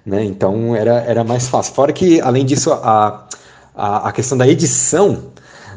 Né? 0.06 0.24
Então 0.26 0.76
era, 0.76 1.02
era 1.02 1.24
mais 1.24 1.48
fácil. 1.48 1.74
Fora 1.74 1.94
que, 1.94 2.20
além 2.22 2.46
disso, 2.46 2.72
a, 2.74 3.28
a, 3.76 4.10
a 4.10 4.12
questão 4.12 4.38
da 4.38 4.48
edição 4.48 5.26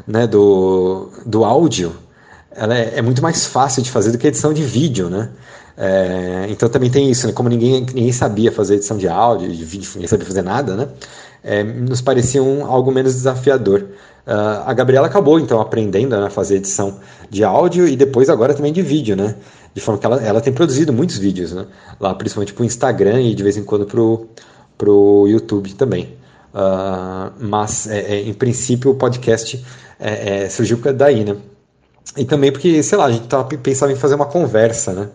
né, 0.07 0.25
do, 0.25 1.11
do 1.25 1.45
áudio 1.45 1.95
ela 2.55 2.75
é, 2.75 2.93
é, 2.95 3.01
muito 3.01 3.21
mais 3.21 3.45
fácil 3.45 3.83
de 3.83 3.91
fazer 3.91 4.11
do 4.11 4.17
que 4.17 4.25
a 4.25 4.29
edição 4.29 4.53
de 4.53 4.63
vídeo, 4.63 5.09
né? 5.09 5.29
É, 5.77 6.45
então 6.49 6.69
também 6.69 6.89
tem 6.89 7.11
isso, 7.11 7.27
né? 7.27 7.33
como 7.33 7.49
ninguém, 7.49 7.81
ninguém 7.93 8.11
sabia 8.11 8.51
fazer 8.51 8.75
edição 8.75 8.97
de 8.97 9.07
áudio, 9.07 9.51
de 9.51 9.65
vídeo, 9.65 9.89
ninguém 9.95 10.07
sabia 10.07 10.25
fazer 10.25 10.41
nada, 10.41 10.75
né? 10.75 10.87
É, 11.43 11.63
nos 11.63 12.01
parecia 12.01 12.41
um, 12.41 12.65
algo 12.65 12.91
menos 12.91 13.13
desafiador. 13.13 13.85
Uh, 14.25 14.63
a 14.65 14.73
Gabriela 14.73 15.05
acabou 15.05 15.39
então 15.39 15.61
aprendendo 15.61 16.19
né, 16.19 16.25
a 16.25 16.29
fazer 16.31 16.55
edição 16.55 16.99
de 17.29 17.43
áudio 17.43 17.87
e 17.87 17.95
depois 17.95 18.27
agora 18.29 18.55
também 18.55 18.73
de 18.73 18.81
vídeo, 18.81 19.15
né? 19.15 19.35
De 19.71 19.81
forma 19.81 19.99
que 19.99 20.05
ela, 20.05 20.23
ela 20.23 20.41
tem 20.41 20.51
produzido 20.51 20.91
muitos 20.91 21.17
vídeos, 21.19 21.51
né? 21.51 21.67
Lá 21.99 22.15
principalmente 22.15 22.53
para 22.53 22.63
o 22.63 22.65
Instagram 22.65 23.21
e 23.21 23.35
de 23.35 23.43
vez 23.43 23.57
em 23.57 23.63
quando 23.63 23.85
para 23.85 24.89
o 24.89 25.27
YouTube 25.27 25.75
também. 25.75 26.15
Uh, 26.51 27.31
mas 27.39 27.85
é, 27.85 27.99
é, 27.99 28.21
em 28.21 28.33
princípio 28.33 28.89
o 28.91 28.95
podcast 28.95 29.63
é, 29.99 30.49
surgiu 30.49 30.79
daí, 30.93 31.23
né? 31.23 31.35
E 32.17 32.25
também 32.25 32.51
porque, 32.51 32.81
sei 32.81 32.97
lá, 32.97 33.05
a 33.05 33.11
gente 33.11 33.27
tava, 33.27 33.43
pensava 33.43 33.91
em 33.91 33.95
fazer 33.95 34.15
uma 34.15 34.25
conversa, 34.25 34.93
né? 34.93 35.09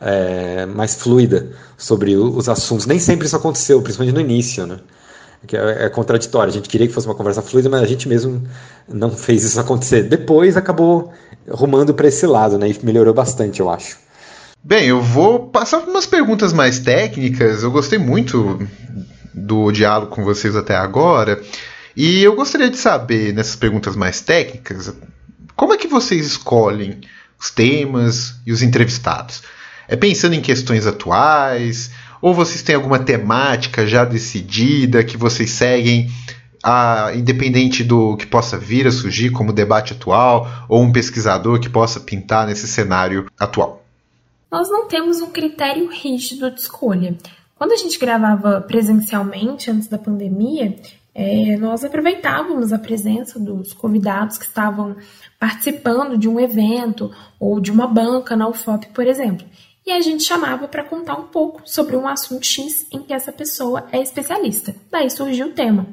É, 0.00 0.66
mais 0.66 0.94
fluida 0.94 1.52
sobre 1.76 2.16
os 2.16 2.48
assuntos. 2.48 2.86
Nem 2.86 2.98
sempre 2.98 3.26
isso 3.26 3.36
aconteceu, 3.36 3.80
principalmente 3.80 4.14
no 4.14 4.20
início, 4.20 4.66
né? 4.66 4.78
Que 5.46 5.56
é, 5.56 5.86
é 5.86 5.88
contraditório. 5.88 6.50
A 6.50 6.54
gente 6.54 6.68
queria 6.68 6.86
que 6.86 6.92
fosse 6.92 7.06
uma 7.06 7.14
conversa 7.14 7.40
fluida, 7.40 7.68
mas 7.68 7.82
a 7.82 7.86
gente 7.86 8.08
mesmo 8.08 8.46
não 8.88 9.10
fez 9.10 9.44
isso 9.44 9.58
acontecer. 9.58 10.02
Depois 10.02 10.56
acabou 10.56 11.12
rumando 11.48 11.94
para 11.94 12.08
esse 12.08 12.26
lado, 12.26 12.58
né? 12.58 12.68
E 12.68 12.84
melhorou 12.84 13.14
bastante, 13.14 13.60
eu 13.60 13.70
acho. 13.70 13.96
Bem, 14.62 14.88
eu 14.88 15.00
vou 15.00 15.48
passar 15.48 15.80
por 15.80 15.88
umas 15.88 16.06
perguntas 16.06 16.52
mais 16.52 16.80
técnicas. 16.80 17.62
Eu 17.62 17.70
gostei 17.70 17.98
muito 17.98 18.58
do 19.32 19.70
diálogo 19.70 20.10
com 20.10 20.24
vocês 20.24 20.56
até 20.56 20.74
agora. 20.74 21.40
E 21.96 22.22
eu 22.22 22.34
gostaria 22.34 22.68
de 22.68 22.76
saber, 22.76 23.32
nessas 23.32 23.56
perguntas 23.56 23.94
mais 23.94 24.20
técnicas, 24.20 24.92
como 25.54 25.72
é 25.72 25.78
que 25.78 25.86
vocês 25.86 26.26
escolhem 26.26 27.00
os 27.38 27.50
temas 27.50 28.34
e 28.44 28.52
os 28.52 28.60
entrevistados? 28.60 29.42
É 29.88 29.96
pensando 29.96 30.34
em 30.34 30.40
questões 30.40 30.86
atuais? 30.86 31.90
Ou 32.20 32.34
vocês 32.34 32.62
têm 32.62 32.74
alguma 32.74 32.98
temática 32.98 33.86
já 33.86 34.04
decidida 34.04 35.04
que 35.04 35.16
vocês 35.16 35.50
seguem, 35.50 36.10
ah, 36.62 37.12
independente 37.14 37.84
do 37.84 38.16
que 38.16 38.26
possa 38.26 38.58
vir 38.58 38.86
a 38.86 38.90
surgir 38.90 39.30
como 39.30 39.52
debate 39.52 39.92
atual, 39.92 40.48
ou 40.68 40.82
um 40.82 40.92
pesquisador 40.92 41.60
que 41.60 41.68
possa 41.68 42.00
pintar 42.00 42.46
nesse 42.46 42.66
cenário 42.66 43.26
atual? 43.38 43.84
Nós 44.50 44.68
não 44.70 44.88
temos 44.88 45.20
um 45.20 45.30
critério 45.30 45.88
rígido 45.88 46.50
de 46.50 46.60
escolha. 46.60 47.16
Quando 47.56 47.72
a 47.72 47.76
gente 47.76 47.98
gravava 47.98 48.60
presencialmente 48.60 49.70
antes 49.70 49.88
da 49.88 49.98
pandemia, 49.98 50.76
é, 51.14 51.56
nós 51.56 51.82
aproveitávamos 51.82 52.72
a 52.72 52.78
presença 52.78 53.40
dos 53.40 53.72
convidados 53.72 54.36
que 54.36 54.44
estavam 54.44 54.96
participando 55.40 56.18
de 56.18 56.28
um 56.28 56.38
evento 56.38 57.10
ou 57.40 57.58
de 57.58 57.72
uma 57.72 57.86
banca 57.86 58.36
na 58.36 58.46
UFOP, 58.46 58.88
por 58.88 59.06
exemplo. 59.06 59.46
E 59.86 59.92
a 59.92 60.00
gente 60.00 60.24
chamava 60.24 60.66
para 60.66 60.82
contar 60.82 61.16
um 61.16 61.28
pouco 61.28 61.62
sobre 61.64 61.96
um 61.96 62.08
assunto 62.08 62.44
X 62.44 62.86
em 62.90 63.00
que 63.02 63.12
essa 63.12 63.30
pessoa 63.30 63.86
é 63.92 64.02
especialista. 64.02 64.74
Daí 64.90 65.08
surgiu 65.08 65.46
o 65.46 65.52
tema. 65.52 65.86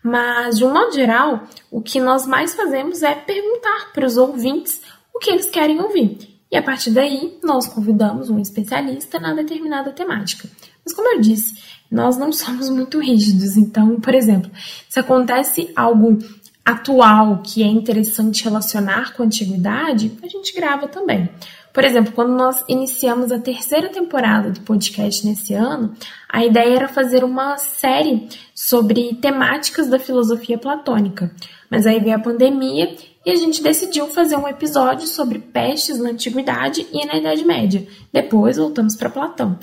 Mas, 0.00 0.58
de 0.58 0.64
um 0.64 0.72
modo 0.72 0.92
geral, 0.92 1.42
o 1.68 1.82
que 1.82 2.00
nós 2.00 2.24
mais 2.24 2.54
fazemos 2.54 3.02
é 3.02 3.14
perguntar 3.14 3.92
para 3.92 4.06
os 4.06 4.16
ouvintes 4.16 4.80
o 5.12 5.18
que 5.18 5.30
eles 5.30 5.50
querem 5.50 5.80
ouvir. 5.80 6.40
E 6.52 6.56
a 6.56 6.62
partir 6.62 6.90
daí, 6.90 7.38
nós 7.42 7.66
convidamos 7.66 8.30
um 8.30 8.38
especialista 8.38 9.18
na 9.18 9.34
determinada 9.34 9.90
temática. 9.90 10.48
Mas, 10.84 10.94
como 10.94 11.08
eu 11.08 11.20
disse, 11.20 11.54
nós 11.90 12.16
não 12.16 12.32
somos 12.32 12.68
muito 12.68 13.00
rígidos. 13.00 13.56
Então, 13.56 14.00
por 14.00 14.14
exemplo, 14.14 14.50
se 14.88 15.00
acontece 15.00 15.72
algo 15.74 16.18
atual 16.64 17.42
que 17.42 17.62
é 17.62 17.66
interessante 17.66 18.44
relacionar 18.44 19.14
com 19.14 19.22
a 19.22 19.26
antiguidade, 19.26 20.16
a 20.22 20.28
gente 20.28 20.54
grava 20.54 20.86
também. 20.86 21.28
Por 21.72 21.84
exemplo, 21.84 22.12
quando 22.12 22.32
nós 22.32 22.62
iniciamos 22.68 23.32
a 23.32 23.38
terceira 23.38 23.88
temporada 23.88 24.50
do 24.50 24.60
podcast 24.60 25.26
nesse 25.26 25.54
ano, 25.54 25.94
a 26.28 26.44
ideia 26.44 26.76
era 26.76 26.88
fazer 26.88 27.24
uma 27.24 27.56
série 27.56 28.28
sobre 28.54 29.14
temáticas 29.14 29.88
da 29.88 29.98
filosofia 29.98 30.58
platônica. 30.58 31.30
Mas 31.70 31.86
aí 31.86 31.98
veio 31.98 32.16
a 32.16 32.18
pandemia 32.18 32.94
e 33.24 33.30
a 33.30 33.36
gente 33.36 33.62
decidiu 33.62 34.06
fazer 34.08 34.36
um 34.36 34.46
episódio 34.46 35.06
sobre 35.06 35.38
pestes 35.38 35.98
na 35.98 36.10
Antiguidade 36.10 36.86
e 36.92 37.06
na 37.06 37.16
Idade 37.16 37.44
Média. 37.44 37.86
Depois 38.12 38.58
voltamos 38.58 38.94
para 38.94 39.08
Platão. 39.08 39.58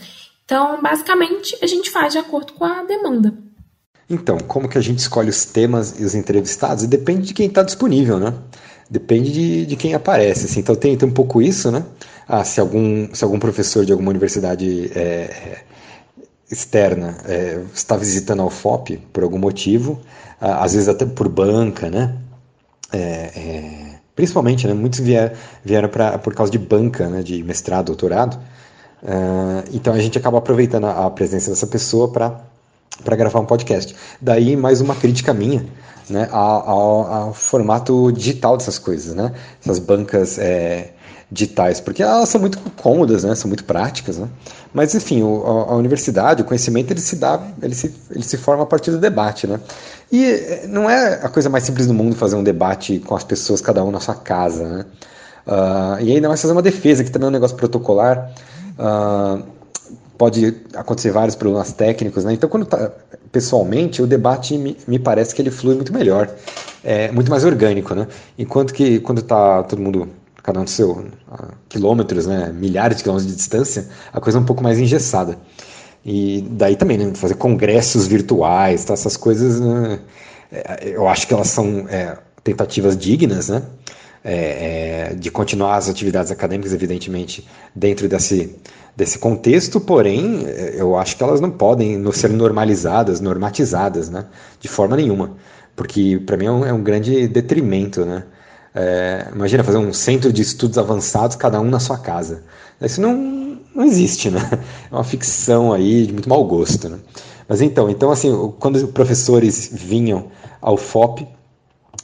Então, 0.45 0.81
basicamente, 0.81 1.55
a 1.61 1.67
gente 1.67 1.91
faz 1.91 2.13
de 2.13 2.17
acordo 2.17 2.53
com 2.53 2.65
a 2.65 2.83
demanda. 2.83 3.31
Então, 4.09 4.39
como 4.39 4.67
que 4.67 4.79
a 4.79 4.81
gente 4.81 4.97
escolhe 4.97 5.29
os 5.29 5.45
temas 5.45 5.99
e 5.99 6.03
os 6.03 6.15
entrevistados? 6.15 6.87
Depende 6.87 7.27
de 7.27 7.33
quem 7.35 7.45
está 7.45 7.61
disponível, 7.61 8.17
né? 8.19 8.33
Depende 8.89 9.31
de, 9.31 9.65
de 9.67 9.75
quem 9.75 9.93
aparece. 9.93 10.45
Assim. 10.45 10.61
Então 10.61 10.75
tem, 10.75 10.97
tem 10.97 11.07
um 11.07 11.13
pouco 11.13 11.41
isso, 11.41 11.69
né? 11.69 11.85
Ah, 12.27 12.43
se 12.43 12.59
algum, 12.59 13.13
se 13.13 13.23
algum 13.23 13.39
professor 13.39 13.85
de 13.85 13.91
alguma 13.91 14.09
universidade 14.09 14.91
é, 14.95 15.01
é, 15.01 15.63
externa 16.49 17.17
é, 17.25 17.59
está 17.73 17.95
visitando 17.95 18.41
a 18.41 18.45
UFOP 18.45 18.97
por 19.13 19.23
algum 19.23 19.37
motivo, 19.37 19.99
às 20.39 20.73
vezes 20.73 20.87
até 20.87 21.05
por 21.05 21.27
banca, 21.29 21.89
né? 21.89 22.15
É, 22.91 22.99
é, 22.99 23.89
principalmente, 24.15 24.67
né, 24.67 24.73
muitos 24.73 24.99
vier, 24.99 25.33
vieram 25.63 25.89
pra, 25.89 26.17
por 26.17 26.33
causa 26.33 26.51
de 26.51 26.57
banca, 26.57 27.07
né, 27.07 27.21
de 27.21 27.43
mestrado, 27.43 27.87
doutorado. 27.87 28.39
Uh, 29.01 29.63
então 29.71 29.93
a 29.93 29.99
gente 29.99 30.17
acaba 30.17 30.39
aproveitando 30.39 30.85
a, 30.85 31.05
a 31.05 31.09
presença 31.09 31.49
dessa 31.51 31.65
pessoa 31.67 32.11
para 32.11 33.15
gravar 33.15 33.39
um 33.39 33.45
podcast. 33.45 33.95
Daí 34.19 34.57
mais 34.57 34.81
uma 34.81 34.95
crítica 34.95 35.33
minha 35.33 35.65
né, 36.09 36.27
ao, 36.31 37.11
ao, 37.11 37.33
formato 37.33 38.11
digital 38.11 38.57
dessas 38.57 38.79
coisas, 38.79 39.13
né? 39.13 39.33
Essas 39.61 39.79
bancas 39.79 40.37
é, 40.37 40.91
digitais, 41.31 41.79
porque 41.79 42.01
elas 42.01 42.29
são 42.29 42.41
muito 42.41 42.59
cômodas, 42.75 43.23
né? 43.23 43.35
São 43.35 43.47
muito 43.47 43.63
práticas, 43.63 44.17
né? 44.17 44.27
Mas 44.73 44.95
enfim, 44.95 45.21
o, 45.21 45.43
a, 45.45 45.73
a, 45.73 45.75
universidade, 45.75 46.41
o 46.41 46.45
conhecimento, 46.45 46.91
ele 46.91 47.01
se 47.01 47.15
dá, 47.15 47.39
ele 47.61 47.75
se, 47.75 47.93
ele 48.09 48.23
se 48.23 48.37
forma 48.37 48.63
a 48.63 48.65
partir 48.65 48.91
do 48.91 48.97
debate, 48.97 49.45
né? 49.45 49.59
E 50.11 50.25
é, 50.25 50.67
não 50.67 50.89
é 50.89 51.19
a 51.23 51.29
coisa 51.29 51.49
mais 51.49 51.63
simples 51.63 51.87
do 51.87 51.93
mundo 51.93 52.15
fazer 52.15 52.35
um 52.35 52.43
debate 52.43 52.99
com 52.99 53.15
as 53.15 53.23
pessoas, 53.23 53.61
cada 53.61 53.83
um 53.83 53.91
na 53.91 53.99
sua 53.99 54.15
casa, 54.15 54.67
né? 54.67 54.85
Uh, 55.47 56.01
e 56.01 56.11
ainda 56.11 56.27
mais 56.27 56.41
fazer 56.41 56.53
uma 56.53 56.61
defesa, 56.61 57.03
que 57.03 57.09
também 57.09 57.25
é 57.25 57.29
um 57.29 57.33
negócio 57.33 57.55
protocolar. 57.55 58.31
Uh, 58.77 59.58
pode 60.19 60.53
acontecer 60.75 61.11
vários 61.11 61.33
problemas 61.33 61.71
técnicos, 61.71 62.25
né? 62.25 62.33
Então, 62.33 62.49
quando 62.49 62.65
tá 62.65 62.91
pessoalmente, 63.31 64.01
o 64.01 64.05
debate 64.05 64.57
me, 64.57 64.75
me 64.85 64.99
parece 64.99 65.33
que 65.33 65.41
ele 65.41 65.49
flui 65.49 65.75
muito 65.75 65.93
melhor, 65.93 66.29
é 66.83 67.09
muito 67.09 67.31
mais 67.31 67.45
orgânico, 67.45 67.95
né? 67.95 68.05
Enquanto 68.37 68.73
que 68.73 68.99
quando 68.99 69.21
tá 69.21 69.63
todo 69.63 69.81
mundo 69.81 70.09
cada 70.43 70.59
um 70.59 70.65
do 70.65 70.69
seu 70.69 71.05
quilômetros, 71.69 72.27
né, 72.27 72.51
milhares 72.53 72.97
de 72.97 73.03
quilômetros 73.03 73.31
de 73.31 73.37
distância, 73.37 73.87
a 74.11 74.19
coisa 74.19 74.37
é 74.37 74.41
um 74.41 74.45
pouco 74.45 74.61
mais 74.61 74.77
engessada. 74.77 75.37
E 76.03 76.45
daí 76.51 76.75
também, 76.75 76.97
né, 76.97 77.13
fazer 77.15 77.35
congressos 77.35 78.05
virtuais, 78.05 78.83
tá, 78.83 78.93
essas 78.93 79.15
coisas, 79.15 79.61
né, 79.61 79.99
é, 80.51 80.89
eu 80.89 81.07
acho 81.07 81.27
que 81.27 81.33
elas 81.33 81.47
são 81.47 81.85
é, 81.89 82.17
tentativas 82.43 82.97
dignas, 82.97 83.47
né? 83.47 83.63
É, 84.21 85.11
é, 85.11 85.15
de 85.15 85.31
continuar 85.31 85.77
as 85.77 85.87
atividades 85.87 86.29
acadêmicas, 86.29 86.73
evidentemente, 86.73 87.47
dentro 87.73 88.09
desse, 88.09 88.53
desse 88.95 89.17
contexto, 89.17 89.79
porém, 89.79 90.45
é, 90.45 90.75
eu 90.77 90.97
acho 90.97 91.15
que 91.15 91.23
elas 91.23 91.39
não 91.39 91.49
podem 91.49 92.03
ser 92.11 92.29
normalizadas, 92.29 93.21
normatizadas, 93.21 94.09
né? 94.09 94.25
de 94.59 94.67
forma 94.67 94.97
nenhuma, 94.97 95.37
porque 95.73 96.21
para 96.25 96.35
mim 96.35 96.45
é 96.47 96.51
um, 96.51 96.65
é 96.65 96.73
um, 96.73 96.83
grande 96.83 97.29
detrimento. 97.29 98.03
Né? 98.03 98.23
É, 98.75 99.27
imagina 99.33 99.63
fazer 99.63 99.77
um 99.77 99.93
centro 99.93 100.33
de 100.33 100.41
estudos 100.41 100.77
avançados, 100.77 101.37
cada 101.37 101.61
um 101.61 101.69
na 101.69 101.79
sua 101.79 101.97
casa. 101.97 102.43
Isso 102.81 102.99
não, 102.99 103.57
não 103.73 103.85
existe, 103.85 104.29
né? 104.29 104.39
É 104.91 104.93
uma 104.93 105.03
ficção 105.03 105.71
aí 105.71 106.07
de 106.07 106.11
muito 106.13 106.27
mau 106.27 106.43
gosto. 106.43 106.89
Né? 106.89 106.99
Mas 107.47 107.61
então, 107.61 107.89
então 107.89 108.11
assim, 108.11 108.53
quando 108.59 108.75
os 108.75 108.83
professores 108.91 109.69
vinham 109.71 110.27
ao 110.61 110.75
FOP, 110.75 111.25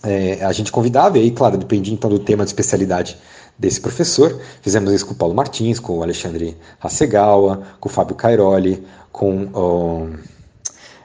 é, 0.05 0.43
a 0.43 0.51
gente 0.51 0.71
convidava, 0.71 1.17
e 1.17 1.21
aí, 1.21 1.31
claro, 1.31 1.57
dependia 1.57 1.93
então 1.93 2.09
do 2.09 2.19
tema 2.19 2.43
de 2.43 2.49
especialidade 2.49 3.17
desse 3.57 3.81
professor. 3.81 4.39
Fizemos 4.61 4.91
isso 4.91 5.05
com 5.05 5.13
o 5.13 5.15
Paulo 5.15 5.33
Martins, 5.33 5.79
com 5.79 5.97
o 5.97 6.03
Alexandre 6.03 6.57
Hasegawa, 6.81 7.63
com 7.79 7.89
o 7.89 7.91
Fábio 7.91 8.15
Cairoli, 8.15 8.85
com 9.11 10.13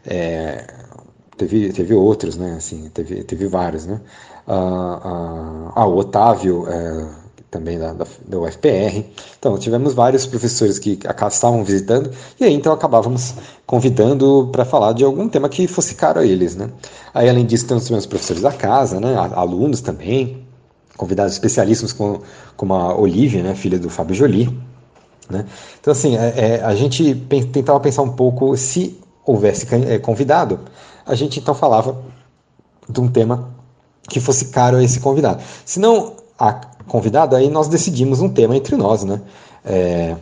é, 0.06 0.64
teve, 1.36 1.72
teve 1.72 1.94
outros, 1.94 2.36
né? 2.36 2.54
Assim, 2.56 2.88
teve, 2.92 3.24
teve 3.24 3.46
vários, 3.46 3.86
né? 3.86 4.00
Ah, 4.46 5.72
ah, 5.74 5.86
o 5.86 5.96
Otávio, 5.96 6.66
é, 6.68 7.08
também 7.50 7.78
da, 7.78 7.92
da, 7.92 8.06
da, 8.26 8.38
UFPR. 8.38 9.04
Então, 9.38 9.58
tivemos 9.58 9.92
vários 9.92 10.24
professores 10.24 10.78
que 10.78 10.98
estavam 11.28 11.64
visitando, 11.64 12.10
e 12.38 12.44
aí 12.44 12.54
então 12.54 12.72
acabávamos 12.72 13.34
convidando 13.66 14.48
para 14.52 14.64
falar 14.64 14.92
de 14.92 15.04
algum 15.04 15.28
tema 15.28 15.48
que 15.48 15.66
fosse 15.66 15.94
caro 15.94 16.20
a 16.20 16.24
eles. 16.24 16.54
Né? 16.54 16.70
Aí, 17.12 17.28
além 17.28 17.44
disso, 17.44 17.66
temos 17.66 17.90
os 17.90 18.06
professores 18.06 18.42
da 18.42 18.52
casa, 18.52 19.00
né? 19.00 19.16
alunos 19.34 19.80
também, 19.80 20.46
convidados 20.96 21.32
especialíssimos 21.32 21.92
como, 21.92 22.22
como 22.56 22.74
a 22.74 22.94
Olivia, 22.94 23.42
né? 23.42 23.54
filha 23.54 23.78
do 23.78 23.90
Fábio 23.90 24.14
Jolie. 24.14 24.56
Né? 25.28 25.44
Então, 25.80 25.92
assim, 25.92 26.16
é, 26.16 26.34
é, 26.36 26.62
a 26.62 26.74
gente 26.74 27.14
tentava 27.52 27.80
pensar 27.80 28.02
um 28.02 28.12
pouco 28.12 28.56
se 28.56 28.98
houvesse 29.24 29.66
é, 29.74 29.98
convidado, 29.98 30.60
a 31.06 31.14
gente 31.14 31.40
então 31.40 31.54
falava 31.54 32.00
de 32.88 33.00
um 33.00 33.08
tema 33.08 33.50
que 34.08 34.20
fosse 34.20 34.46
caro 34.46 34.76
a 34.76 34.82
esse 34.82 35.00
convidado. 35.00 35.42
Se 35.64 35.78
não 35.78 36.14
a 36.38 36.69
convidado, 36.90 37.36
aí 37.36 37.48
nós 37.48 37.68
decidimos 37.68 38.20
um 38.20 38.28
tema 38.28 38.56
entre 38.56 38.76
nós, 38.76 39.04
né? 39.04 39.20
É, 39.64 40.16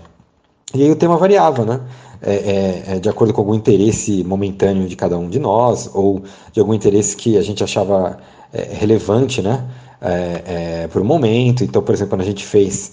e 0.75 0.83
aí 0.83 0.91
o 0.91 0.97
tema 0.97 1.17
variava, 1.17 1.65
né? 1.65 1.81
É, 2.21 2.35
é, 2.35 2.85
é, 2.89 2.99
de 2.99 3.09
acordo 3.09 3.33
com 3.33 3.41
algum 3.41 3.55
interesse 3.55 4.23
momentâneo 4.25 4.87
de 4.87 4.95
cada 4.95 5.17
um 5.17 5.29
de 5.29 5.39
nós, 5.39 5.89
ou 5.95 6.23
de 6.53 6.61
algum 6.61 6.75
interesse 6.75 7.17
que 7.17 7.39
a 7.39 7.43
gente 7.43 7.65
achava 7.65 8.19
é, 8.53 8.69
relevante, 8.73 9.41
né? 9.41 9.65
É, 10.01 10.87
por 10.93 11.03
um 11.03 11.05
momento. 11.05 11.65
Então, 11.65 11.83
por 11.83 11.95
exemplo, 11.95 12.11
quando 12.11 12.21
a 12.21 12.25
gente 12.25 12.45
fez 12.45 12.93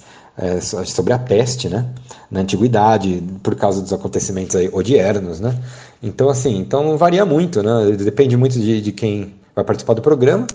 sobre 0.62 1.14
a 1.14 1.20
peste, 1.20 1.70
né? 1.70 1.86
Na 2.32 2.40
antiguidade, 2.42 3.24
por 3.44 3.56
causa 3.56 3.82
dos 3.82 3.94
acontecimentos 3.94 4.56
aí 4.56 4.70
odiernos, 4.72 5.40
né? 5.40 5.56
Então, 6.02 6.30
assim, 6.30 6.58
então 6.58 6.98
varia 6.98 7.26
muito, 7.26 7.62
né? 7.62 7.96
Depende 7.98 8.36
muito 8.36 8.60
de, 8.60 8.82
de 8.82 8.92
quem 8.92 9.36
vai 9.56 9.64
participar 9.64 9.94
do 9.94 10.02
programa. 10.02 10.48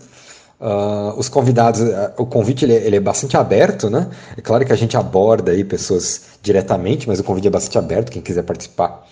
Uh, 0.61 1.19
os 1.19 1.29
convidados, 1.29 1.81
uh, 1.81 2.13
o 2.19 2.27
convite 2.27 2.67
ele, 2.67 2.75
é, 2.75 2.87
ele, 2.87 2.97
é 2.97 3.01
bastante 3.01 3.37
aberto, 3.37 3.89
né? 3.89 4.11
É 4.37 4.43
claro 4.43 4.65
que 4.65 4.73
a 4.73 4.77
gente 4.77 4.97
aborda 4.97 5.53
aí 5.53 5.65
pessoas 5.65 6.23
diretamente, 6.43 7.09
mas 7.09 7.19
o 7.19 7.25
convite 7.25 7.47
é 7.47 7.51
bastante 7.51 7.79
aberto, 7.79 8.13
quem 8.13 8.21
quiser 8.21 8.43
participar 8.43 9.07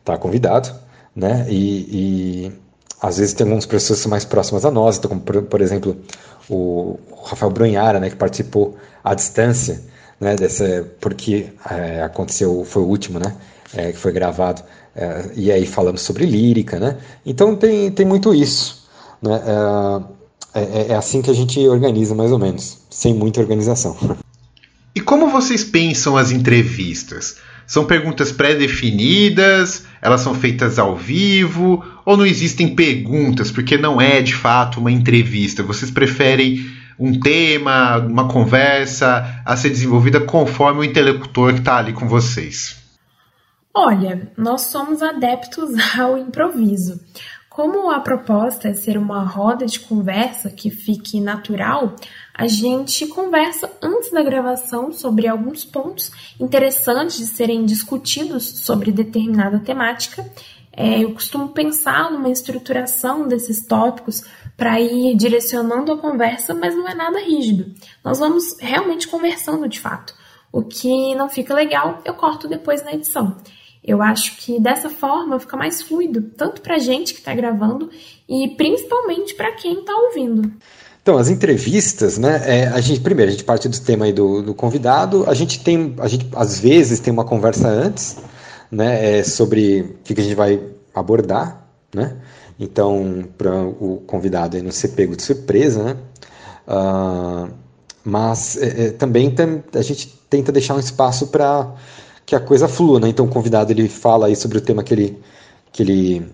está 0.00 0.16
convidado. 0.16 0.72
né? 1.14 1.46
E, 1.48 2.46
e 2.46 2.52
às 3.00 3.18
vezes 3.18 3.34
tem 3.34 3.44
algumas 3.44 3.66
pessoas 3.66 4.04
mais 4.06 4.24
próximas 4.24 4.64
a 4.64 4.70
nós, 4.70 4.98
então, 4.98 5.08
como 5.08 5.20
por, 5.20 5.42
por 5.42 5.60
exemplo 5.60 5.96
o 6.48 6.98
Rafael 7.24 7.50
Brunhara, 7.52 8.00
né, 8.00 8.10
que 8.10 8.16
participou 8.16 8.76
à 9.04 9.14
distância, 9.14 9.80
né, 10.18 10.34
dessa, 10.34 10.86
porque 11.00 11.52
é, 11.70 12.02
aconteceu, 12.02 12.64
foi 12.64 12.82
o 12.82 12.86
último, 12.86 13.18
né, 13.18 13.36
é, 13.74 13.92
que 13.92 13.98
foi 13.98 14.12
gravado, 14.12 14.62
é, 14.94 15.30
e 15.34 15.52
aí 15.52 15.64
falamos 15.64 16.02
sobre 16.02 16.26
lírica, 16.26 16.78
né, 16.80 16.98
então 17.24 17.54
tem, 17.54 17.90
tem 17.92 18.04
muito 18.04 18.34
isso, 18.34 18.84
né, 19.22 19.40
é, 20.54 20.60
é, 20.60 20.86
é 20.90 20.94
assim 20.94 21.22
que 21.22 21.30
a 21.30 21.34
gente 21.34 21.58
organiza 21.68 22.14
mais 22.14 22.32
ou 22.32 22.38
menos, 22.38 22.78
sem 22.90 23.14
muita 23.14 23.40
organização. 23.40 23.96
E 24.92 25.00
como 25.00 25.28
vocês 25.28 25.62
pensam 25.62 26.16
as 26.16 26.32
entrevistas? 26.32 27.36
São 27.64 27.84
perguntas 27.84 28.32
pré-definidas? 28.32 29.84
Elas 30.02 30.20
são 30.20 30.34
feitas 30.34 30.80
ao 30.80 30.96
vivo? 30.96 31.84
Ou 32.04 32.16
não 32.16 32.26
existem 32.26 32.74
perguntas, 32.74 33.52
porque 33.52 33.78
não 33.78 34.00
é 34.00 34.20
de 34.20 34.34
fato 34.34 34.80
uma 34.80 34.90
entrevista? 34.90 35.62
Vocês 35.62 35.92
preferem 35.92 36.68
um 36.98 37.18
tema, 37.18 37.98
uma 37.98 38.26
conversa 38.26 39.42
a 39.46 39.56
ser 39.56 39.70
desenvolvida 39.70 40.20
conforme 40.20 40.80
o 40.80 40.84
interlocutor 40.84 41.52
que 41.52 41.60
está 41.60 41.76
ali 41.76 41.92
com 41.92 42.08
vocês? 42.08 42.76
Olha, 43.72 44.32
nós 44.36 44.62
somos 44.62 45.00
adeptos 45.00 45.70
ao 45.96 46.18
improviso. 46.18 47.00
Como 47.50 47.90
a 47.90 47.98
proposta 47.98 48.68
é 48.68 48.74
ser 48.74 48.96
uma 48.96 49.24
roda 49.24 49.66
de 49.66 49.80
conversa 49.80 50.50
que 50.50 50.70
fique 50.70 51.20
natural, 51.20 51.96
a 52.32 52.46
gente 52.46 53.08
conversa 53.08 53.68
antes 53.82 54.12
da 54.12 54.22
gravação 54.22 54.92
sobre 54.92 55.26
alguns 55.26 55.64
pontos 55.64 56.12
interessantes 56.38 57.18
de 57.18 57.26
serem 57.26 57.66
discutidos 57.66 58.44
sobre 58.60 58.92
determinada 58.92 59.58
temática. 59.58 60.24
É, 60.72 61.02
eu 61.02 61.12
costumo 61.12 61.48
pensar 61.48 62.12
numa 62.12 62.30
estruturação 62.30 63.26
desses 63.26 63.66
tópicos 63.66 64.22
para 64.56 64.80
ir 64.80 65.16
direcionando 65.16 65.90
a 65.90 65.98
conversa, 65.98 66.54
mas 66.54 66.72
não 66.76 66.86
é 66.86 66.94
nada 66.94 67.18
rígido. 67.18 67.74
Nós 68.04 68.20
vamos 68.20 68.56
realmente 68.60 69.08
conversando 69.08 69.68
de 69.68 69.80
fato. 69.80 70.14
O 70.52 70.62
que 70.62 71.16
não 71.16 71.28
fica 71.28 71.52
legal, 71.52 72.00
eu 72.04 72.14
corto 72.14 72.46
depois 72.46 72.84
na 72.84 72.92
edição. 72.92 73.36
Eu 73.82 74.02
acho 74.02 74.36
que 74.36 74.60
dessa 74.60 74.90
forma 74.90 75.40
fica 75.40 75.56
mais 75.56 75.80
fluido, 75.80 76.22
tanto 76.36 76.60
para 76.60 76.76
a 76.76 76.78
gente 76.78 77.14
que 77.14 77.20
está 77.20 77.34
gravando 77.34 77.90
e 78.28 78.48
principalmente 78.56 79.34
para 79.34 79.52
quem 79.52 79.80
está 79.80 79.94
ouvindo. 79.96 80.52
Então, 81.02 81.16
as 81.16 81.30
entrevistas, 81.30 82.18
né? 82.18 82.42
É, 82.44 82.66
a 82.68 82.80
gente, 82.80 83.00
primeiro, 83.00 83.30
a 83.30 83.32
gente 83.32 83.44
parte 83.44 83.68
do 83.68 83.80
tema 83.80 84.04
aí 84.04 84.12
do, 84.12 84.42
do, 84.42 84.54
convidado. 84.54 85.24
A 85.26 85.32
gente 85.32 85.64
tem, 85.64 85.94
a 85.98 86.06
gente 86.06 86.28
às 86.36 86.60
vezes 86.60 87.00
tem 87.00 87.10
uma 87.10 87.24
conversa 87.24 87.68
antes, 87.68 88.18
né? 88.70 89.18
É, 89.18 89.24
sobre 89.24 89.80
o 89.80 89.94
que, 90.04 90.20
a 90.20 90.22
gente 90.22 90.34
vai 90.34 90.60
abordar, 90.94 91.66
né? 91.94 92.18
Então, 92.58 93.24
para 93.38 93.62
o 93.62 94.02
convidado 94.06 94.58
aí 94.58 94.62
não 94.62 94.70
ser 94.70 94.88
pego 94.88 95.16
de 95.16 95.22
surpresa, 95.22 95.82
né? 95.82 95.96
Uh, 96.68 97.50
mas 98.04 98.58
é, 98.58 98.86
é, 98.86 98.90
também 98.90 99.30
tem, 99.30 99.64
a 99.74 99.82
gente 99.82 100.06
tenta 100.28 100.52
deixar 100.52 100.74
um 100.74 100.78
espaço 100.78 101.28
para 101.28 101.74
que 102.30 102.36
a 102.36 102.40
coisa 102.40 102.66
flua, 102.66 102.98
né? 102.98 103.08
Então, 103.08 103.26
o 103.26 103.28
convidado 103.28 103.72
ele 103.72 103.88
fala 103.88 104.26
aí 104.26 104.36
sobre 104.36 104.58
o 104.58 104.60
tema 104.60 104.82
que 104.82 104.94
ele, 104.94 105.18
que 105.72 105.82
ele, 105.82 106.26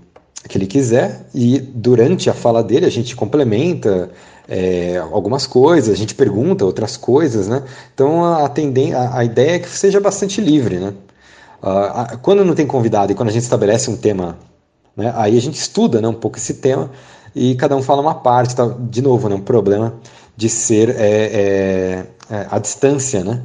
que 0.49 0.57
ele 0.57 0.67
quiser 0.67 1.27
e 1.35 1.59
durante 1.59 2.31
a 2.31 2.35
fala 2.35 2.63
dele 2.63 2.87
a 2.87 2.91
gente 2.91 3.17
complementa 3.17 4.11
é, 4.49 4.99
algumas 5.11 5.47
coisas, 5.47 5.93
a 5.93 5.97
gente 5.97 6.15
pergunta 6.15 6.65
outras 6.65 6.97
coisas, 6.97 7.49
né? 7.49 7.63
Então, 7.95 8.25
a, 8.25 8.47
a, 8.47 9.19
a 9.19 9.25
ideia 9.25 9.57
é 9.57 9.59
que 9.59 9.69
seja 9.69 10.01
bastante 10.01 10.41
livre, 10.41 10.77
né? 10.79 10.95
Uh, 11.63 12.19
quando 12.19 12.45
não 12.45 12.55
tem 12.55 12.67
convidado 12.67 13.11
e 13.11 13.15
quando 13.15 13.31
a 13.31 13.33
gente 13.33 13.43
estabelece 13.43 13.91
um 13.91 13.97
tema 13.97 14.39
né? 14.97 15.13
Aí 15.15 15.37
a 15.37 15.41
gente 15.41 15.57
estuda 15.57 16.01
né, 16.01 16.09
um 16.09 16.15
pouco 16.15 16.39
esse 16.39 16.55
tema 16.55 16.91
e 17.35 17.55
cada 17.55 17.77
um 17.77 17.83
fala 17.83 18.01
uma 18.01 18.15
parte. 18.15 18.57
Tá? 18.57 18.67
De 18.67 19.03
novo, 19.03 19.29
né, 19.29 19.35
um 19.35 19.41
problema 19.41 19.95
de 20.37 20.49
ser 20.49 20.91
é, 20.91 20.95
é, 21.01 22.07
é, 22.31 22.47
a 22.51 22.59
distância, 22.59 23.23
né? 23.23 23.43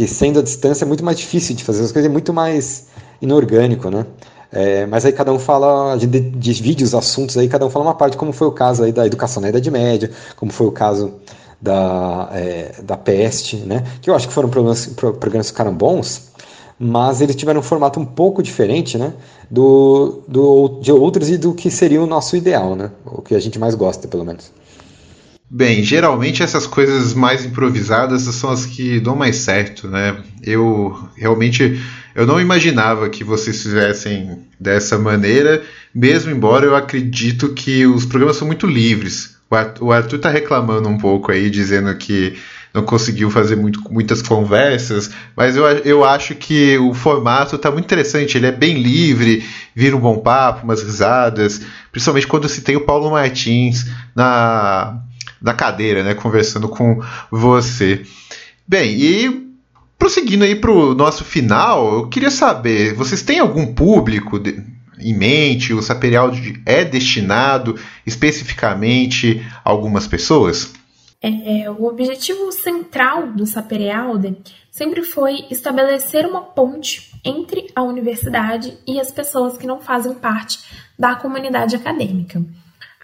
Porque 0.00 0.14
sendo 0.14 0.38
a 0.38 0.42
distância 0.42 0.86
é 0.86 0.88
muito 0.88 1.04
mais 1.04 1.18
difícil 1.18 1.54
de 1.54 1.62
fazer 1.62 1.84
as 1.84 1.92
coisas, 1.92 2.08
é 2.08 2.10
muito 2.10 2.32
mais 2.32 2.86
inorgânico, 3.20 3.90
né? 3.90 4.06
É, 4.50 4.86
mas 4.86 5.04
aí 5.04 5.12
cada 5.12 5.30
um 5.30 5.38
fala, 5.38 5.94
de 5.94 6.06
divide 6.06 6.82
os 6.82 6.94
assuntos 6.94 7.36
aí, 7.36 7.46
cada 7.50 7.66
um 7.66 7.70
fala 7.70 7.84
uma 7.84 7.94
parte, 7.94 8.16
como 8.16 8.32
foi 8.32 8.46
o 8.46 8.50
caso 8.50 8.82
aí 8.82 8.92
da 8.92 9.04
educação 9.04 9.42
na 9.42 9.50
Idade 9.50 9.70
Média, 9.70 10.10
como 10.36 10.50
foi 10.50 10.68
o 10.68 10.72
caso 10.72 11.16
da, 11.60 12.30
é, 12.32 12.76
da 12.82 12.96
peste, 12.96 13.56
né? 13.56 13.84
Que 14.00 14.08
eu 14.08 14.14
acho 14.14 14.26
que 14.26 14.32
foram 14.32 14.48
programas, 14.48 14.86
programas 14.86 15.48
que 15.48 15.52
ficaram 15.52 15.74
bons, 15.74 16.30
mas 16.78 17.20
eles 17.20 17.36
tiveram 17.36 17.60
um 17.60 17.62
formato 17.62 18.00
um 18.00 18.06
pouco 18.06 18.42
diferente, 18.42 18.96
né, 18.96 19.12
do, 19.50 20.22
do, 20.26 20.80
de 20.80 20.90
outros 20.90 21.28
e 21.28 21.36
do 21.36 21.52
que 21.52 21.70
seria 21.70 22.00
o 22.00 22.06
nosso 22.06 22.34
ideal, 22.36 22.74
né, 22.74 22.90
o 23.04 23.20
que 23.20 23.34
a 23.34 23.38
gente 23.38 23.58
mais 23.58 23.74
gosta, 23.74 24.08
pelo 24.08 24.24
menos. 24.24 24.50
Bem, 25.52 25.82
geralmente 25.82 26.44
essas 26.44 26.64
coisas 26.64 27.12
mais 27.12 27.44
improvisadas 27.44 28.22
são 28.22 28.50
as 28.50 28.66
que 28.66 29.00
dão 29.00 29.16
mais 29.16 29.34
certo, 29.36 29.88
né? 29.88 30.16
Eu 30.44 31.08
realmente 31.16 31.82
eu 32.14 32.24
não 32.24 32.40
imaginava 32.40 33.08
que 33.08 33.24
vocês 33.24 33.60
fizessem 33.60 34.46
dessa 34.60 34.96
maneira, 34.96 35.60
mesmo 35.92 36.30
embora 36.30 36.66
eu 36.66 36.76
acredito 36.76 37.52
que 37.52 37.84
os 37.84 38.06
programas 38.06 38.36
são 38.36 38.46
muito 38.46 38.64
livres. 38.64 39.36
O 39.80 39.90
Arthur 39.90 40.16
está 40.16 40.30
reclamando 40.30 40.88
um 40.88 40.96
pouco 40.96 41.32
aí, 41.32 41.50
dizendo 41.50 41.92
que 41.96 42.38
não 42.72 42.84
conseguiu 42.84 43.28
fazer 43.28 43.56
muito, 43.56 43.82
muitas 43.92 44.22
conversas, 44.22 45.10
mas 45.36 45.56
eu, 45.56 45.64
eu 45.66 46.04
acho 46.04 46.36
que 46.36 46.78
o 46.78 46.94
formato 46.94 47.56
está 47.56 47.68
muito 47.72 47.86
interessante, 47.86 48.38
ele 48.38 48.46
é 48.46 48.52
bem 48.52 48.80
livre, 48.80 49.44
vira 49.74 49.96
um 49.96 50.00
bom 50.00 50.18
papo, 50.18 50.62
umas 50.62 50.80
risadas, 50.80 51.60
principalmente 51.90 52.28
quando 52.28 52.48
se 52.48 52.60
tem 52.62 52.76
o 52.76 52.82
Paulo 52.82 53.10
Martins 53.10 53.90
na, 54.14 55.02
na 55.40 55.54
cadeira, 55.54 56.02
né, 56.02 56.14
conversando 56.14 56.68
com 56.68 57.00
você. 57.30 58.02
Bem, 58.66 58.90
e 59.00 59.50
prosseguindo 59.98 60.44
aí 60.44 60.54
para 60.54 60.70
o 60.70 60.94
nosso 60.94 61.24
final, 61.24 61.94
eu 61.94 62.08
queria 62.08 62.30
saber, 62.30 62.94
vocês 62.94 63.22
têm 63.22 63.38
algum 63.38 63.74
público 63.74 64.38
de, 64.38 64.62
em 64.98 65.14
mente? 65.14 65.72
O 65.72 65.82
Saperial 65.82 66.30
é 66.64 66.84
destinado 66.84 67.78
especificamente 68.06 69.44
a 69.64 69.70
algumas 69.70 70.06
pessoas? 70.06 70.72
É, 71.22 71.70
o 71.70 71.84
objetivo 71.84 72.50
central 72.50 73.32
do 73.32 73.44
Saperialde 73.44 74.38
sempre 74.70 75.02
foi 75.02 75.44
estabelecer 75.50 76.24
uma 76.24 76.40
ponte 76.40 77.12
entre 77.22 77.66
a 77.74 77.82
universidade 77.82 78.78
e 78.86 78.98
as 78.98 79.10
pessoas 79.10 79.58
que 79.58 79.66
não 79.66 79.80
fazem 79.80 80.14
parte 80.14 80.60
da 80.98 81.14
comunidade 81.14 81.76
acadêmica. 81.76 82.42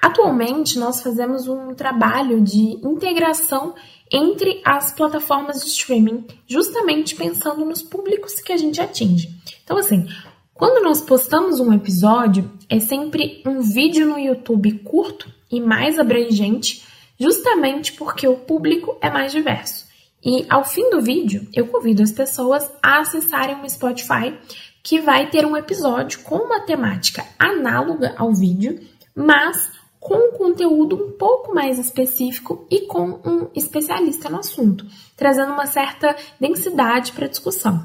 Atualmente, 0.06 0.78
nós 0.78 1.02
fazemos 1.02 1.48
um 1.48 1.74
trabalho 1.74 2.40
de 2.40 2.78
integração 2.86 3.74
entre 4.08 4.62
as 4.64 4.92
plataformas 4.92 5.64
de 5.64 5.66
streaming, 5.66 6.24
justamente 6.46 7.16
pensando 7.16 7.64
nos 7.64 7.82
públicos 7.82 8.34
que 8.34 8.52
a 8.52 8.56
gente 8.56 8.80
atinge. 8.80 9.28
Então, 9.64 9.76
assim, 9.76 10.06
quando 10.54 10.80
nós 10.84 11.00
postamos 11.00 11.58
um 11.58 11.72
episódio, 11.72 12.48
é 12.70 12.78
sempre 12.78 13.42
um 13.44 13.60
vídeo 13.60 14.06
no 14.06 14.16
YouTube 14.16 14.78
curto 14.84 15.28
e 15.50 15.60
mais 15.60 15.98
abrangente 15.98 16.84
justamente 17.18 17.94
porque 17.94 18.28
o 18.28 18.36
público 18.36 18.96
é 19.00 19.10
mais 19.10 19.32
diverso. 19.32 19.86
E 20.24 20.46
ao 20.48 20.64
fim 20.64 20.88
do 20.88 21.00
vídeo, 21.00 21.48
eu 21.52 21.66
convido 21.66 22.04
as 22.04 22.12
pessoas 22.12 22.70
a 22.80 23.00
acessarem 23.00 23.60
o 23.60 23.68
Spotify, 23.68 24.38
que 24.84 25.00
vai 25.00 25.28
ter 25.30 25.44
um 25.44 25.56
episódio 25.56 26.20
com 26.20 26.36
uma 26.36 26.60
temática 26.60 27.26
análoga 27.36 28.14
ao 28.16 28.32
vídeo, 28.32 28.78
mas 29.12 29.74
com 30.06 30.14
um 30.14 30.38
conteúdo 30.38 30.94
um 30.94 31.10
pouco 31.18 31.52
mais 31.52 31.80
específico 31.80 32.64
e 32.70 32.82
com 32.82 33.18
um 33.24 33.48
especialista 33.56 34.30
no 34.30 34.38
assunto, 34.38 34.86
trazendo 35.16 35.52
uma 35.52 35.66
certa 35.66 36.14
densidade 36.40 37.10
para 37.10 37.26
a 37.26 37.28
discussão. 37.28 37.84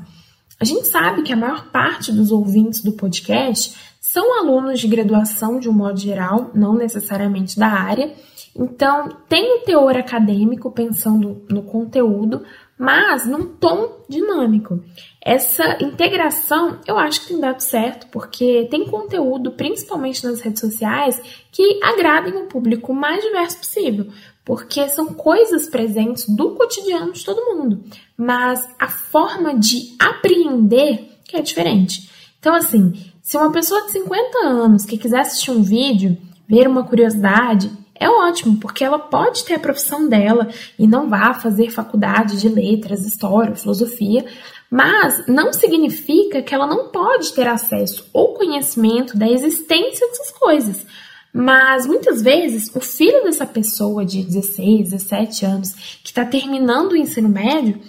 A 0.60 0.64
gente 0.64 0.86
sabe 0.86 1.24
que 1.24 1.34
a 1.34 1.36
maior 1.36 1.72
parte 1.72 2.12
dos 2.12 2.32
ouvintes 2.32 2.84
do 2.84 2.92
podcast 2.92 3.76
são 4.00 4.38
alunos 4.38 4.80
de 4.80 4.88
graduação 4.88 5.58
de 5.58 5.68
um 5.68 5.74
modo 5.74 6.00
geral, 6.00 6.52
não 6.54 6.76
necessariamente 6.76 7.58
da 7.58 7.70
área, 7.70 8.14
então, 8.56 9.10
tem 9.30 9.58
o 9.58 9.62
teor 9.62 9.96
acadêmico 9.96 10.72
pensando 10.72 11.46
no 11.50 11.64
conteúdo, 11.64 12.44
mas 12.82 13.28
num 13.28 13.46
tom 13.46 14.04
dinâmico. 14.10 14.84
Essa 15.24 15.78
integração 15.84 16.80
eu 16.88 16.98
acho 16.98 17.22
que 17.22 17.28
tem 17.28 17.40
dado 17.40 17.60
certo, 17.60 18.08
porque 18.08 18.68
tem 18.72 18.88
conteúdo, 18.88 19.52
principalmente 19.52 20.26
nas 20.26 20.42
redes 20.42 20.62
sociais, 20.62 21.22
que 21.52 21.80
agradem 21.84 22.34
o 22.34 22.48
público 22.48 22.92
mais 22.92 23.24
diverso 23.24 23.60
possível, 23.60 24.08
porque 24.44 24.90
são 24.90 25.14
coisas 25.14 25.70
presentes 25.70 26.28
do 26.28 26.56
cotidiano 26.56 27.14
de 27.14 27.24
todo 27.24 27.56
mundo, 27.56 27.84
mas 28.18 28.68
a 28.80 28.88
forma 28.88 29.54
de 29.54 29.96
apreender 30.00 31.08
que 31.24 31.38
é 31.38 31.42
diferente. 31.44 32.10
Então, 32.40 32.56
assim, 32.56 32.94
se 33.22 33.38
uma 33.38 33.52
pessoa 33.52 33.84
de 33.84 33.92
50 33.92 34.40
anos 34.40 34.86
que 34.86 34.98
quiser 34.98 35.20
assistir 35.20 35.52
um 35.52 35.62
vídeo, 35.62 36.18
ver 36.50 36.68
uma 36.68 36.84
curiosidade, 36.84 37.70
é 38.02 38.10
ótimo, 38.10 38.58
porque 38.58 38.84
ela 38.84 38.98
pode 38.98 39.46
ter 39.46 39.54
a 39.54 39.60
profissão 39.60 40.10
dela 40.10 40.50
e 40.78 40.88
não 40.88 41.08
vá 41.08 41.36
fazer 41.36 41.70
faculdade 41.70 42.42
de 42.42 42.50
letras, 42.50 43.06
história, 43.06 43.56
filosofia, 43.56 44.26
Mas 44.72 45.28
não 45.28 45.54
significa 45.54 46.42
que 46.42 46.56
ela 46.56 46.66
não 46.66 46.88
pode 46.88 47.32
ter 47.34 47.48
acesso 47.48 48.10
ou 48.12 48.34
conhecimento 48.34 49.16
da 49.16 49.30
existência 49.30 50.08
dessas 50.08 50.32
coisas. 50.32 50.86
Mas 51.32 51.86
muitas 51.86 52.22
vezes 52.24 52.76
o 52.76 52.80
filho 52.80 53.24
dessa 53.24 53.46
pessoa 53.46 54.04
de 54.04 54.24
16, 54.24 54.90
17 54.90 55.46
anos 55.46 55.74
que 56.04 56.10
está 56.10 56.26
terminando 56.26 56.94
o 56.94 56.98
ensino 56.98 57.30
médio 57.30 57.80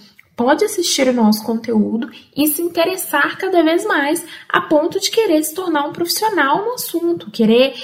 pode 0.42 0.64
assistir 0.64 1.06
o 1.06 1.12
nosso 1.12 1.44
conteúdo 1.44 2.10
e 2.36 2.48
se 2.48 2.60
interessar 2.60 3.38
cada 3.38 3.62
vez 3.62 3.86
mais 3.86 4.26
a 4.48 4.62
ponto 4.62 4.98
de 4.98 5.08
querer 5.08 5.40
se 5.44 5.54
tornar 5.54 5.86
um 5.86 5.92
profissional 5.92 6.64
no 6.64 6.72
assunto, 6.72 7.30
querer 7.30 7.74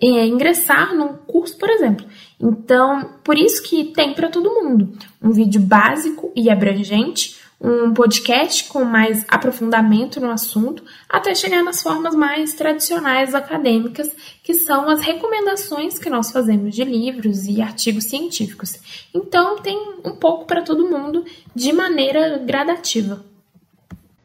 é, 0.00 0.24
ingressar 0.24 0.94
num 0.94 1.14
curso, 1.14 1.58
por 1.58 1.68
exemplo. 1.68 2.06
Então, 2.40 3.14
por 3.24 3.36
isso 3.36 3.60
que 3.64 3.86
tem 3.86 4.14
para 4.14 4.28
todo 4.28 4.54
mundo 4.54 4.92
um 5.20 5.32
vídeo 5.32 5.60
básico 5.60 6.32
e 6.36 6.48
abrangente 6.48 7.39
um 7.60 7.92
podcast 7.92 8.64
com 8.64 8.84
mais 8.84 9.24
aprofundamento 9.28 10.18
no 10.18 10.30
assunto, 10.30 10.82
até 11.08 11.34
chegar 11.34 11.62
nas 11.62 11.82
formas 11.82 12.14
mais 12.14 12.54
tradicionais 12.54 13.34
acadêmicas, 13.34 14.10
que 14.42 14.54
são 14.54 14.88
as 14.88 15.02
recomendações 15.02 15.98
que 15.98 16.08
nós 16.08 16.32
fazemos 16.32 16.74
de 16.74 16.84
livros 16.84 17.46
e 17.46 17.60
artigos 17.60 18.04
científicos. 18.04 18.80
Então, 19.14 19.58
tem 19.58 19.76
um 20.04 20.16
pouco 20.16 20.46
para 20.46 20.62
todo 20.62 20.88
mundo 20.88 21.24
de 21.54 21.72
maneira 21.72 22.38
gradativa. 22.38 23.29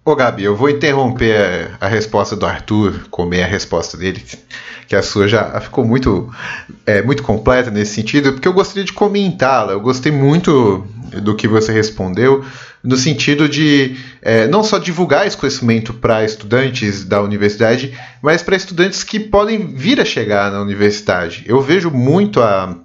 Ô 0.08 0.16
Gabi, 0.16 0.44
eu 0.44 0.56
vou 0.56 0.70
interromper 0.70 1.72
a 1.82 1.88
resposta 1.88 2.36
do 2.36 2.46
Arthur, 2.46 3.08
comer 3.10 3.42
a 3.42 3.48
resposta 3.48 3.98
dele, 3.98 4.24
que 4.88 4.96
a 4.96 5.02
sua 5.02 5.28
já 5.28 5.60
ficou 5.60 5.84
muito, 5.84 6.32
é, 6.86 7.02
muito 7.02 7.24
completa 7.24 7.72
nesse 7.72 7.96
sentido, 7.96 8.34
porque 8.34 8.48
eu 8.48 8.54
gostaria 8.54 8.84
de 8.84 8.94
comentá-la. 8.94 9.72
Eu 9.72 9.80
gostei 9.80 10.12
muito 10.12 10.86
do 11.24 11.36
que 11.36 11.48
você 11.48 11.72
respondeu, 11.72 12.46
no 12.84 12.96
sentido 12.96 13.50
de 13.50 13.98
é, 14.22 14.48
não 14.48 14.64
só 14.64 14.78
divulgar 14.78 15.26
esse 15.26 15.36
conhecimento 15.36 15.92
para 15.92 16.24
estudantes 16.24 17.04
da 17.04 17.20
universidade, 17.24 17.98
mas 18.22 18.44
para 18.44 18.56
estudantes 18.56 19.04
que 19.04 19.20
podem 19.20 19.74
vir 19.74 20.00
a 20.00 20.06
chegar 20.06 20.52
na 20.52 20.62
universidade. 20.62 21.44
Eu 21.48 21.60
vejo 21.62 21.90
muito 21.90 22.40
a, 22.44 22.78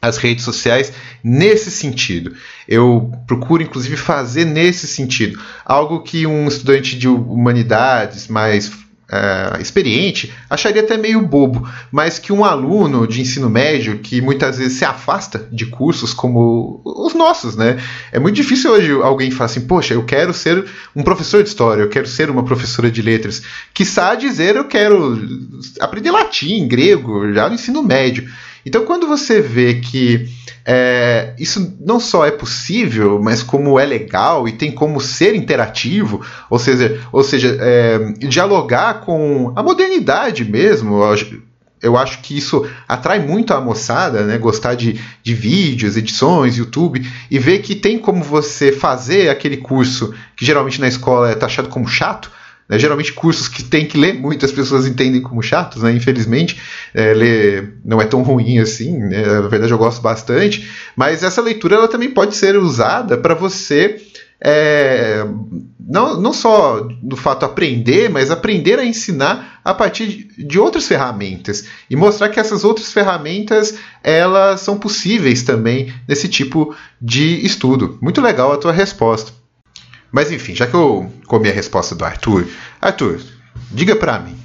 as 0.00 0.16
redes 0.16 0.44
sociais 0.44 0.92
nesse 1.22 1.70
sentido. 1.70 2.34
Eu 2.68 3.12
procuro, 3.26 3.62
inclusive, 3.62 3.96
fazer 3.96 4.44
nesse 4.44 4.86
sentido. 4.86 5.38
Algo 5.64 6.02
que 6.02 6.26
um 6.26 6.48
estudante 6.48 6.98
de 6.98 7.08
humanidades 7.08 8.28
mais 8.28 8.70
uh, 9.10 9.60
experiente 9.60 10.32
acharia 10.48 10.82
até 10.82 10.96
meio 10.96 11.20
bobo, 11.20 11.68
mas 11.90 12.18
que 12.18 12.32
um 12.32 12.44
aluno 12.44 13.06
de 13.06 13.20
ensino 13.20 13.50
médio 13.50 13.98
que 13.98 14.20
muitas 14.20 14.58
vezes 14.58 14.78
se 14.78 14.84
afasta 14.84 15.48
de 15.50 15.66
cursos 15.66 16.14
como 16.14 16.80
os 16.84 17.14
nossos, 17.14 17.56
né? 17.56 17.78
É 18.12 18.18
muito 18.18 18.36
difícil 18.36 18.70
hoje 18.70 18.92
alguém 18.92 19.30
falar 19.30 19.46
assim, 19.46 19.62
poxa, 19.62 19.94
eu 19.94 20.04
quero 20.04 20.32
ser 20.32 20.64
um 20.94 21.02
professor 21.02 21.42
de 21.42 21.48
história, 21.48 21.82
eu 21.82 21.88
quero 21.88 22.06
ser 22.06 22.30
uma 22.30 22.44
professora 22.44 22.90
de 22.90 23.02
letras. 23.02 23.42
Que 23.74 23.84
sabe 23.84 24.22
dizer 24.22 24.56
eu 24.56 24.64
quero 24.64 25.20
aprender 25.80 26.10
latim, 26.10 26.66
grego, 26.66 27.32
já 27.32 27.48
no 27.48 27.54
ensino 27.54 27.82
médio. 27.82 28.28
Então, 28.64 28.84
quando 28.84 29.06
você 29.06 29.40
vê 29.40 29.74
que 29.74 30.28
é, 30.64 31.34
isso 31.38 31.76
não 31.80 31.98
só 31.98 32.24
é 32.26 32.30
possível, 32.30 33.20
mas 33.20 33.42
como 33.42 33.78
é 33.78 33.84
legal 33.84 34.46
e 34.46 34.52
tem 34.52 34.70
como 34.70 35.00
ser 35.00 35.34
interativo, 35.34 36.24
ou 36.48 36.58
seja, 36.58 37.00
ou 37.10 37.24
seja 37.24 37.56
é, 37.60 37.98
dialogar 38.18 39.00
com 39.00 39.52
a 39.56 39.62
modernidade 39.62 40.44
mesmo. 40.44 41.00
Eu 41.82 41.96
acho 41.96 42.20
que 42.20 42.36
isso 42.36 42.68
atrai 42.86 43.18
muito 43.20 43.54
a 43.54 43.60
moçada, 43.60 44.24
né? 44.24 44.36
Gostar 44.36 44.74
de, 44.74 45.00
de 45.22 45.34
vídeos, 45.34 45.96
edições, 45.96 46.58
YouTube, 46.58 47.06
e 47.30 47.38
ver 47.38 47.60
que 47.60 47.74
tem 47.74 47.98
como 47.98 48.22
você 48.22 48.70
fazer 48.70 49.30
aquele 49.30 49.56
curso 49.56 50.14
que 50.36 50.44
geralmente 50.44 50.80
na 50.80 50.88
escola 50.88 51.30
é 51.30 51.34
taxado 51.34 51.70
como 51.70 51.88
chato, 51.88 52.30
né? 52.70 52.78
Geralmente 52.78 53.12
cursos 53.12 53.48
que 53.48 53.64
tem 53.64 53.84
que 53.84 53.98
ler 53.98 54.14
muito 54.14 54.46
as 54.46 54.52
pessoas 54.52 54.86
entendem 54.86 55.20
como 55.20 55.42
chatos, 55.42 55.82
né? 55.82 55.92
infelizmente. 55.92 56.58
É, 56.94 57.12
ler 57.12 57.74
não 57.84 58.00
é 58.00 58.06
tão 58.06 58.22
ruim 58.22 58.58
assim, 58.60 58.96
né? 58.96 59.26
na 59.26 59.48
verdade 59.48 59.72
eu 59.72 59.78
gosto 59.78 60.00
bastante, 60.00 60.70
mas 60.96 61.24
essa 61.24 61.42
leitura 61.42 61.74
ela 61.74 61.88
também 61.88 62.10
pode 62.10 62.36
ser 62.36 62.56
usada 62.56 63.18
para 63.18 63.34
você 63.34 64.00
é, 64.42 65.22
não, 65.78 66.18
não 66.18 66.32
só 66.32 66.88
do 67.02 67.16
fato 67.16 67.44
aprender, 67.44 68.08
mas 68.08 68.30
aprender 68.30 68.78
a 68.78 68.84
ensinar 68.84 69.60
a 69.62 69.74
partir 69.74 70.28
de 70.38 70.58
outras 70.58 70.86
ferramentas 70.86 71.66
e 71.90 71.96
mostrar 71.96 72.30
que 72.30 72.40
essas 72.40 72.64
outras 72.64 72.92
ferramentas 72.92 73.74
elas 74.02 74.60
são 74.60 74.78
possíveis 74.78 75.42
também 75.42 75.92
nesse 76.08 76.28
tipo 76.28 76.74
de 77.00 77.44
estudo. 77.44 77.98
Muito 78.00 78.20
legal 78.20 78.52
a 78.52 78.56
tua 78.56 78.72
resposta. 78.72 79.32
Mas 80.12 80.30
enfim, 80.30 80.54
já 80.54 80.66
que 80.66 80.74
eu 80.74 81.10
comi 81.26 81.48
a 81.48 81.52
resposta 81.52 81.94
do 81.94 82.04
Arthur, 82.04 82.46
Arthur, 82.80 83.20
diga 83.70 83.94
para 83.94 84.18
mim, 84.18 84.36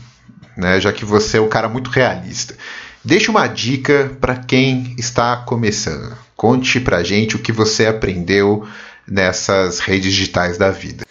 né, 0.55 0.79
já 0.79 0.91
que 0.93 1.03
você 1.03 1.37
é 1.37 1.41
um 1.41 1.49
cara 1.49 1.67
muito 1.67 1.89
realista, 1.89 2.55
deixe 3.03 3.29
uma 3.29 3.47
dica 3.47 4.15
para 4.21 4.35
quem 4.35 4.95
está 4.97 5.37
começando. 5.37 6.15
Conte 6.35 6.79
pra 6.79 7.03
gente 7.03 7.35
o 7.35 7.39
que 7.39 7.51
você 7.51 7.87
aprendeu 7.87 8.65
nessas 9.07 9.79
redes 9.79 10.13
digitais 10.13 10.57
da 10.57 10.69
vida. 10.69 11.05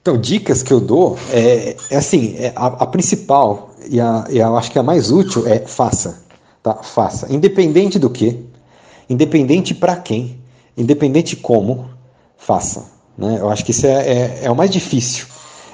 Então, 0.00 0.16
dicas 0.16 0.62
que 0.62 0.72
eu 0.72 0.80
dou 0.80 1.18
é, 1.30 1.76
é 1.90 1.96
assim, 1.96 2.34
é 2.38 2.52
a, 2.56 2.66
a, 2.66 2.86
principal 2.86 3.74
e, 3.86 4.00
a, 4.00 4.24
e 4.30 4.38
eu 4.38 4.56
acho 4.56 4.70
que 4.70 4.78
a 4.78 4.82
mais 4.82 5.10
útil 5.10 5.46
é 5.46 5.58
faça, 5.58 6.24
tá? 6.62 6.74
Faça, 6.76 7.30
independente 7.30 7.98
do 7.98 8.08
que, 8.08 8.42
independente 9.10 9.74
para 9.74 9.96
quem, 9.96 10.40
independente 10.74 11.36
como, 11.36 11.90
faça. 12.38 12.99
Né? 13.16 13.38
Eu 13.40 13.50
acho 13.50 13.64
que 13.64 13.70
isso 13.70 13.86
é, 13.86 13.90
é, 13.90 14.40
é 14.44 14.50
o 14.50 14.56
mais 14.56 14.70
difícil, 14.70 15.26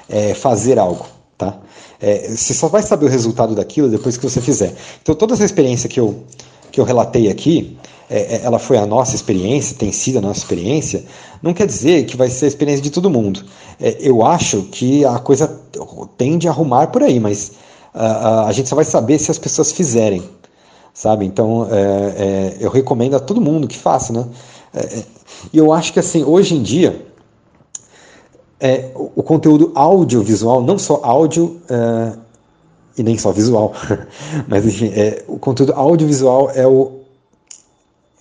é 0.09 0.33
fazer 0.33 0.79
algo. 0.79 1.05
Tá? 1.37 1.57
É, 1.99 2.29
você 2.29 2.53
só 2.53 2.67
vai 2.67 2.81
saber 2.81 3.05
o 3.05 3.09
resultado 3.09 3.55
daquilo 3.55 3.89
depois 3.89 4.17
que 4.17 4.23
você 4.23 4.41
fizer. 4.41 4.73
Então, 5.01 5.15
toda 5.15 5.33
essa 5.33 5.45
experiência 5.45 5.89
que 5.89 5.99
eu, 5.99 6.23
que 6.71 6.79
eu 6.79 6.85
relatei 6.85 7.29
aqui, 7.29 7.77
é, 8.09 8.35
é, 8.35 8.41
ela 8.43 8.57
foi 8.57 8.77
a 8.77 8.85
nossa 8.85 9.15
experiência, 9.15 9.75
tem 9.75 9.91
sido 9.91 10.19
a 10.19 10.21
nossa 10.21 10.39
experiência, 10.39 11.03
não 11.41 11.53
quer 11.53 11.67
dizer 11.67 12.05
que 12.05 12.15
vai 12.15 12.29
ser 12.29 12.45
a 12.45 12.47
experiência 12.47 12.81
de 12.81 12.89
todo 12.89 13.09
mundo. 13.09 13.43
É, 13.79 13.97
eu 13.99 14.25
acho 14.25 14.63
que 14.63 15.03
a 15.03 15.19
coisa 15.19 15.59
tende 16.17 16.47
a 16.47 16.51
arrumar 16.51 16.87
por 16.87 17.03
aí, 17.03 17.19
mas 17.19 17.53
a, 17.93 18.45
a 18.45 18.51
gente 18.51 18.69
só 18.69 18.75
vai 18.75 18.85
saber 18.85 19.19
se 19.19 19.29
as 19.29 19.37
pessoas 19.37 19.71
fizerem, 19.71 20.23
sabe? 20.93 21.25
Então, 21.25 21.67
é, 21.69 21.77
é, 21.81 22.57
eu 22.59 22.69
recomendo 22.69 23.15
a 23.15 23.19
todo 23.19 23.41
mundo 23.41 23.67
que 23.67 23.77
faça, 23.77 24.13
né? 24.13 24.25
E 25.51 25.57
eu 25.57 25.73
acho 25.73 25.91
que, 25.91 25.99
assim, 25.99 26.23
hoje 26.23 26.55
em 26.55 26.61
dia, 26.61 27.06
é, 28.59 28.91
o 28.95 29.21
conteúdo 29.21 29.71
audiovisual, 29.75 30.61
não 30.61 30.77
só 30.77 30.99
áudio 31.03 31.61
é, 31.69 32.13
e 32.97 33.03
nem 33.03 33.17
só 33.17 33.31
visual, 33.31 33.73
mas 34.47 34.65
enfim, 34.65 34.91
é, 34.95 35.23
o 35.27 35.37
conteúdo 35.37 35.73
audiovisual 35.73 36.49
é 36.51 36.65
o, 36.65 37.01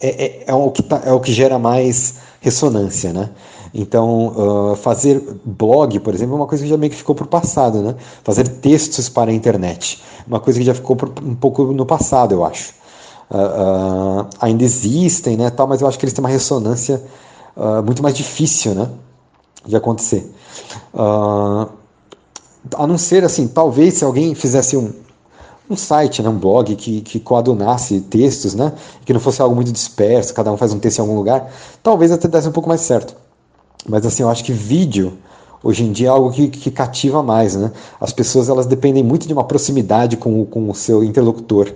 é, 0.00 0.24
é, 0.24 0.44
é, 0.46 0.54
o 0.54 0.70
que 0.70 0.82
tá, 0.82 1.00
é 1.04 1.12
o 1.12 1.20
que 1.20 1.32
gera 1.32 1.58
mais 1.58 2.16
ressonância, 2.40 3.12
né? 3.12 3.30
Então, 3.72 4.72
uh, 4.72 4.76
fazer 4.76 5.22
blog, 5.44 5.98
por 6.00 6.14
exemplo, 6.14 6.34
é 6.34 6.36
uma 6.38 6.46
coisa 6.46 6.64
que 6.64 6.70
já 6.70 6.76
meio 6.76 6.90
que 6.90 6.96
ficou 6.96 7.14
por 7.14 7.26
passado, 7.26 7.82
né? 7.82 7.94
Fazer 8.22 8.46
textos 8.48 9.08
para 9.08 9.30
a 9.30 9.34
internet, 9.34 10.02
uma 10.26 10.40
coisa 10.40 10.58
que 10.58 10.64
já 10.64 10.74
ficou 10.74 10.96
por, 10.96 11.12
um 11.22 11.34
pouco 11.34 11.64
no 11.72 11.84
passado, 11.84 12.32
eu 12.32 12.44
acho. 12.44 12.72
Uh, 13.30 14.22
uh, 14.22 14.26
ainda 14.40 14.62
existem, 14.62 15.36
né, 15.36 15.50
tal, 15.50 15.66
mas 15.66 15.80
eu 15.80 15.88
acho 15.88 15.98
que 15.98 16.04
eles 16.04 16.12
têm 16.12 16.22
uma 16.22 16.30
ressonância 16.30 17.02
muito 17.86 18.02
mais 18.02 18.14
difícil, 18.14 18.74
né? 18.74 18.86
De 19.66 19.76
acontecer. 19.76 20.30
Uh, 20.94 21.68
a 22.74 22.86
não 22.86 22.98
ser 22.98 23.24
assim, 23.24 23.46
talvez 23.46 23.94
se 23.94 24.04
alguém 24.04 24.34
fizesse 24.34 24.76
um, 24.76 24.92
um 25.68 25.76
site, 25.76 26.22
né, 26.22 26.28
um 26.28 26.38
blog 26.38 26.74
que, 26.76 27.00
que 27.00 27.20
coadunasse 27.20 28.00
textos, 28.00 28.54
né, 28.54 28.72
que 29.04 29.12
não 29.12 29.20
fosse 29.20 29.42
algo 29.42 29.54
muito 29.54 29.72
disperso, 29.72 30.34
cada 30.34 30.52
um 30.52 30.56
faz 30.56 30.72
um 30.72 30.78
texto 30.78 30.98
em 30.98 31.02
algum 31.02 31.16
lugar, 31.16 31.50
talvez 31.82 32.10
até 32.10 32.28
desse 32.28 32.48
um 32.48 32.52
pouco 32.52 32.68
mais 32.68 32.80
certo. 32.80 33.14
Mas 33.88 34.04
assim, 34.04 34.22
eu 34.22 34.30
acho 34.30 34.42
que 34.44 34.52
vídeo 34.52 35.18
hoje 35.62 35.84
em 35.84 35.92
dia 35.92 36.08
é 36.08 36.10
algo 36.10 36.30
que, 36.30 36.48
que 36.48 36.70
cativa 36.70 37.22
mais, 37.22 37.56
né? 37.56 37.72
As 38.00 38.12
pessoas 38.12 38.48
elas 38.48 38.66
dependem 38.66 39.02
muito 39.02 39.26
de 39.26 39.32
uma 39.32 39.44
proximidade 39.44 40.16
com, 40.16 40.44
com 40.44 40.68
o 40.70 40.74
seu 40.74 41.04
interlocutor, 41.04 41.72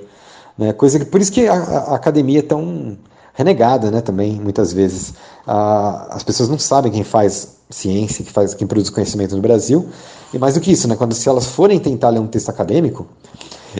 né? 0.57 0.72
Coisa 0.72 0.99
que 0.99 1.05
por 1.05 1.20
isso 1.20 1.32
que 1.32 1.47
a, 1.47 1.55
a 1.55 1.95
academia 1.95 2.41
é 2.41 2.43
tão 2.43 2.97
renegada, 3.32 3.91
né? 3.91 4.01
Também 4.01 4.41
muitas 4.41 4.72
vezes 4.72 5.14
ah, 5.47 6.09
as 6.11 6.22
pessoas 6.22 6.49
não 6.49 6.59
sabem 6.59 6.91
quem 6.91 7.05
faz 7.05 7.59
ciência, 7.70 8.24
que 8.24 8.32
faz, 8.32 8.52
quem 8.54 8.66
produz 8.66 8.90
conhecimento 8.90 9.34
no 9.34 9.42
Brasil. 9.42 9.88
E 10.34 10.38
mais 10.38 10.54
do 10.54 10.60
que 10.60 10.70
isso, 10.70 10.88
né, 10.88 10.96
quando 10.96 11.14
se 11.14 11.28
elas 11.28 11.46
forem 11.46 11.78
tentar 11.78 12.10
ler 12.10 12.18
um 12.18 12.26
texto 12.26 12.48
acadêmico, 12.48 13.06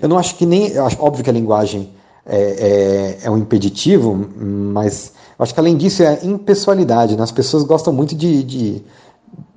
eu 0.01 0.09
não 0.09 0.19
acho 0.19 0.37
que 0.37 0.47
nem. 0.47 0.77
Acho, 0.79 0.97
óbvio 1.01 1.25
que 1.25 1.31
a 1.31 1.33
linguagem 1.33 1.91
é, 2.25 3.19
é, 3.23 3.27
é 3.27 3.31
um 3.31 3.37
impeditivo, 3.37 4.15
mas 4.37 5.13
acho 5.39 5.53
que 5.53 5.61
além 5.61 5.77
disso 5.77 6.03
é 6.03 6.09
a 6.09 6.25
impessoalidade. 6.25 7.17
Né? 7.17 7.23
As 7.23 7.33
pessoas 7.33 7.65
gostam 7.65 7.93
muito 7.93 8.15
de, 8.15 8.43
de, 8.43 8.83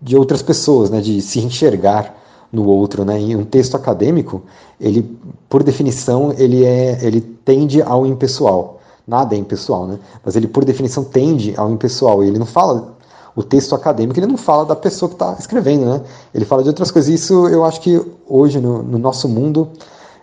de 0.01 0.17
outras 0.17 0.41
pessoas, 0.41 0.89
né? 0.89 0.99
de 0.99 1.21
se 1.21 1.39
enxergar 1.39 2.21
no 2.53 2.67
outro, 2.67 3.03
né? 3.03 3.19
E 3.19 3.35
um 3.35 3.43
texto 3.43 3.75
acadêmico, 3.75 4.43
ele, 4.79 5.17
por 5.49 5.63
definição, 5.63 6.31
ele 6.37 6.63
é, 6.63 6.99
ele 7.01 7.19
tende 7.19 7.81
ao 7.81 8.05
impessoal. 8.05 8.79
Nada 9.07 9.35
é 9.35 9.39
impessoal, 9.39 9.87
né? 9.87 9.99
Mas 10.23 10.35
ele, 10.35 10.47
por 10.47 10.63
definição, 10.63 11.03
tende 11.03 11.55
ao 11.57 11.71
impessoal. 11.71 12.23
Ele 12.23 12.37
não 12.37 12.45
fala 12.45 12.95
o 13.35 13.41
texto 13.41 13.73
acadêmico 13.73 14.19
ele 14.19 14.27
não 14.27 14.37
fala 14.37 14.65
da 14.65 14.75
pessoa 14.75 15.09
que 15.09 15.15
está 15.15 15.35
escrevendo, 15.39 15.85
né? 15.85 16.01
Ele 16.33 16.45
fala 16.45 16.61
de 16.61 16.69
outras 16.69 16.91
coisas. 16.91 17.13
Isso 17.13 17.47
eu 17.47 17.65
acho 17.65 17.81
que 17.81 17.99
hoje 18.27 18.59
no, 18.59 18.83
no 18.83 18.97
nosso 18.97 19.27
mundo 19.27 19.69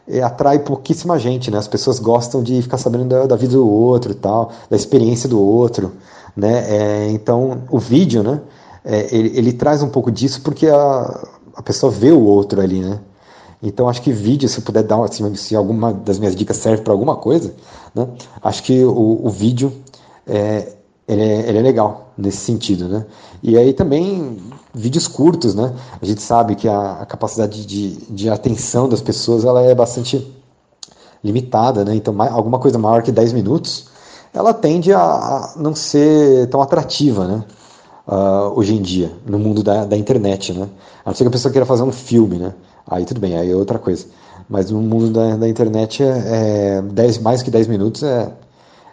é, 0.09 0.23
atrai 0.23 0.61
pouquíssima 0.61 1.19
gente, 1.19 1.51
né? 1.51 1.59
As 1.59 1.69
pessoas 1.69 1.99
gostam 1.99 2.43
de 2.43 2.63
ficar 2.63 2.79
sabendo 2.79 3.07
da, 3.07 3.27
da 3.27 3.37
vida 3.37 3.55
do 3.55 3.69
outro 3.69 4.13
e 4.13 4.15
tal, 4.15 4.51
da 4.69 4.77
experiência 4.77 5.29
do 5.29 5.41
outro, 5.41 5.93
né? 6.37 6.65
É, 6.69 7.11
então 7.11 7.63
o 7.71 7.79
vídeo, 7.79 8.23
né? 8.23 8.41
É, 8.85 9.15
ele, 9.15 9.37
ele, 9.37 9.53
traz 9.53 9.83
um 9.83 9.89
pouco 9.89 10.11
disso 10.11 10.41
porque 10.43 10.67
a, 10.69 11.29
a 11.55 11.63
pessoa 11.63 11.93
vê 11.93 12.11
o 12.13 12.25
outro 12.25 12.61
ali, 12.61 12.81
né? 12.81 13.01
Então 13.63 13.89
acho 13.89 14.01
que 14.01 14.11
vídeo, 14.11 14.49
se 14.49 14.59
eu 14.59 14.65
puder 14.65 14.83
dar, 14.83 15.03
assim, 15.05 15.35
se 15.35 15.55
alguma 15.55 15.93
das 15.93 16.19
minhas 16.19 16.35
dicas 16.35 16.57
serve 16.57 16.83
para 16.83 16.93
alguma 16.93 17.17
coisa, 17.17 17.53
né? 17.95 18.09
Acho 18.43 18.63
que 18.63 18.85
o, 18.85 19.21
o 19.23 19.29
vídeo 19.29 19.73
é, 20.27 20.77
ele 21.11 21.23
é, 21.23 21.49
ele 21.49 21.59
é 21.59 21.63
legal 21.63 22.13
nesse 22.17 22.39
sentido, 22.39 22.89
né? 22.89 23.05
E 23.43 23.59
aí 23.59 23.73
também 23.73 24.39
vídeos 24.73 25.09
curtos, 25.09 25.57
né? 25.57 25.75
A 26.01 26.05
gente 26.05 26.23
sabe 26.23 26.55
que 26.55 26.69
a, 26.69 27.01
a 27.01 27.07
capacidade 27.07 27.67
de, 27.67 27.97
de 28.09 28.31
atenção 28.31 28.89
das 28.89 29.01
pessoas 29.01 29.45
ela 29.45 29.61
é 29.63 29.75
bastante 29.75 30.25
limitada, 31.23 31.85
né? 31.85 31.97
Então 31.97 32.15
mais, 32.15 32.33
alguma 32.33 32.61
coisa 32.61 32.79
maior 32.79 33.03
que 33.03 33.11
10 33.11 33.33
minutos, 33.33 33.89
ela 34.33 34.55
tende 34.55 34.93
a, 34.93 35.01
a 35.01 35.55
não 35.57 35.75
ser 35.75 36.49
tão 36.49 36.63
atrativa, 36.63 37.27
né? 37.27 37.45
Uh, 38.07 38.59
hoje 38.59 38.75
em 38.75 38.83
dia, 38.83 39.13
no 39.27 39.39
mundo 39.39 39.63
da, 39.63 39.85
da 39.85 39.97
internet, 39.97 40.53
né? 40.53 40.69
A 41.05 41.11
não 41.11 41.15
ser 41.15 41.25
que 41.25 41.29
a 41.29 41.33
pessoa 41.33 41.51
queira 41.51 41.67
fazer 41.67 41.83
um 41.83 41.93
filme, 41.93 42.37
né? 42.37 42.55
Aí 42.87 43.05
tudo 43.05 43.21
bem, 43.21 43.37
aí 43.37 43.51
é 43.51 43.57
outra 43.57 43.79
coisa. 43.81 44.07
Mas 44.49 44.71
no 44.71 44.81
mundo 44.81 45.11
da, 45.11 45.37
da 45.37 45.49
internet, 45.49 46.03
é, 46.03 46.79
é 46.79 46.83
10, 46.83 47.19
mais 47.19 47.43
que 47.43 47.51
10 47.51 47.67
minutos 47.67 48.03
é, 48.05 48.33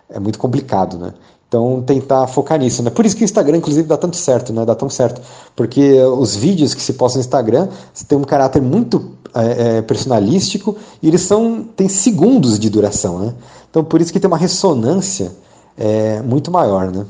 é 0.09 0.19
muito 0.19 0.39
complicado, 0.39 0.97
né? 0.97 1.13
Então, 1.47 1.81
tentar 1.81 2.27
focar 2.27 2.59
nisso, 2.59 2.83
né? 2.83 2.89
Por 2.89 3.05
isso 3.05 3.15
que 3.15 3.23
o 3.23 3.25
Instagram, 3.25 3.57
inclusive, 3.57 3.87
dá 3.87 3.95
tanto 3.95 4.17
certo, 4.17 4.51
né? 4.51 4.65
Dá 4.65 4.75
tão 4.75 4.89
certo. 4.89 5.21
Porque 5.55 6.01
os 6.01 6.35
vídeos 6.35 6.73
que 6.73 6.81
se 6.81 6.93
postam 6.93 7.19
no 7.19 7.25
Instagram 7.25 7.69
têm 8.07 8.17
um 8.17 8.23
caráter 8.23 8.61
muito 8.61 9.13
é, 9.33 9.77
é, 9.77 9.81
personalístico 9.81 10.77
e 11.01 11.07
eles 11.07 11.21
são 11.21 11.63
têm 11.63 11.87
segundos 11.87 12.59
de 12.59 12.69
duração, 12.69 13.19
né? 13.19 13.33
Então, 13.69 13.83
por 13.83 14.01
isso 14.01 14.11
que 14.11 14.19
tem 14.19 14.27
uma 14.27 14.37
ressonância 14.37 15.31
é, 15.77 16.21
muito 16.21 16.51
maior, 16.51 16.91
né? 16.91 17.05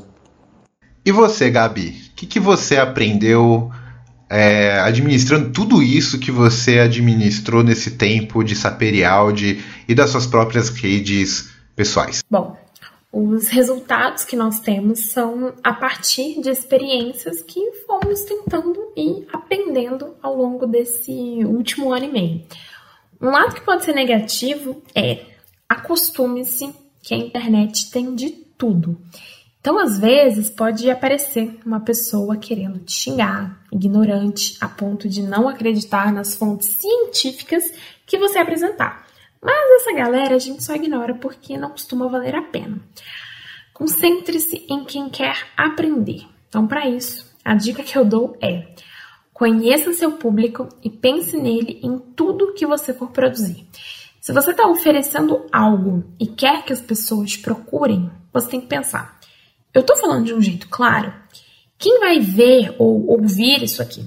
E 1.04 1.10
você, 1.10 1.50
Gabi? 1.50 1.88
O 2.12 2.14
que, 2.14 2.26
que 2.26 2.38
você 2.38 2.76
aprendeu 2.76 3.70
é, 4.30 4.78
administrando 4.80 5.50
tudo 5.50 5.82
isso 5.82 6.18
que 6.18 6.30
você 6.30 6.78
administrou 6.80 7.64
nesse 7.64 7.92
tempo 7.92 8.44
de 8.44 8.54
Saperial 8.54 9.32
de, 9.32 9.64
e 9.88 9.94
das 9.94 10.10
suas 10.10 10.26
próprias 10.26 10.68
redes 10.68 11.48
pessoais? 11.74 12.20
Bom, 12.30 12.56
os 13.12 13.48
resultados 13.48 14.24
que 14.24 14.36
nós 14.36 14.60
temos 14.60 15.00
são 15.00 15.54
a 15.62 15.72
partir 15.72 16.40
de 16.40 16.50
experiências 16.50 17.42
que 17.42 17.72
fomos 17.86 18.22
tentando 18.22 18.92
e 18.96 19.26
aprendendo 19.32 20.14
ao 20.22 20.36
longo 20.36 20.66
desse 20.66 21.42
último 21.44 21.92
ano 21.92 22.04
e 22.04 22.12
meio. 22.12 22.44
Um 23.20 23.30
lado 23.30 23.54
que 23.54 23.62
pode 23.62 23.84
ser 23.84 23.94
negativo 23.94 24.82
é 24.94 25.24
acostume-se 25.68 26.74
que 27.02 27.14
a 27.14 27.16
internet 27.16 27.90
tem 27.90 28.14
de 28.14 28.30
tudo. 28.30 28.98
Então, 29.60 29.78
às 29.78 29.98
vezes, 29.98 30.48
pode 30.48 30.88
aparecer 30.88 31.58
uma 31.66 31.80
pessoa 31.80 32.36
querendo 32.36 32.78
te 32.78 32.92
xingar, 32.92 33.60
ignorante, 33.72 34.56
a 34.60 34.68
ponto 34.68 35.08
de 35.08 35.22
não 35.22 35.48
acreditar 35.48 36.12
nas 36.12 36.36
fontes 36.36 36.68
científicas 36.68 37.64
que 38.06 38.18
você 38.18 38.38
apresentar. 38.38 39.07
Mas 39.42 39.80
essa 39.80 39.92
galera 39.94 40.34
a 40.34 40.38
gente 40.38 40.62
só 40.64 40.74
ignora 40.74 41.14
porque 41.14 41.56
não 41.56 41.70
costuma 41.70 42.08
valer 42.08 42.34
a 42.34 42.42
pena. 42.42 42.80
Concentre-se 43.72 44.66
em 44.68 44.84
quem 44.84 45.08
quer 45.08 45.46
aprender. 45.56 46.26
Então, 46.48 46.66
para 46.66 46.88
isso, 46.88 47.32
a 47.44 47.54
dica 47.54 47.82
que 47.82 47.96
eu 47.96 48.04
dou 48.04 48.36
é: 48.42 48.66
conheça 49.32 49.92
seu 49.92 50.12
público 50.12 50.68
e 50.82 50.90
pense 50.90 51.36
nele 51.36 51.78
em 51.82 51.98
tudo 51.98 52.54
que 52.54 52.66
você 52.66 52.92
for 52.92 53.10
produzir. 53.10 53.66
Se 54.20 54.32
você 54.32 54.50
está 54.50 54.66
oferecendo 54.68 55.46
algo 55.52 56.04
e 56.18 56.26
quer 56.26 56.64
que 56.64 56.72
as 56.72 56.80
pessoas 56.80 57.36
procurem, 57.36 58.10
você 58.32 58.48
tem 58.50 58.60
que 58.60 58.66
pensar: 58.66 59.18
eu 59.72 59.82
estou 59.82 59.96
falando 59.96 60.24
de 60.24 60.34
um 60.34 60.42
jeito 60.42 60.68
claro? 60.68 61.14
Quem 61.78 62.00
vai 62.00 62.18
ver 62.18 62.74
ou 62.78 63.06
ouvir 63.06 63.62
isso 63.62 63.80
aqui? 63.80 64.04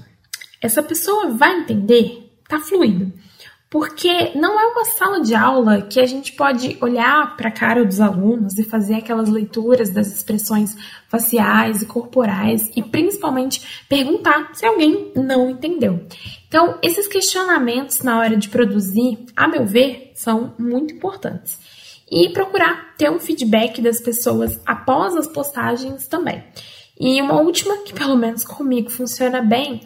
Essa 0.60 0.82
pessoa 0.82 1.30
vai 1.30 1.60
entender? 1.60 2.30
Tá 2.46 2.60
fluido 2.60 3.10
porque 3.72 4.32
não 4.34 4.60
é 4.60 4.66
uma 4.66 4.84
sala 4.84 5.22
de 5.22 5.34
aula 5.34 5.80
que 5.80 5.98
a 5.98 6.04
gente 6.04 6.34
pode 6.34 6.76
olhar 6.78 7.34
para 7.38 7.48
a 7.48 7.50
cara 7.50 7.82
dos 7.82 8.02
alunos 8.02 8.58
e 8.58 8.64
fazer 8.64 8.96
aquelas 8.96 9.30
leituras 9.30 9.88
das 9.88 10.08
expressões 10.08 10.76
faciais 11.08 11.80
e 11.80 11.86
corporais 11.86 12.70
e 12.76 12.82
principalmente 12.82 13.82
perguntar 13.88 14.50
se 14.52 14.66
alguém 14.66 15.10
não 15.16 15.48
entendeu. 15.48 16.06
Então, 16.46 16.78
esses 16.82 17.08
questionamentos 17.08 18.02
na 18.02 18.18
hora 18.18 18.36
de 18.36 18.50
produzir, 18.50 19.24
a 19.34 19.48
meu 19.48 19.64
ver, 19.64 20.12
são 20.14 20.52
muito 20.58 20.92
importantes. 20.92 21.58
E 22.10 22.28
procurar 22.28 22.94
ter 22.98 23.10
um 23.10 23.18
feedback 23.18 23.80
das 23.80 24.00
pessoas 24.00 24.60
após 24.66 25.16
as 25.16 25.26
postagens 25.26 26.06
também. 26.06 26.44
E 27.00 27.22
uma 27.22 27.40
última, 27.40 27.78
que 27.78 27.94
pelo 27.94 28.18
menos 28.18 28.44
comigo 28.44 28.90
funciona 28.90 29.40
bem, 29.40 29.80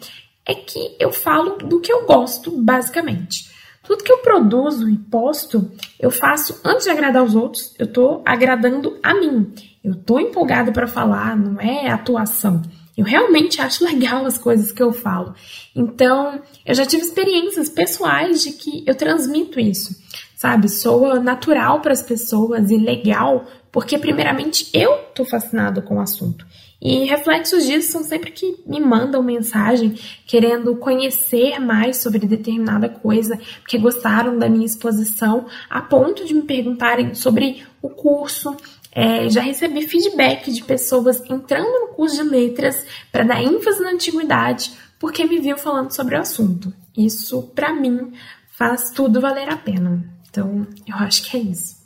é 0.45 0.53
que 0.53 0.97
eu 0.99 1.13
falo 1.13 1.51
do 1.59 1.79
que 1.79 1.91
eu 1.91 2.05
gosto, 2.05 2.51
basicamente. 2.51 3.55
Tudo 3.87 4.03
que 4.03 4.11
eu 4.11 4.17
produzo 4.17 4.89
e 4.89 4.97
posto, 4.97 5.71
eu 5.97 6.11
faço 6.11 6.59
antes 6.65 6.83
de 6.83 6.89
agradar 6.89 7.23
os 7.23 7.35
outros, 7.35 7.73
eu 7.79 7.85
estou 7.85 8.21
agradando 8.25 8.99
a 9.01 9.13
mim. 9.13 9.53
Eu 9.81 9.93
estou 9.93 10.19
empolgada 10.19 10.73
para 10.73 10.87
falar, 10.87 11.37
não 11.37 11.61
é 11.61 11.89
atuação. 11.89 12.61
Eu 12.97 13.05
realmente 13.05 13.61
acho 13.61 13.85
legal 13.87 14.25
as 14.25 14.37
coisas 14.37 14.73
que 14.73 14.83
eu 14.83 14.91
falo. 14.91 15.33
Então, 15.73 16.41
eu 16.65 16.75
já 16.75 16.85
tive 16.85 17.03
experiências 17.03 17.69
pessoais 17.69 18.43
de 18.43 18.51
que 18.51 18.83
eu 18.85 18.93
transmito 18.93 19.57
isso, 19.57 19.95
sabe? 20.35 20.67
Soa 20.67 21.21
natural 21.21 21.79
para 21.79 21.93
as 21.93 22.03
pessoas 22.03 22.69
e 22.69 22.75
legal, 22.75 23.45
porque 23.71 23.97
primeiramente 23.97 24.69
eu 24.73 24.97
tô 25.15 25.23
fascinado 25.23 25.81
com 25.81 25.95
o 25.95 26.01
assunto. 26.01 26.45
E 26.79 27.05
reflexos 27.05 27.65
disso 27.65 27.91
são 27.91 28.03
sempre 28.03 28.31
que 28.31 28.63
me 28.65 28.79
mandam 28.79 29.23
mensagem 29.23 29.95
querendo 30.27 30.75
conhecer 30.75 31.59
mais 31.59 31.97
sobre 31.97 32.19
determinada 32.19 32.87
coisa, 32.87 33.39
porque 33.61 33.79
gostaram 33.79 34.37
da 34.37 34.47
minha 34.47 34.65
exposição, 34.65 35.47
a 35.69 35.81
ponto 35.81 36.23
de 36.25 36.35
me 36.35 36.43
perguntarem 36.43 37.15
sobre 37.15 37.63
o 37.81 37.89
curso. 37.89 38.55
É, 38.91 39.29
já 39.29 39.41
recebi 39.41 39.87
feedback 39.87 40.51
de 40.51 40.63
pessoas 40.63 41.21
entrando 41.29 41.67
no 41.81 41.87
curso 41.89 42.15
de 42.15 42.29
letras 42.29 42.85
para 43.11 43.23
dar 43.23 43.41
ênfase 43.41 43.81
na 43.81 43.91
antiguidade, 43.91 44.71
porque 44.99 45.25
me 45.25 45.39
viu 45.39 45.57
falando 45.57 45.91
sobre 45.91 46.15
o 46.15 46.19
assunto. 46.19 46.73
Isso, 46.95 47.43
para 47.55 47.73
mim, 47.73 48.11
faz 48.51 48.91
tudo 48.91 49.21
valer 49.21 49.49
a 49.49 49.57
pena. 49.57 50.03
Então, 50.29 50.65
eu 50.87 50.95
acho 50.95 51.23
que 51.29 51.37
é 51.37 51.39
isso. 51.39 51.77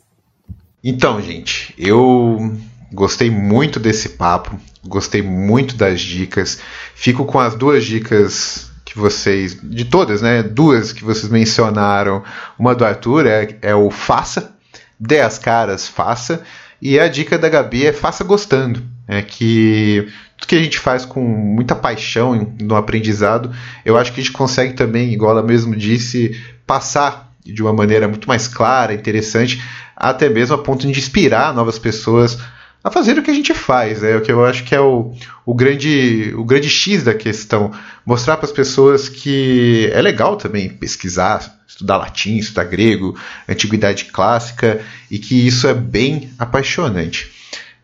Então, 0.84 1.22
gente, 1.22 1.74
eu 1.78 2.58
gostei 2.92 3.30
muito 3.30 3.80
desse 3.80 4.10
papo. 4.10 4.60
Gostei 4.86 5.22
muito 5.22 5.76
das 5.76 6.02
dicas. 6.02 6.60
Fico 6.96 7.26
com 7.26 7.40
as 7.40 7.56
duas 7.56 7.86
dicas 7.86 8.72
que 8.84 8.98
vocês. 8.98 9.58
De 9.62 9.86
todas, 9.86 10.22
né? 10.22 10.44
Duas 10.44 10.92
que 10.92 11.04
vocês 11.04 11.32
mencionaram. 11.32 12.24
Uma 12.58 12.76
do 12.76 12.86
Arthur 12.86 13.26
é, 13.26 13.58
é 13.62 13.76
o 13.76 13.90
faça. 13.90 14.56
Dê 15.00 15.22
as 15.22 15.38
caras, 15.38 15.88
faça. 15.88 16.44
E 16.82 17.00
a 17.00 17.08
dica 17.08 17.38
da 17.38 17.50
Gabi 17.50 17.86
é 17.86 17.94
faça 17.94 18.24
gostando. 18.24 18.82
É 19.08 19.22
que 19.22 20.08
tudo 20.38 20.48
que 20.48 20.56
a 20.56 20.64
gente 20.64 20.80
faz 20.80 21.06
com 21.06 21.22
muita 21.22 21.76
paixão 21.76 22.54
no 22.60 22.76
aprendizado, 22.76 23.54
eu 23.86 23.98
acho 23.98 24.12
que 24.12 24.20
a 24.20 24.24
gente 24.24 24.34
consegue 24.34 24.74
também, 24.74 25.14
igual 25.14 25.32
ela 25.32 25.44
mesmo 25.44 25.76
disse, 25.76 26.40
passar 26.66 27.32
de 27.44 27.62
uma 27.62 27.74
maneira 27.74 28.08
muito 28.08 28.28
mais 28.28 28.48
clara, 28.48 28.94
interessante, 28.94 29.62
até 29.96 30.30
mesmo 30.30 30.56
a 30.56 30.58
ponto 30.58 30.88
de 30.88 31.00
inspirar 31.00 31.54
novas 31.54 31.78
pessoas 31.78 32.40
a 32.84 32.90
fazer 32.90 33.18
o 33.18 33.24
que 33.24 33.30
a 33.30 33.34
gente 33.34 33.54
faz, 33.54 34.04
é 34.04 34.16
o 34.16 34.22
que 34.22 34.32
eu 34.32 34.44
acho 34.44 34.64
que 34.64 34.74
é 34.74 34.80
o, 34.80 35.14
o, 35.46 35.54
grande, 35.54 36.34
o 36.36 36.44
grande 36.44 36.70
X 36.70 37.04
da 37.04 37.14
questão. 37.14 37.72
Mostrar 38.06 38.38
para 38.38 38.46
as 38.46 38.52
pessoas 38.52 39.08
que 39.08 39.90
é 39.94 40.02
legal 40.02 40.36
também 40.36 40.70
pesquisar, 40.70 41.60
estudar 41.68 41.98
latim, 41.98 42.38
estudar 42.38 42.64
grego, 42.64 43.16
antiguidade 43.48 44.06
clássica, 44.06 44.82
e 45.12 45.20
que 45.20 45.46
isso 45.46 45.68
é 45.68 45.74
bem 45.74 46.32
apaixonante. 46.40 47.32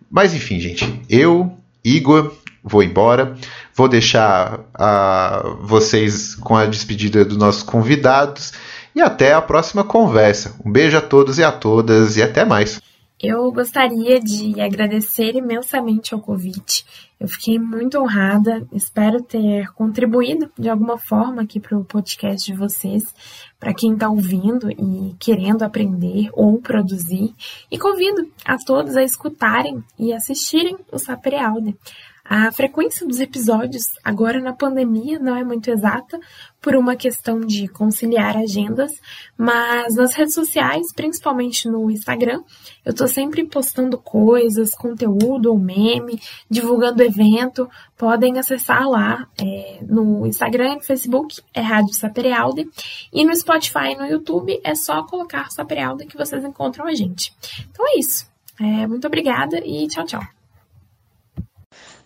Mas 0.09 0.33
enfim, 0.33 0.59
gente, 0.59 1.01
eu, 1.09 1.55
Igor, 1.83 2.33
vou 2.63 2.81
embora. 2.81 3.37
Vou 3.75 3.87
deixar 3.87 4.59
uh, 4.59 5.57
vocês 5.61 6.33
com 6.33 6.55
a 6.55 6.65
despedida 6.65 7.23
dos 7.23 7.37
nossos 7.37 7.61
convidados 7.61 8.53
e 8.95 9.01
até 9.01 9.33
a 9.33 9.41
próxima 9.41 9.83
conversa. 9.83 10.55
Um 10.65 10.71
beijo 10.71 10.97
a 10.97 11.01
todos 11.01 11.37
e 11.37 11.43
a 11.43 11.51
todas 11.51 12.17
e 12.17 12.23
até 12.23 12.43
mais. 12.43 12.81
Eu 13.19 13.51
gostaria 13.51 14.19
de 14.19 14.61
agradecer 14.61 15.35
imensamente 15.35 16.13
ao 16.13 16.21
convite. 16.21 16.85
Eu 17.19 17.27
fiquei 17.27 17.57
muito 17.57 17.97
honrada, 17.97 18.67
espero 18.71 19.23
ter 19.23 19.73
contribuído 19.73 20.51
de 20.55 20.69
alguma 20.69 20.99
forma 20.99 21.41
aqui 21.41 21.59
para 21.59 21.75
o 21.75 21.83
podcast 21.83 22.45
de 22.45 22.55
vocês, 22.55 23.03
para 23.59 23.73
quem 23.73 23.93
está 23.93 24.07
ouvindo 24.07 24.69
e 24.69 25.15
querendo 25.19 25.63
aprender 25.63 26.29
ou 26.31 26.61
produzir. 26.61 27.33
E 27.71 27.79
convido 27.79 28.31
a 28.45 28.55
todos 28.55 28.95
a 28.95 29.01
escutarem 29.01 29.83
e 29.97 30.13
assistirem 30.13 30.77
o 30.91 30.99
Sapere 30.99 31.37
Aude. 31.37 31.75
A 32.29 32.51
frequência 32.51 33.07
dos 33.07 33.21
episódios, 33.21 33.93
agora 34.03 34.41
na 34.41 34.51
pandemia, 34.51 35.17
não 35.17 35.33
é 35.33 35.45
muito 35.45 35.69
exata, 35.71 36.19
por 36.61 36.75
uma 36.75 36.95
questão 36.97 37.39
de 37.39 37.69
conciliar 37.69 38.35
agendas, 38.35 38.91
mas 39.37 39.95
nas 39.95 40.13
redes 40.13 40.33
sociais, 40.33 40.91
principalmente 40.93 41.69
no 41.69 41.89
Instagram, 41.89 42.43
eu 42.83 42.93
tô 42.93 43.07
sempre 43.07 43.45
postando 43.45 43.97
coisas, 43.97 44.75
conteúdo 44.75 45.51
ou 45.51 45.57
meme, 45.57 46.19
divulgando 46.49 47.01
evento. 47.01 47.69
Podem 47.97 48.37
acessar 48.37 48.89
lá 48.89 49.25
é, 49.41 49.79
no 49.87 50.27
Instagram 50.27 50.73
e 50.73 50.75
no 50.75 50.83
Facebook, 50.83 51.41
é 51.53 51.61
Rádio 51.61 51.93
Saperialde, 51.93 52.67
e 53.13 53.23
no 53.23 53.33
Spotify 53.33 53.93
e 53.93 53.95
no 53.95 54.05
YouTube 54.05 54.59
é 54.63 54.75
só 54.75 55.03
colocar 55.03 55.49
Saperialde 55.49 56.05
que 56.05 56.17
vocês 56.17 56.43
encontram 56.43 56.85
a 56.85 56.93
gente. 56.93 57.33
Então 57.71 57.85
é 57.87 57.99
isso. 57.99 58.27
É, 58.59 58.85
muito 58.85 59.07
obrigada 59.07 59.61
e 59.63 59.87
tchau, 59.87 60.03
tchau. 60.03 60.36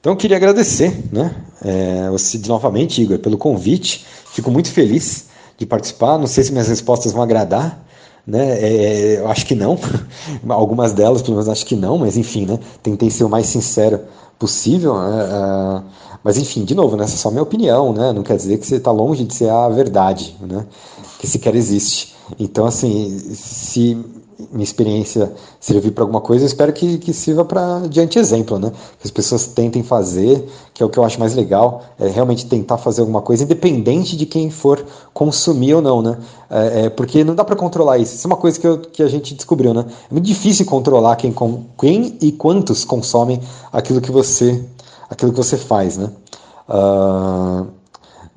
Então, 0.01 0.13
eu 0.13 0.17
queria 0.17 0.35
agradecer, 0.35 0.99
né, 1.13 1.33
é, 1.63 2.09
você 2.09 2.41
novamente, 2.47 3.01
Igor, 3.03 3.19
pelo 3.19 3.37
convite. 3.37 4.03
Fico 4.33 4.49
muito 4.49 4.71
feliz 4.71 5.27
de 5.59 5.65
participar. 5.65 6.17
Não 6.17 6.25
sei 6.25 6.43
se 6.43 6.51
minhas 6.51 6.67
respostas 6.67 7.11
vão 7.11 7.21
agradar, 7.21 7.85
né? 8.25 8.59
É, 8.59 9.19
eu 9.19 9.29
acho 9.29 9.45
que 9.45 9.53
não. 9.53 9.77
Algumas 10.49 10.91
delas, 10.91 11.21
pelo 11.21 11.35
menos, 11.35 11.47
acho 11.47 11.65
que 11.67 11.75
não. 11.75 11.99
Mas 11.99 12.17
enfim, 12.17 12.47
né? 12.47 12.59
Tentei 12.81 13.11
ser 13.11 13.25
o 13.25 13.29
mais 13.29 13.45
sincero 13.45 14.01
possível. 14.39 14.95
Né? 14.95 15.23
Uh, 15.23 15.83
mas 16.23 16.37
enfim, 16.37 16.65
de 16.65 16.73
novo, 16.73 16.97
né? 16.97 17.03
Essa 17.03 17.13
é 17.13 17.17
só 17.17 17.29
minha 17.29 17.43
opinião, 17.43 17.93
né? 17.93 18.11
Não 18.11 18.23
quer 18.23 18.37
dizer 18.37 18.57
que 18.57 18.65
você 18.65 18.77
está 18.77 18.91
longe 18.91 19.23
de 19.23 19.35
ser 19.35 19.49
a 19.49 19.69
verdade, 19.69 20.35
né? 20.41 20.65
Que 21.19 21.27
sequer 21.27 21.53
existe. 21.53 22.15
Então, 22.39 22.65
assim, 22.65 23.19
se 23.35 24.03
minha 24.51 24.63
experiência 24.63 25.31
servir 25.59 25.91
para 25.91 26.03
alguma 26.03 26.21
coisa, 26.21 26.43
eu 26.43 26.47
espero 26.47 26.71
que, 26.73 26.97
que 26.97 27.13
sirva 27.13 27.43
para 27.43 27.87
diante 27.87 28.17
exemplo, 28.17 28.57
né? 28.57 28.71
Que 28.99 29.05
as 29.07 29.11
pessoas 29.11 29.45
tentem 29.47 29.83
fazer, 29.83 30.47
que 30.73 30.81
é 30.81 30.85
o 30.85 30.89
que 30.89 30.97
eu 30.97 31.03
acho 31.03 31.19
mais 31.19 31.35
legal, 31.35 31.83
é 31.99 32.07
realmente 32.07 32.45
tentar 32.45 32.77
fazer 32.77 33.01
alguma 33.01 33.21
coisa, 33.21 33.43
independente 33.43 34.15
de 34.15 34.25
quem 34.25 34.49
for 34.49 34.83
consumir 35.13 35.73
ou 35.75 35.81
não, 35.81 36.01
né? 36.01 36.17
É, 36.49 36.85
é, 36.85 36.89
porque 36.89 37.23
não 37.23 37.35
dá 37.35 37.43
para 37.43 37.55
controlar 37.55 37.97
isso. 37.97 38.15
Isso 38.15 38.25
é 38.25 38.29
uma 38.29 38.37
coisa 38.37 38.59
que, 38.59 38.67
eu, 38.67 38.79
que 38.79 39.03
a 39.03 39.07
gente 39.07 39.33
descobriu, 39.33 39.73
né? 39.73 39.85
É 40.09 40.13
muito 40.13 40.25
difícil 40.25 40.65
controlar 40.65 41.15
quem, 41.15 41.33
quem 41.79 42.17
e 42.21 42.31
quantos 42.31 42.83
consomem 42.83 43.39
aquilo 43.71 44.01
que 44.01 44.11
você, 44.11 44.63
aquilo 45.09 45.31
que 45.31 45.37
você 45.37 45.57
faz, 45.57 45.97
né? 45.97 46.09
Uh, 46.69 47.67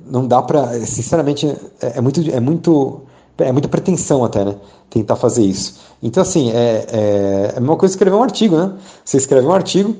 não 0.06 0.26
dá 0.26 0.42
para, 0.42 0.72
sinceramente, 0.86 1.46
é, 1.80 1.98
é 1.98 2.00
muito, 2.00 2.20
é 2.30 2.40
muito 2.40 3.02
é 3.38 3.50
muita 3.50 3.68
pretensão 3.68 4.24
até, 4.24 4.44
né? 4.44 4.54
Tentar 4.88 5.16
fazer 5.16 5.44
isso. 5.44 5.80
Então, 6.04 6.22
assim, 6.22 6.50
é, 6.50 6.84
é, 6.92 7.52
é 7.54 7.56
a 7.56 7.60
mesma 7.60 7.76
coisa 7.78 7.94
escrever 7.94 8.14
um 8.14 8.22
artigo, 8.22 8.54
né? 8.58 8.74
Você 9.02 9.16
escreve 9.16 9.46
um 9.46 9.52
artigo, 9.54 9.96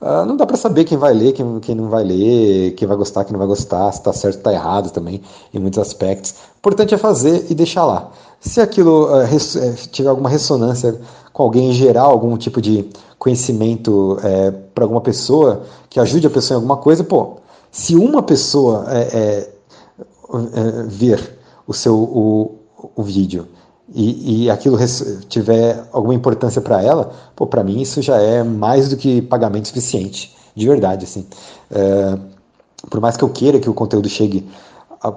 uh, 0.00 0.26
não 0.26 0.36
dá 0.36 0.44
para 0.44 0.56
saber 0.56 0.82
quem 0.82 0.98
vai 0.98 1.14
ler, 1.14 1.32
quem, 1.32 1.60
quem 1.60 1.76
não 1.76 1.88
vai 1.88 2.02
ler, 2.02 2.72
quem 2.72 2.88
vai 2.88 2.96
gostar, 2.96 3.22
quem 3.22 3.32
não 3.32 3.38
vai 3.38 3.46
gostar, 3.46 3.92
se 3.92 4.02
tá 4.02 4.12
certo, 4.12 4.42
tá 4.42 4.52
errado 4.52 4.90
também, 4.90 5.22
em 5.54 5.60
muitos 5.60 5.78
aspectos. 5.78 6.32
O 6.32 6.58
importante 6.58 6.92
é 6.92 6.98
fazer 6.98 7.46
e 7.48 7.54
deixar 7.54 7.84
lá. 7.84 8.10
Se 8.40 8.60
aquilo 8.60 9.04
uh, 9.04 9.26
tiver 9.92 10.08
alguma 10.08 10.28
ressonância 10.28 11.00
com 11.32 11.44
alguém 11.44 11.70
em 11.70 11.72
geral, 11.72 12.10
algum 12.10 12.36
tipo 12.36 12.60
de 12.60 12.90
conhecimento 13.16 14.18
é, 14.24 14.50
para 14.50 14.84
alguma 14.84 15.00
pessoa, 15.00 15.62
que 15.88 16.00
ajude 16.00 16.26
a 16.26 16.30
pessoa 16.30 16.56
em 16.56 16.60
alguma 16.60 16.78
coisa, 16.78 17.04
pô, 17.04 17.36
se 17.70 17.94
uma 17.94 18.22
pessoa 18.22 18.86
é, 18.88 19.48
ver 20.86 21.38
o 21.66 21.72
seu, 21.72 21.96
o, 21.96 22.58
o 22.94 23.02
vídeo 23.02 23.48
e, 23.92 24.44
e 24.44 24.50
aquilo 24.50 24.78
tiver 25.28 25.84
alguma 25.92 26.14
importância 26.14 26.60
para 26.60 26.82
ela, 26.82 27.12
pô, 27.36 27.46
para 27.46 27.62
mim 27.62 27.80
isso 27.80 28.00
já 28.00 28.18
é 28.18 28.42
mais 28.42 28.88
do 28.88 28.96
que 28.96 29.20
pagamento 29.22 29.68
suficiente, 29.68 30.34
de 30.54 30.66
verdade, 30.66 31.04
assim. 31.04 31.26
É, 31.70 32.18
por 32.90 33.00
mais 33.00 33.16
que 33.16 33.24
eu 33.24 33.28
queira 33.28 33.58
que 33.58 33.68
o 33.68 33.74
conteúdo 33.74 34.08
chegue 34.08 34.48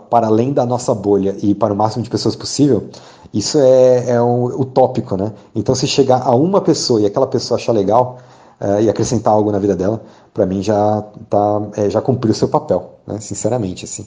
para 0.10 0.28
além 0.28 0.52
da 0.52 0.66
nossa 0.66 0.94
bolha 0.94 1.36
e 1.42 1.56
para 1.56 1.74
o 1.74 1.76
máximo 1.76 2.04
de 2.04 2.10
pessoas 2.10 2.36
possível, 2.36 2.90
isso 3.34 3.58
é, 3.60 4.12
é 4.12 4.22
um 4.22 4.46
utópico, 4.46 5.16
né? 5.16 5.32
Então, 5.56 5.74
se 5.76 5.88
chegar 5.88 6.22
a 6.24 6.36
uma 6.36 6.62
pessoa 6.62 7.02
e 7.02 7.06
aquela 7.06 7.28
pessoa 7.28 7.58
achar 7.58 7.72
legal 7.72 8.18
é, 8.60 8.84
e 8.84 8.90
acrescentar 8.90 9.34
algo 9.34 9.52
na 9.52 9.60
vida 9.60 9.76
dela, 9.76 10.02
para 10.34 10.46
mim 10.46 10.62
já 10.62 11.04
tá, 11.30 11.62
é, 11.76 11.90
já 11.90 12.02
cumpriu 12.02 12.32
o 12.32 12.36
seu 12.36 12.50
papel, 12.50 12.92
né? 13.06 13.20
Sinceramente, 13.20 13.86
assim. 13.86 14.06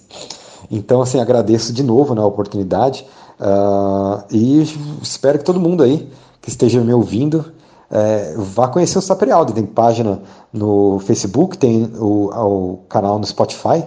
Então, 0.71 1.01
assim, 1.01 1.21
agradeço 1.21 1.73
de 1.73 1.83
novo 1.83 2.15
né, 2.15 2.21
a 2.21 2.27
oportunidade. 2.27 3.07
Uh, 3.41 4.23
e 4.31 4.63
espero 5.03 5.39
que 5.39 5.45
todo 5.45 5.59
mundo 5.59 5.83
aí 5.83 6.11
que 6.43 6.51
esteja 6.51 6.81
me 6.83 6.93
ouvindo 6.93 7.53
é, 7.91 8.35
vá 8.37 8.69
conhecer 8.69 8.99
o 8.99 9.03
Saprialdo. 9.03 9.53
Tem 9.53 9.67
página 9.67 10.23
no 10.53 11.01
Facebook, 11.01 11.59
tem 11.59 11.91
o, 11.99 12.31
o 12.31 12.77
canal 12.89 13.19
no 13.19 13.27
Spotify, 13.27 13.85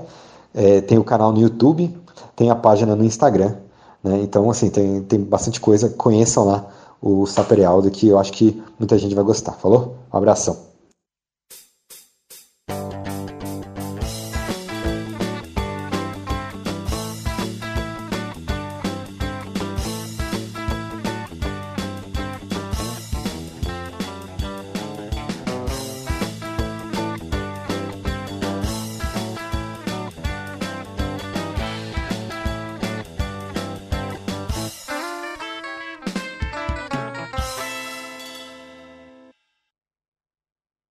é, 0.54 0.82
tem 0.82 0.98
o 0.98 1.04
canal 1.04 1.32
no 1.32 1.40
YouTube, 1.40 1.96
tem 2.36 2.50
a 2.50 2.56
página 2.56 2.96
no 2.96 3.06
Instagram. 3.06 3.56
Né? 4.04 4.20
Então, 4.22 4.50
assim, 4.50 4.70
tem, 4.70 5.02
tem 5.04 5.20
bastante 5.20 5.62
coisa. 5.62 5.90
Conheçam 5.90 6.46
lá 6.46 6.66
o 7.02 7.26
Saperialdo, 7.26 7.90
que 7.90 8.08
eu 8.08 8.20
acho 8.20 8.34
que 8.34 8.62
muita 8.78 8.98
gente 8.98 9.16
vai 9.16 9.24
gostar. 9.24 9.54
Falou? 9.54 9.96
Um 10.12 10.18
abração. 10.18 10.73